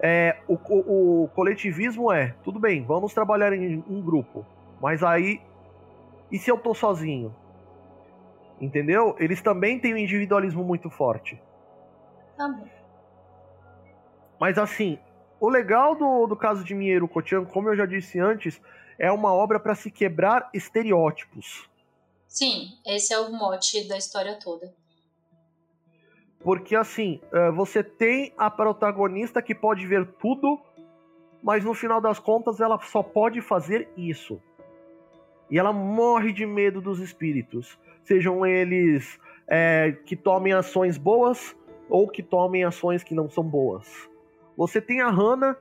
é, 0.00 0.38
o, 0.48 0.54
o, 0.54 1.24
o, 1.24 1.28
coletivismo 1.28 2.10
é, 2.10 2.34
tudo 2.42 2.58
bem, 2.58 2.82
vamos 2.84 3.12
trabalhar 3.12 3.52
em 3.52 3.84
um 3.86 4.00
grupo, 4.00 4.46
mas 4.80 5.02
aí, 5.02 5.42
e 6.32 6.38
se 6.38 6.50
eu 6.50 6.56
tô 6.56 6.72
sozinho? 6.72 7.34
Entendeu? 8.60 9.16
Eles 9.18 9.40
também 9.40 9.78
têm 9.78 9.94
um 9.94 9.98
individualismo 9.98 10.62
muito 10.62 10.90
forte. 10.90 11.40
Tá 12.36 12.48
bom. 12.48 12.68
Mas 14.38 14.58
assim, 14.58 14.98
o 15.38 15.48
legal 15.48 15.94
do, 15.94 16.26
do 16.26 16.36
caso 16.36 16.62
de 16.62 16.74
Miero 16.74 17.08
Kotian, 17.08 17.44
como 17.44 17.68
eu 17.68 17.76
já 17.76 17.86
disse 17.86 18.18
antes, 18.18 18.60
é 18.98 19.10
uma 19.10 19.32
obra 19.32 19.58
para 19.58 19.74
se 19.74 19.90
quebrar 19.90 20.50
estereótipos. 20.52 21.68
Sim, 22.28 22.78
esse 22.86 23.12
é 23.12 23.18
o 23.18 23.32
mote 23.32 23.88
da 23.88 23.96
história 23.96 24.38
toda. 24.38 24.72
Porque 26.38 26.76
assim, 26.76 27.20
é, 27.32 27.50
você 27.50 27.82
tem 27.82 28.32
a 28.36 28.50
protagonista 28.50 29.42
que 29.42 29.54
pode 29.54 29.86
ver 29.86 30.06
tudo, 30.20 30.60
mas 31.42 31.64
no 31.64 31.74
final 31.74 32.00
das 32.00 32.18
contas 32.18 32.60
ela 32.60 32.78
só 32.80 33.02
pode 33.02 33.40
fazer 33.40 33.88
isso. 33.96 34.40
E 35.50 35.58
ela 35.58 35.72
morre 35.72 36.32
de 36.32 36.46
medo 36.46 36.80
dos 36.80 37.00
espíritos. 37.00 37.78
Sejam 38.04 38.44
eles 38.44 39.18
é, 39.48 39.96
que 40.04 40.16
tomem 40.16 40.52
ações 40.52 40.96
boas 40.96 41.56
ou 41.88 42.08
que 42.08 42.22
tomem 42.22 42.64
ações 42.64 43.02
que 43.02 43.14
não 43.14 43.28
são 43.28 43.44
boas. 43.44 44.08
Você 44.56 44.80
tem 44.80 45.00
a 45.00 45.08
Hannah 45.08 45.56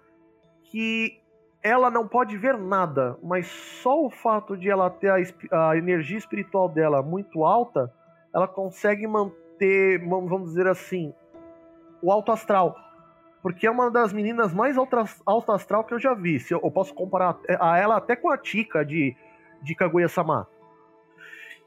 que 0.64 1.20
ela 1.64 1.90
não 1.90 2.08
pode 2.08 2.38
ver 2.38 2.58
nada, 2.58 3.18
mas 3.22 3.48
só 3.48 4.06
o 4.06 4.10
fato 4.10 4.56
de 4.56 4.70
ela 4.70 4.90
ter 4.90 5.10
a, 5.12 5.70
a 5.70 5.78
energia 5.78 6.18
espiritual 6.18 6.70
dela 6.70 7.02
muito 7.02 7.44
alta, 7.44 7.92
ela 8.34 8.48
consegue 8.48 9.06
manter 9.08 9.50
ter, 9.60 10.00
vamos 10.08 10.50
dizer 10.50 10.66
assim, 10.66 11.14
o 12.02 12.12
alto 12.12 12.32
astral. 12.32 12.76
Porque 13.44 13.68
é 13.68 13.72
uma 13.72 13.92
das 13.92 14.12
meninas 14.12 14.54
mais 14.54 14.78
alto 14.78 15.52
astral 15.52 15.84
que 15.84 15.94
eu 15.94 16.00
já 16.00 16.14
vi. 16.14 16.44
Eu 16.50 16.72
posso 16.72 16.94
comparar 16.94 17.38
a 17.60 17.78
ela 17.78 17.98
até 17.98 18.16
com 18.16 18.30
a 18.30 18.38
Tika 18.38 18.84
de, 18.84 19.16
de 19.62 19.76
Kaguya-sama. 19.76 20.48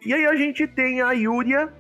E 0.05 0.13
aí 0.13 0.27
a 0.27 0.35
gente 0.35 0.67
tem 0.67 1.01
a 1.01 1.13
Yuria, 1.13 1.73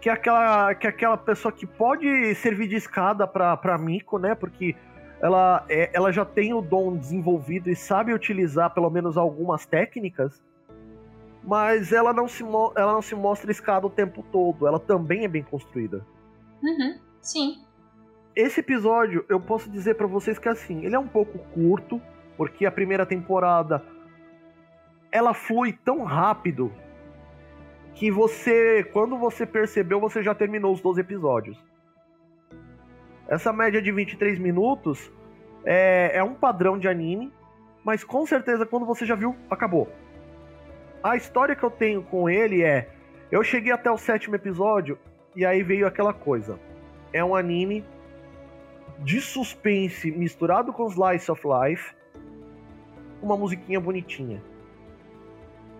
que 0.00 0.08
é 0.08 0.12
aquela, 0.12 0.74
que 0.74 0.86
é 0.86 0.90
aquela 0.90 1.16
pessoa 1.16 1.52
que 1.52 1.66
pode 1.66 2.34
servir 2.36 2.68
de 2.68 2.76
escada 2.76 3.26
pra, 3.26 3.56
pra 3.56 3.76
Miko, 3.76 4.18
né? 4.18 4.34
Porque 4.34 4.74
ela, 5.20 5.64
é, 5.68 5.90
ela 5.92 6.10
já 6.12 6.24
tem 6.24 6.54
o 6.54 6.62
dom 6.62 6.96
desenvolvido 6.96 7.70
e 7.70 7.76
sabe 7.76 8.12
utilizar 8.12 8.72
pelo 8.72 8.90
menos 8.90 9.16
algumas 9.16 9.66
técnicas, 9.66 10.42
mas 11.42 11.92
ela 11.92 12.12
não 12.12 12.26
se, 12.26 12.42
ela 12.42 12.92
não 12.92 13.02
se 13.02 13.14
mostra 13.14 13.50
escada 13.50 13.86
o 13.86 13.90
tempo 13.90 14.24
todo. 14.32 14.66
Ela 14.66 14.78
também 14.78 15.24
é 15.24 15.28
bem 15.28 15.42
construída. 15.42 16.04
Uhum, 16.62 16.98
sim. 17.20 17.64
Esse 18.34 18.60
episódio, 18.60 19.24
eu 19.28 19.38
posso 19.38 19.70
dizer 19.70 19.94
para 19.94 20.06
vocês 20.06 20.38
que 20.38 20.48
assim, 20.48 20.84
ele 20.84 20.96
é 20.96 20.98
um 20.98 21.06
pouco 21.06 21.38
curto, 21.52 22.00
porque 22.36 22.64
a 22.64 22.72
primeira 22.72 23.04
temporada 23.04 23.82
ela 25.12 25.32
flui 25.32 25.72
tão 25.84 26.02
rápido 26.02 26.72
que 27.94 28.10
você, 28.10 28.84
quando 28.92 29.16
você 29.16 29.46
percebeu, 29.46 30.00
você 30.00 30.22
já 30.22 30.34
terminou 30.34 30.72
os 30.72 30.80
12 30.80 31.00
episódios. 31.00 31.56
Essa 33.28 33.52
média 33.52 33.80
de 33.80 33.90
23 33.92 34.38
minutos 34.38 35.10
é, 35.64 36.18
é 36.18 36.22
um 36.22 36.34
padrão 36.34 36.78
de 36.78 36.88
anime, 36.88 37.32
mas 37.84 38.02
com 38.02 38.26
certeza 38.26 38.66
quando 38.66 38.84
você 38.84 39.06
já 39.06 39.14
viu, 39.14 39.36
acabou. 39.48 39.88
A 41.02 41.16
história 41.16 41.54
que 41.54 41.62
eu 41.62 41.70
tenho 41.70 42.02
com 42.02 42.28
ele 42.28 42.62
é: 42.62 42.88
eu 43.30 43.42
cheguei 43.42 43.72
até 43.72 43.90
o 43.90 43.96
sétimo 43.96 44.34
episódio 44.34 44.98
e 45.34 45.46
aí 45.46 45.62
veio 45.62 45.86
aquela 45.86 46.12
coisa. 46.12 46.58
É 47.12 47.24
um 47.24 47.34
anime 47.34 47.84
de 48.98 49.20
suspense 49.20 50.10
misturado 50.10 50.72
com 50.72 50.88
slice 50.88 51.30
of 51.30 51.42
life, 51.46 51.94
uma 53.22 53.36
musiquinha 53.36 53.80
bonitinha 53.80 54.42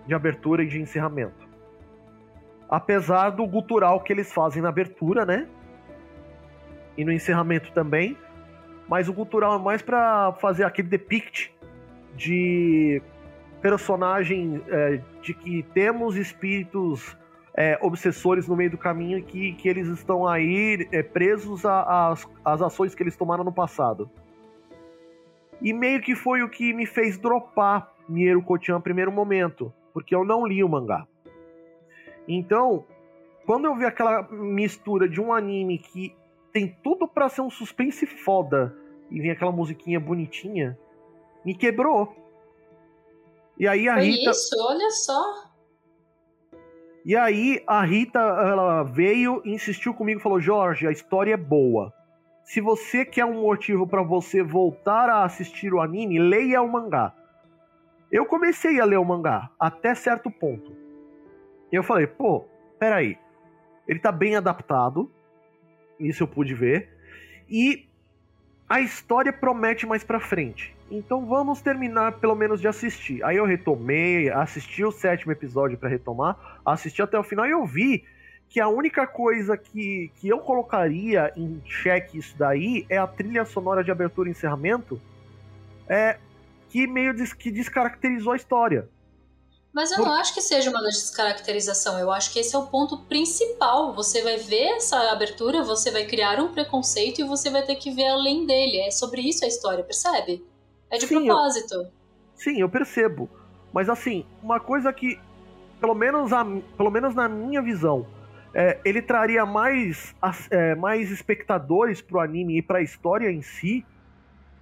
de 0.06 0.14
abertura 0.14 0.62
e 0.62 0.66
de 0.66 0.80
encerramento. 0.80 1.43
Apesar 2.68 3.30
do 3.30 3.46
gutural 3.46 4.00
que 4.00 4.12
eles 4.12 4.32
fazem 4.32 4.62
na 4.62 4.68
abertura, 4.68 5.24
né? 5.24 5.46
E 6.96 7.04
no 7.04 7.12
encerramento 7.12 7.72
também. 7.72 8.16
Mas 8.88 9.08
o 9.08 9.12
gutural 9.12 9.58
é 9.58 9.62
mais 9.62 9.82
para 9.82 10.32
fazer 10.40 10.64
aquele 10.64 10.88
depict 10.88 11.52
de 12.16 13.02
personagem 13.60 14.62
é, 14.68 15.00
de 15.22 15.32
que 15.32 15.62
temos 15.74 16.16
espíritos 16.16 17.16
é, 17.56 17.78
obsessores 17.80 18.46
no 18.46 18.54
meio 18.54 18.70
do 18.70 18.78
caminho 18.78 19.22
que, 19.22 19.52
que 19.54 19.68
eles 19.68 19.88
estão 19.88 20.26
aí 20.26 20.86
é, 20.92 21.02
presos 21.02 21.64
às 21.64 22.62
ações 22.62 22.94
que 22.94 23.02
eles 23.02 23.16
tomaram 23.16 23.42
no 23.42 23.52
passado. 23.52 24.10
E 25.62 25.72
meio 25.72 26.00
que 26.02 26.14
foi 26.14 26.42
o 26.42 26.48
que 26.48 26.74
me 26.74 26.84
fez 26.84 27.16
dropar 27.16 27.90
Miero 28.08 28.42
Kotian 28.42 28.74
no 28.74 28.80
primeiro 28.82 29.10
momento 29.10 29.72
porque 29.94 30.12
eu 30.14 30.24
não 30.24 30.44
li 30.44 30.62
o 30.62 30.68
mangá. 30.68 31.06
Então, 32.26 32.84
quando 33.46 33.66
eu 33.66 33.76
vi 33.76 33.84
aquela 33.84 34.22
mistura 34.30 35.08
de 35.08 35.20
um 35.20 35.32
anime 35.32 35.78
que 35.78 36.16
tem 36.52 36.76
tudo 36.82 37.06
para 37.06 37.28
ser 37.28 37.42
um 37.42 37.50
suspense 37.50 38.06
foda 38.06 38.74
e 39.10 39.20
vem 39.20 39.30
aquela 39.30 39.52
musiquinha 39.52 40.00
bonitinha, 40.00 40.78
me 41.44 41.54
quebrou. 41.54 42.14
E 43.58 43.68
aí 43.68 43.88
a 43.88 43.94
Foi 43.94 44.04
Rita. 44.04 44.30
Isso, 44.30 44.56
olha 44.60 44.90
só. 44.90 45.22
E 47.04 47.14
aí 47.14 47.62
a 47.66 47.84
Rita 47.84 48.18
ela 48.18 48.82
veio 48.82 49.42
e 49.44 49.52
insistiu 49.52 49.92
comigo 49.92 50.20
e 50.20 50.22
falou: 50.22 50.40
Jorge, 50.40 50.86
a 50.86 50.90
história 50.90 51.34
é 51.34 51.36
boa. 51.36 51.92
Se 52.44 52.60
você 52.60 53.04
quer 53.04 53.24
um 53.24 53.42
motivo 53.42 53.86
para 53.86 54.02
você 54.02 54.42
voltar 54.42 55.08
a 55.08 55.24
assistir 55.24 55.72
o 55.72 55.80
anime, 55.80 56.18
leia 56.18 56.62
o 56.62 56.70
mangá. 56.70 57.14
Eu 58.10 58.26
comecei 58.26 58.80
a 58.80 58.84
ler 58.84 58.98
o 58.98 59.04
mangá 59.04 59.50
até 59.58 59.94
certo 59.94 60.30
ponto. 60.30 60.83
E 61.74 61.76
eu 61.76 61.82
falei, 61.82 62.06
pô, 62.06 62.44
peraí. 62.78 63.18
Ele 63.88 63.98
tá 63.98 64.12
bem 64.12 64.36
adaptado. 64.36 65.10
Isso 65.98 66.22
eu 66.22 66.28
pude 66.28 66.54
ver. 66.54 66.88
E 67.50 67.88
a 68.68 68.80
história 68.80 69.32
promete 69.32 69.84
mais 69.84 70.04
pra 70.04 70.20
frente. 70.20 70.72
Então 70.88 71.26
vamos 71.26 71.60
terminar 71.60 72.20
pelo 72.20 72.36
menos 72.36 72.60
de 72.60 72.68
assistir. 72.68 73.24
Aí 73.24 73.38
eu 73.38 73.44
retomei, 73.44 74.30
assisti 74.30 74.84
o 74.84 74.92
sétimo 74.92 75.32
episódio 75.32 75.76
para 75.76 75.88
retomar, 75.88 76.60
assisti 76.64 77.02
até 77.02 77.18
o 77.18 77.24
final 77.24 77.44
e 77.44 77.50
eu 77.50 77.66
vi 77.66 78.04
que 78.48 78.60
a 78.60 78.68
única 78.68 79.04
coisa 79.04 79.56
que, 79.56 80.12
que 80.14 80.28
eu 80.28 80.38
colocaria 80.38 81.32
em 81.36 81.60
xeque 81.66 82.18
isso 82.18 82.38
daí 82.38 82.86
é 82.88 82.98
a 82.98 83.06
trilha 83.08 83.44
sonora 83.44 83.82
de 83.82 83.90
abertura 83.90 84.28
e 84.28 84.30
encerramento. 84.30 85.00
É, 85.88 86.18
que 86.68 86.86
meio 86.86 87.12
des 87.12 87.32
que 87.32 87.50
descaracterizou 87.50 88.32
a 88.32 88.36
história. 88.36 88.88
Mas 89.74 89.90
eu 89.90 89.98
Por... 89.98 90.06
não 90.06 90.14
acho 90.14 90.32
que 90.32 90.40
seja 90.40 90.70
uma 90.70 90.80
descaracterização. 90.82 91.98
Eu 91.98 92.12
acho 92.12 92.32
que 92.32 92.38
esse 92.38 92.54
é 92.54 92.58
o 92.58 92.66
ponto 92.66 92.96
principal. 93.06 93.92
Você 93.94 94.22
vai 94.22 94.36
ver 94.36 94.76
essa 94.76 95.10
abertura, 95.10 95.64
você 95.64 95.90
vai 95.90 96.06
criar 96.06 96.38
um 96.38 96.52
preconceito 96.52 97.20
e 97.20 97.24
você 97.24 97.50
vai 97.50 97.62
ter 97.62 97.74
que 97.74 97.90
ver 97.90 98.06
além 98.06 98.46
dele. 98.46 98.78
É 98.78 98.90
sobre 98.92 99.20
isso 99.20 99.44
a 99.44 99.48
história, 99.48 99.82
percebe? 99.82 100.46
É 100.88 100.96
de 100.96 101.08
sim, 101.08 101.16
propósito. 101.16 101.74
Eu... 101.74 101.90
Sim, 102.36 102.60
eu 102.60 102.68
percebo. 102.68 103.28
Mas 103.72 103.88
assim, 103.88 104.24
uma 104.40 104.60
coisa 104.60 104.92
que, 104.92 105.18
pelo 105.80 105.94
menos, 105.94 106.32
a, 106.32 106.46
pelo 106.76 106.90
menos 106.90 107.12
na 107.12 107.28
minha 107.28 107.60
visão, 107.60 108.06
é, 108.54 108.78
ele 108.84 109.02
traria 109.02 109.44
mais, 109.44 110.14
é, 110.50 110.76
mais 110.76 111.10
espectadores 111.10 112.00
pro 112.00 112.20
anime 112.20 112.58
e 112.58 112.62
pra 112.62 112.80
história 112.80 113.28
em 113.28 113.42
si 113.42 113.84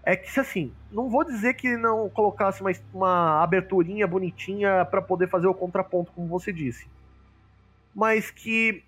é 0.03 0.17
que, 0.17 0.41
assim, 0.41 0.73
não 0.93 1.09
vou 1.09 1.25
dizer 1.25 1.55
que 1.55 1.77
não 1.77 2.09
colocasse 2.11 2.61
uma, 2.61 2.71
uma 2.93 3.43
aberturinha 3.43 4.07
bonitinha 4.07 4.85
para 4.85 5.01
poder 5.01 5.29
fazer 5.29 5.47
o 5.47 5.55
contraponto, 5.55 6.13
como 6.13 6.29
você 6.29 6.53
disse. 6.53 6.87
Mas 7.95 8.31
que 8.31 8.85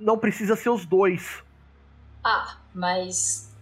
não 0.00 0.18
precisa 0.18 0.56
ser 0.56 0.70
os 0.70 0.84
dois. 0.84 1.42
Ah, 2.24 2.56
mas 2.74 3.54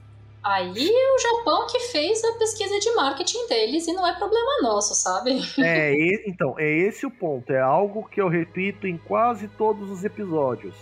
aí 0.43 0.89
é 0.89 1.15
o 1.15 1.19
Japão 1.19 1.67
que 1.67 1.81
fez 1.81 2.23
a 2.25 2.33
pesquisa 2.39 2.79
de 2.79 2.95
marketing 2.95 3.47
deles 3.49 3.87
e 3.87 3.93
não 3.93 4.07
é 4.07 4.15
problema 4.17 4.63
nosso, 4.63 4.95
sabe? 4.95 5.41
É, 5.59 6.29
então, 6.29 6.55
é 6.59 6.71
esse 6.71 7.05
o 7.05 7.11
ponto. 7.11 7.53
É 7.53 7.61
algo 7.61 8.09
que 8.09 8.21
eu 8.21 8.29
repito 8.29 8.87
em 8.87 8.97
quase 8.97 9.49
todos 9.49 9.91
os 9.91 10.05
episódios 10.05 10.75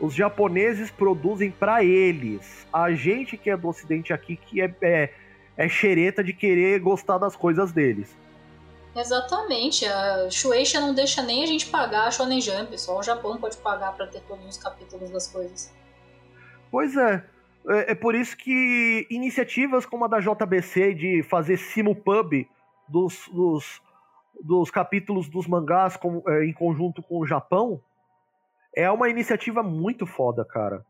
os 0.00 0.14
japoneses 0.14 0.90
produzem 0.90 1.50
para 1.50 1.84
eles. 1.84 2.66
A 2.72 2.92
gente 2.92 3.36
que 3.36 3.48
é 3.48 3.56
do 3.56 3.68
ocidente 3.68 4.12
aqui, 4.12 4.36
que 4.36 4.60
é, 4.60 4.74
é, 4.82 5.10
é 5.56 5.68
xereta 5.68 6.22
de 6.22 6.32
querer 6.32 6.78
gostar 6.80 7.18
das 7.18 7.36
coisas 7.36 7.72
deles. 7.72 8.16
Exatamente. 8.96 9.84
A 9.86 10.30
Shueisha 10.30 10.80
não 10.80 10.94
deixa 10.94 11.22
nem 11.22 11.42
a 11.42 11.46
gente 11.46 11.66
pagar 11.66 12.06
a 12.06 12.10
Shonen 12.10 12.40
Jump. 12.40 12.78
Só 12.78 12.98
o 12.98 13.02
Japão 13.02 13.36
pode 13.38 13.56
pagar 13.56 13.92
para 13.92 14.06
ter 14.06 14.20
todos 14.22 14.44
os 14.46 14.56
capítulos 14.56 15.10
das 15.10 15.26
coisas. 15.28 15.74
Pois 16.70 16.96
é. 16.96 17.24
é. 17.68 17.92
É 17.92 17.94
por 17.94 18.14
isso 18.14 18.36
que 18.36 19.06
iniciativas 19.10 19.84
como 19.84 20.04
a 20.04 20.08
da 20.08 20.20
JBC 20.20 20.94
de 20.94 21.22
fazer 21.24 21.56
simulpub 21.56 22.48
dos, 22.88 23.28
dos, 23.32 23.82
dos 24.40 24.70
capítulos 24.70 25.28
dos 25.28 25.46
mangás 25.46 25.96
com, 25.96 26.22
é, 26.28 26.44
em 26.44 26.52
conjunto 26.52 27.02
com 27.02 27.18
o 27.18 27.26
Japão 27.26 27.80
é 28.76 28.90
uma 28.90 29.08
iniciativa 29.08 29.62
muito 29.62 30.06
foda, 30.06 30.44
cara. 30.44 30.84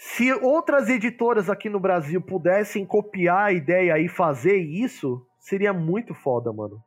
Se 0.00 0.32
outras 0.32 0.88
editoras 0.88 1.50
aqui 1.50 1.68
no 1.68 1.80
Brasil 1.80 2.22
pudessem 2.22 2.86
copiar 2.86 3.46
a 3.46 3.52
ideia 3.52 3.98
e 3.98 4.08
fazer 4.08 4.56
isso, 4.56 5.26
seria 5.40 5.72
muito 5.72 6.14
foda, 6.14 6.52
mano. 6.52 6.80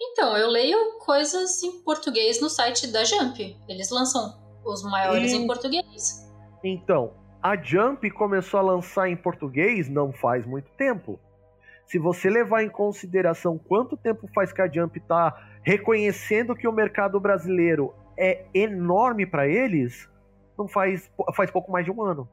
Então, 0.00 0.36
eu 0.36 0.48
leio 0.48 0.98
coisas 0.98 1.62
em 1.62 1.80
português 1.84 2.40
no 2.40 2.50
site 2.50 2.88
da 2.88 3.04
Jump. 3.04 3.56
Eles 3.68 3.88
lançam 3.88 4.34
os 4.64 4.82
maiores 4.82 5.30
e... 5.30 5.36
em 5.36 5.46
português. 5.46 6.28
Então, 6.64 7.12
a 7.40 7.54
Jump 7.56 8.10
começou 8.10 8.58
a 8.58 8.64
lançar 8.64 9.08
em 9.08 9.16
português 9.16 9.88
não 9.88 10.12
faz 10.12 10.44
muito 10.44 10.72
tempo. 10.72 11.20
Se 11.86 12.00
você 12.00 12.28
levar 12.28 12.64
em 12.64 12.68
consideração 12.68 13.56
quanto 13.56 13.96
tempo 13.96 14.28
faz 14.34 14.52
que 14.52 14.60
a 14.60 14.68
Jump 14.68 14.98
está 14.98 15.32
reconhecendo 15.62 16.56
que 16.56 16.66
o 16.66 16.72
mercado 16.72 17.20
brasileiro 17.20 17.94
é 18.18 18.44
enorme 18.52 19.24
para 19.24 19.46
eles, 19.46 20.08
não 20.56 20.68
faz, 20.68 21.10
faz 21.34 21.50
pouco 21.50 21.70
mais 21.70 21.84
de 21.84 21.90
um 21.90 22.02
ano. 22.02 22.28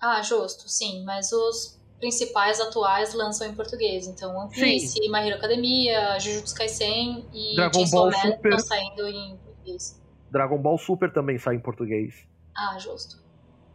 Ah, 0.00 0.20
justo, 0.22 0.68
sim, 0.68 1.04
mas 1.04 1.30
os 1.32 1.80
principais 2.00 2.60
atuais 2.60 3.14
lançam 3.14 3.46
em 3.46 3.54
português. 3.54 4.08
Então, 4.08 4.36
One 4.36 4.50
Piece, 4.50 4.98
sim. 4.98 5.10
My 5.10 5.20
Hero 5.20 5.36
Academia, 5.36 6.18
Jujutsu 6.18 6.54
Kaisen 6.56 7.24
e 7.32 7.54
Dragon 7.54 7.78
Chainsaw 7.78 8.00
Ball 8.00 8.10
Man 8.10 8.36
Super. 8.36 8.52
estão 8.52 8.58
saindo 8.58 9.06
em 9.06 9.36
português. 9.36 10.02
Dragon 10.30 10.58
Ball 10.58 10.78
Super 10.78 11.12
também 11.12 11.38
sai 11.38 11.54
em 11.54 11.60
português. 11.60 12.26
Ah, 12.56 12.76
justo. 12.78 13.22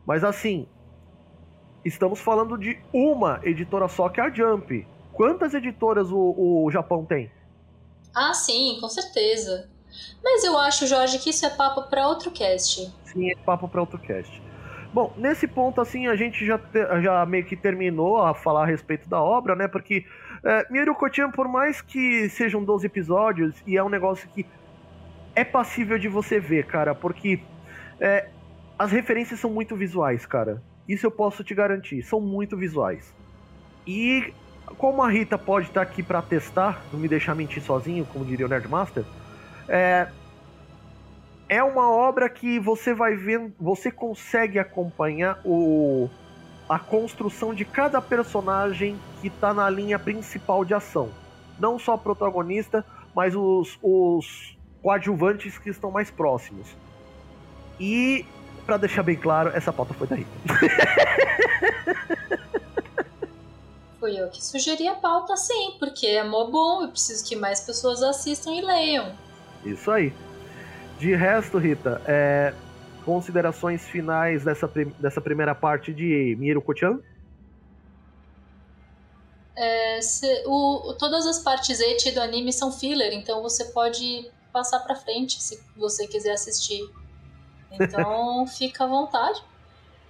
Mas 0.05 0.23
assim, 0.23 0.67
estamos 1.85 2.19
falando 2.19 2.57
de 2.57 2.77
uma 2.91 3.39
editora 3.43 3.87
só 3.87 4.09
que 4.09 4.19
é 4.19 4.25
a 4.25 4.29
Jump. 4.29 4.85
Quantas 5.13 5.53
editoras 5.53 6.11
o, 6.11 6.63
o 6.65 6.69
Japão 6.69 7.05
tem? 7.05 7.31
Ah, 8.13 8.33
sim, 8.33 8.77
com 8.81 8.89
certeza. 8.89 9.69
Mas 10.23 10.43
eu 10.43 10.57
acho, 10.57 10.87
Jorge, 10.87 11.19
que 11.19 11.29
isso 11.29 11.45
é 11.45 11.49
papo 11.49 11.83
para 11.83 12.07
outro 12.07 12.31
cast. 12.31 12.91
Sim, 13.05 13.31
é 13.31 13.35
papo 13.35 13.67
para 13.67 13.81
outro 13.81 13.99
cast. 13.99 14.41
Bom, 14.93 15.13
nesse 15.17 15.47
ponto, 15.47 15.81
assim, 15.81 16.07
a 16.07 16.15
gente 16.15 16.45
já, 16.45 16.59
já 17.01 17.25
meio 17.25 17.45
que 17.45 17.55
terminou 17.55 18.21
a 18.21 18.33
falar 18.33 18.63
a 18.63 18.65
respeito 18.65 19.07
da 19.07 19.21
obra, 19.21 19.55
né? 19.55 19.67
Porque 19.67 20.05
é, 20.43 20.65
Miru 20.71 20.95
Kotian, 20.95 21.29
por 21.29 21.47
mais 21.47 21.81
que 21.81 22.29
sejam 22.29 22.63
12 22.63 22.85
episódios, 22.85 23.55
e 23.65 23.77
é 23.77 23.83
um 23.83 23.89
negócio 23.89 24.27
que 24.29 24.45
é 25.35 25.43
passível 25.43 25.99
de 25.99 26.07
você 26.07 26.39
ver, 26.39 26.65
cara, 26.65 26.95
porque 26.95 27.39
é, 27.99 28.29
as 28.77 28.91
referências 28.91 29.39
são 29.39 29.51
muito 29.51 29.75
visuais, 29.75 30.25
cara. 30.25 30.61
Isso 30.87 31.05
eu 31.05 31.11
posso 31.11 31.43
te 31.43 31.53
garantir, 31.53 32.01
são 32.03 32.21
muito 32.21 32.55
visuais. 32.55 33.13
E 33.85 34.33
como 34.77 35.03
a 35.03 35.09
Rita 35.09 35.37
pode 35.37 35.67
estar 35.67 35.81
aqui 35.81 36.01
para 36.01 36.21
testar, 36.21 36.81
não 36.91 36.99
me 36.99 37.07
deixar 37.07 37.35
mentir 37.35 37.61
sozinho, 37.61 38.05
como 38.05 38.25
diria 38.25 38.45
o 38.45 38.49
Nerdmaster, 38.49 39.03
é, 39.67 40.07
é 41.49 41.63
uma 41.63 41.89
obra 41.89 42.29
que 42.29 42.59
você 42.59 42.93
vai 42.93 43.15
ver, 43.15 43.51
você 43.59 43.91
consegue 43.91 44.59
acompanhar 44.59 45.39
o, 45.45 46.09
a 46.67 46.77
construção 46.77 47.53
de 47.53 47.63
cada 47.63 48.01
personagem 48.01 48.99
que 49.21 49.27
está 49.27 49.53
na 49.53 49.69
linha 49.69 49.97
principal 49.97 50.65
de 50.65 50.73
ação. 50.73 51.09
Não 51.59 51.79
só 51.79 51.95
o 51.95 51.99
protagonista, 51.99 52.85
mas 53.15 53.35
os, 53.35 53.77
os 53.81 54.57
coadjuvantes 54.81 55.57
que 55.57 55.69
estão 55.69 55.89
mais 55.89 56.11
próximos. 56.11 56.67
E, 57.79 58.25
para 58.65 58.77
deixar 58.77 59.03
bem 59.03 59.15
claro, 59.15 59.49
essa 59.55 59.71
pauta 59.71 59.93
foi 59.93 60.07
da 60.07 60.15
Rita. 60.15 60.31
Fui 63.99 64.19
eu 64.19 64.29
que 64.29 64.43
sugeri 64.43 64.87
a 64.87 64.93
pauta, 64.95 65.35
sim, 65.35 65.75
porque 65.79 66.05
é 66.05 66.23
mó 66.23 66.45
bom, 66.45 66.83
eu 66.83 66.89
preciso 66.89 67.25
que 67.25 67.35
mais 67.35 67.61
pessoas 67.61 68.03
assistam 68.03 68.53
e 68.53 68.61
leiam. 68.61 69.11
Isso 69.71 69.91
aí. 69.91 70.13
De 70.99 71.15
resto, 71.15 71.57
Rita, 71.57 72.01
é, 72.05 72.53
considerações 73.05 73.85
finais 73.85 74.43
dessa, 74.43 74.67
dessa 74.99 75.21
primeira 75.21 75.53
parte 75.53 75.93
de 75.93 76.35
Miero 76.39 76.61
Kochan? 76.61 76.99
É, 79.55 80.01
se, 80.01 80.43
o, 80.45 80.93
todas 80.99 81.25
as 81.25 81.39
partes 81.39 81.79
et 81.79 82.11
do 82.13 82.21
anime 82.21 82.53
são 82.53 82.71
filler, 82.71 83.13
então 83.13 83.41
você 83.41 83.65
pode 83.65 84.29
passar 84.51 84.79
pra 84.81 84.95
frente 84.95 85.41
se 85.41 85.59
você 85.75 86.07
quiser 86.07 86.33
assistir. 86.33 86.81
Então 87.71 88.45
fica 88.57 88.83
à 88.83 88.87
vontade. 88.87 89.43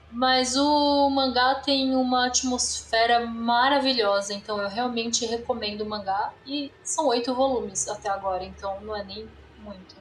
Mas 0.09 0.55
o 0.55 1.09
mangá 1.09 1.55
tem 1.55 1.93
uma 1.93 2.27
atmosfera 2.27 3.25
maravilhosa, 3.25 4.33
então 4.33 4.61
eu 4.61 4.69
realmente 4.69 5.25
recomendo 5.25 5.81
o 5.81 5.85
mangá. 5.85 6.33
E 6.45 6.71
são 6.81 7.07
oito 7.07 7.35
volumes 7.35 7.87
até 7.89 8.09
agora, 8.09 8.43
então 8.45 8.79
não 8.81 8.95
é 8.95 9.03
nem 9.03 9.27
muito. 9.67 9.95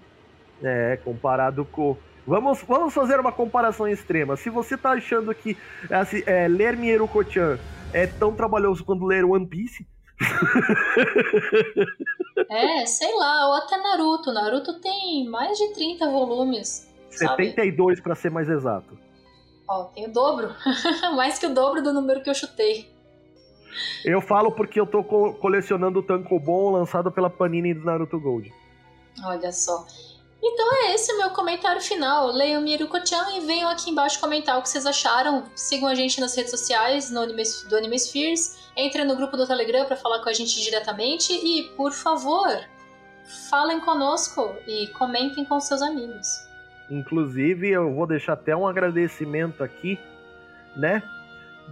É, 0.63 0.99
comparado 1.05 1.65
com. 1.65 1.97
Vamos, 2.27 2.63
vamos 2.63 2.93
fazer 2.93 3.21
uma 3.21 3.33
comparação 3.33 3.87
extrema. 3.87 4.37
Se 4.37 4.51
você 4.51 4.77
tá 4.77 4.93
achando 4.93 5.33
que 5.35 5.57
assim, 5.91 6.23
é, 6.27 6.49
ler 6.49 6.77
Mieru 6.77 7.07
Kochan 7.07 7.59
é 7.93 8.07
tão 8.07 8.35
trabalhoso 8.35 8.85
quanto 8.85 9.05
ler 9.05 9.25
One 9.25 9.47
Piece. 9.47 9.87
é, 12.51 12.87
sei 12.87 13.15
lá, 13.17 13.49
ou 13.49 13.55
até 13.55 13.77
Naruto. 13.77 14.33
Naruto 14.33 14.81
tem 14.81 15.29
mais 15.29 15.59
de 15.59 15.75
30 15.75 16.11
volumes. 16.11 16.91
72 17.11 18.01
para 18.01 18.15
ser 18.15 18.31
mais 18.31 18.49
exato. 18.49 18.99
Ó, 19.69 19.85
tem 19.85 20.07
o 20.07 20.13
dobro. 20.13 20.55
Mais 21.17 21.39
que 21.39 21.47
o 21.47 21.53
dobro 21.53 21.83
do 21.83 21.93
número 21.93 22.23
que 22.23 22.31
eu 22.31 22.35
chutei. 22.35 22.89
Eu 24.05 24.21
falo 24.21 24.53
porque 24.53 24.79
eu 24.79 24.87
tô 24.87 25.03
co 25.03 25.35
colecionando 25.35 25.99
o 25.99 26.03
Tankobon 26.03 26.71
lançado 26.71 27.11
pela 27.11 27.29
Panini 27.29 27.75
do 27.75 27.85
Naruto 27.85 28.19
Gold. 28.19 28.53
Olha 29.25 29.53
só. 29.53 29.87
Então 30.43 30.69
é 30.75 30.95
esse 30.95 31.13
o 31.13 31.19
meu 31.19 31.31
comentário 31.31 31.81
final. 31.81 32.29
Leiam 32.29 32.63
Miruko-chan 32.63 33.37
e 33.37 33.41
venham 33.41 33.69
aqui 33.69 33.91
embaixo 33.91 34.21
comentar 34.21 34.59
o 34.59 34.63
que 34.63 34.69
vocês 34.69 34.87
acharam. 34.87 35.45
Sigam 35.55 35.89
a 35.89 35.95
gente 35.95 36.21
nas 36.21 36.37
redes 36.37 36.51
sociais 36.51 37.11
no 37.11 37.21
Anime, 37.21 37.43
do 37.69 37.77
Anime 37.77 37.99
Spheres. 37.99 38.71
Entrem 38.77 39.05
no 39.05 39.17
grupo 39.17 39.37
do 39.37 39.47
Telegram 39.47 39.87
para 39.87 39.97
falar 39.97 40.23
com 40.23 40.29
a 40.29 40.33
gente 40.33 40.61
diretamente. 40.63 41.33
E, 41.33 41.65
por 41.77 41.93
favor, 41.93 42.49
falem 43.51 43.81
conosco 43.81 44.55
e 44.67 44.87
comentem 44.89 45.45
com 45.45 45.59
seus 45.59 45.83
amigos. 45.83 46.29
Inclusive, 46.91 47.71
eu 47.71 47.93
vou 47.93 48.07
deixar 48.07 48.35
até 48.35 48.55
um 48.55 48.67
agradecimento 48.67 49.65
aqui, 49.65 49.99
né? 50.77 51.03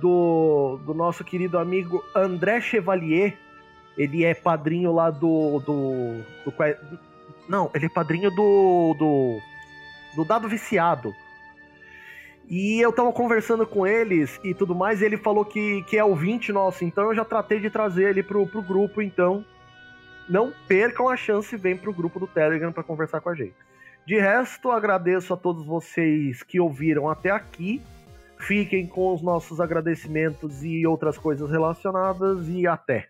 Do, 0.01 0.81
do 0.85 0.93
nosso 0.93 1.23
querido 1.23 1.59
amigo 1.59 2.05
André 2.17 2.61
Chevalier. 2.61 3.39
Ele 3.97 4.25
é 4.25 4.35
padrinho 4.35 4.93
lá 4.93 5.11
do. 5.11 5.61
do, 5.61 6.23
do 6.45 6.51
não, 7.49 7.71
ele 7.75 7.87
é 7.87 7.89
padrinho 7.89 8.31
do. 8.31 8.95
do. 8.99 9.41
do 10.15 10.25
Dado 10.25 10.49
Viciado. 10.49 11.15
E 12.49 12.81
eu 12.81 12.93
tava 12.93 13.13
conversando 13.13 13.67
com 13.67 13.87
eles 13.87 14.39
e 14.45 14.53
tudo 14.53 14.75
mais, 14.75 15.01
e 15.01 15.05
ele 15.05 15.17
falou 15.17 15.45
que, 15.45 15.83
que 15.85 15.97
é 15.97 16.05
ouvinte 16.05 16.53
nosso, 16.53 16.85
então 16.85 17.05
eu 17.05 17.15
já 17.15 17.25
tratei 17.25 17.59
de 17.59 17.71
trazer 17.71 18.11
ele 18.11 18.23
pro, 18.23 18.47
pro 18.47 18.61
grupo, 18.61 19.01
então 19.01 19.45
não 20.29 20.53
percam 20.69 21.09
a 21.09 21.17
chance 21.17 21.57
vem 21.57 21.77
pro 21.77 21.93
grupo 21.93 22.21
do 22.21 22.27
Telegram 22.27 22.71
para 22.71 22.83
conversar 22.83 23.21
com 23.21 23.31
a 23.31 23.35
gente. 23.35 23.55
De 24.07 24.19
resto, 24.19 24.71
agradeço 24.71 25.33
a 25.33 25.37
todos 25.37 25.65
vocês 25.65 26.43
que 26.43 26.61
ouviram 26.61 27.09
até 27.09 27.31
aqui. 27.31 27.81
Fiquem 28.39 28.87
com 28.87 29.15
os 29.15 29.23
nossos 29.23 29.61
agradecimentos 29.61 30.63
e 30.63 30.87
outras 30.87 31.17
coisas 31.17 31.51
relacionadas 31.51 32.47
e 32.49 32.67
até. 32.67 33.09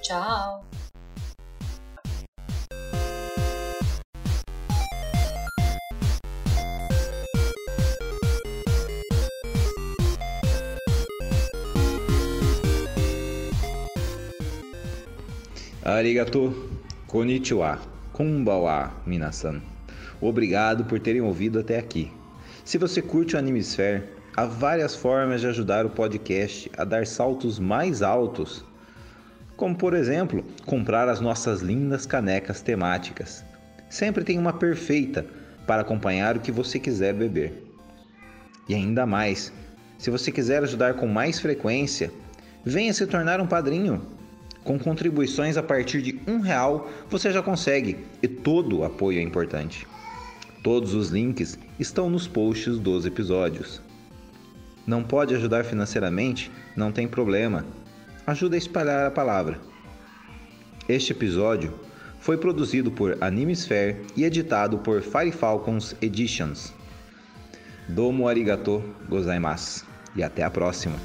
Tchau. 0.00 0.64
Arigato, 15.88 16.52
konnichiwa, 17.06 17.78
kumbawa, 18.12 18.92
minasan. 19.06 19.62
Obrigado 20.20 20.84
por 20.84 21.00
terem 21.00 21.22
ouvido 21.22 21.58
até 21.58 21.78
aqui. 21.78 22.12
Se 22.62 22.76
você 22.76 23.00
curte 23.00 23.34
o 23.34 23.38
Animesphere, 23.38 24.04
há 24.36 24.44
várias 24.44 24.94
formas 24.94 25.40
de 25.40 25.46
ajudar 25.46 25.86
o 25.86 25.90
podcast 25.90 26.70
a 26.76 26.84
dar 26.84 27.06
saltos 27.06 27.58
mais 27.58 28.02
altos, 28.02 28.62
como 29.56 29.74
por 29.74 29.94
exemplo, 29.94 30.44
comprar 30.66 31.08
as 31.08 31.20
nossas 31.20 31.62
lindas 31.62 32.04
canecas 32.04 32.60
temáticas. 32.60 33.42
Sempre 33.88 34.24
tem 34.24 34.38
uma 34.38 34.52
perfeita 34.52 35.24
para 35.66 35.80
acompanhar 35.80 36.36
o 36.36 36.40
que 36.40 36.52
você 36.52 36.78
quiser 36.78 37.14
beber. 37.14 37.64
E 38.68 38.74
ainda 38.74 39.06
mais, 39.06 39.50
se 39.96 40.10
você 40.10 40.30
quiser 40.30 40.62
ajudar 40.62 40.94
com 40.94 41.06
mais 41.06 41.40
frequência, 41.40 42.12
venha 42.62 42.92
se 42.92 43.06
tornar 43.06 43.40
um 43.40 43.46
padrinho. 43.46 44.17
Com 44.64 44.78
contribuições 44.78 45.56
a 45.56 45.62
partir 45.62 46.02
de 46.02 46.20
um 46.26 46.40
real, 46.40 46.90
você 47.08 47.32
já 47.32 47.42
consegue 47.42 48.04
e 48.22 48.28
todo 48.28 48.84
apoio 48.84 49.18
é 49.18 49.22
importante. 49.22 49.86
Todos 50.62 50.94
os 50.94 51.10
links 51.10 51.58
estão 51.78 52.10
nos 52.10 52.26
posts 52.26 52.78
dos 52.78 53.06
episódios. 53.06 53.80
Não 54.86 55.02
pode 55.02 55.34
ajudar 55.34 55.64
financeiramente? 55.64 56.50
Não 56.76 56.90
tem 56.90 57.06
problema. 57.06 57.64
Ajuda 58.26 58.56
a 58.56 58.58
espalhar 58.58 59.06
a 59.06 59.10
palavra. 59.10 59.60
Este 60.88 61.12
episódio 61.12 61.72
foi 62.20 62.36
produzido 62.36 62.90
por 62.90 63.16
Animesphere 63.22 64.02
e 64.16 64.24
editado 64.24 64.78
por 64.78 65.00
Fire 65.00 65.32
Falcons 65.32 65.94
Editions. 66.02 66.72
Domo 67.88 68.28
arigato 68.28 68.82
gozaimasu 69.08 69.86
e 70.16 70.22
até 70.22 70.42
a 70.42 70.50
próxima. 70.50 70.96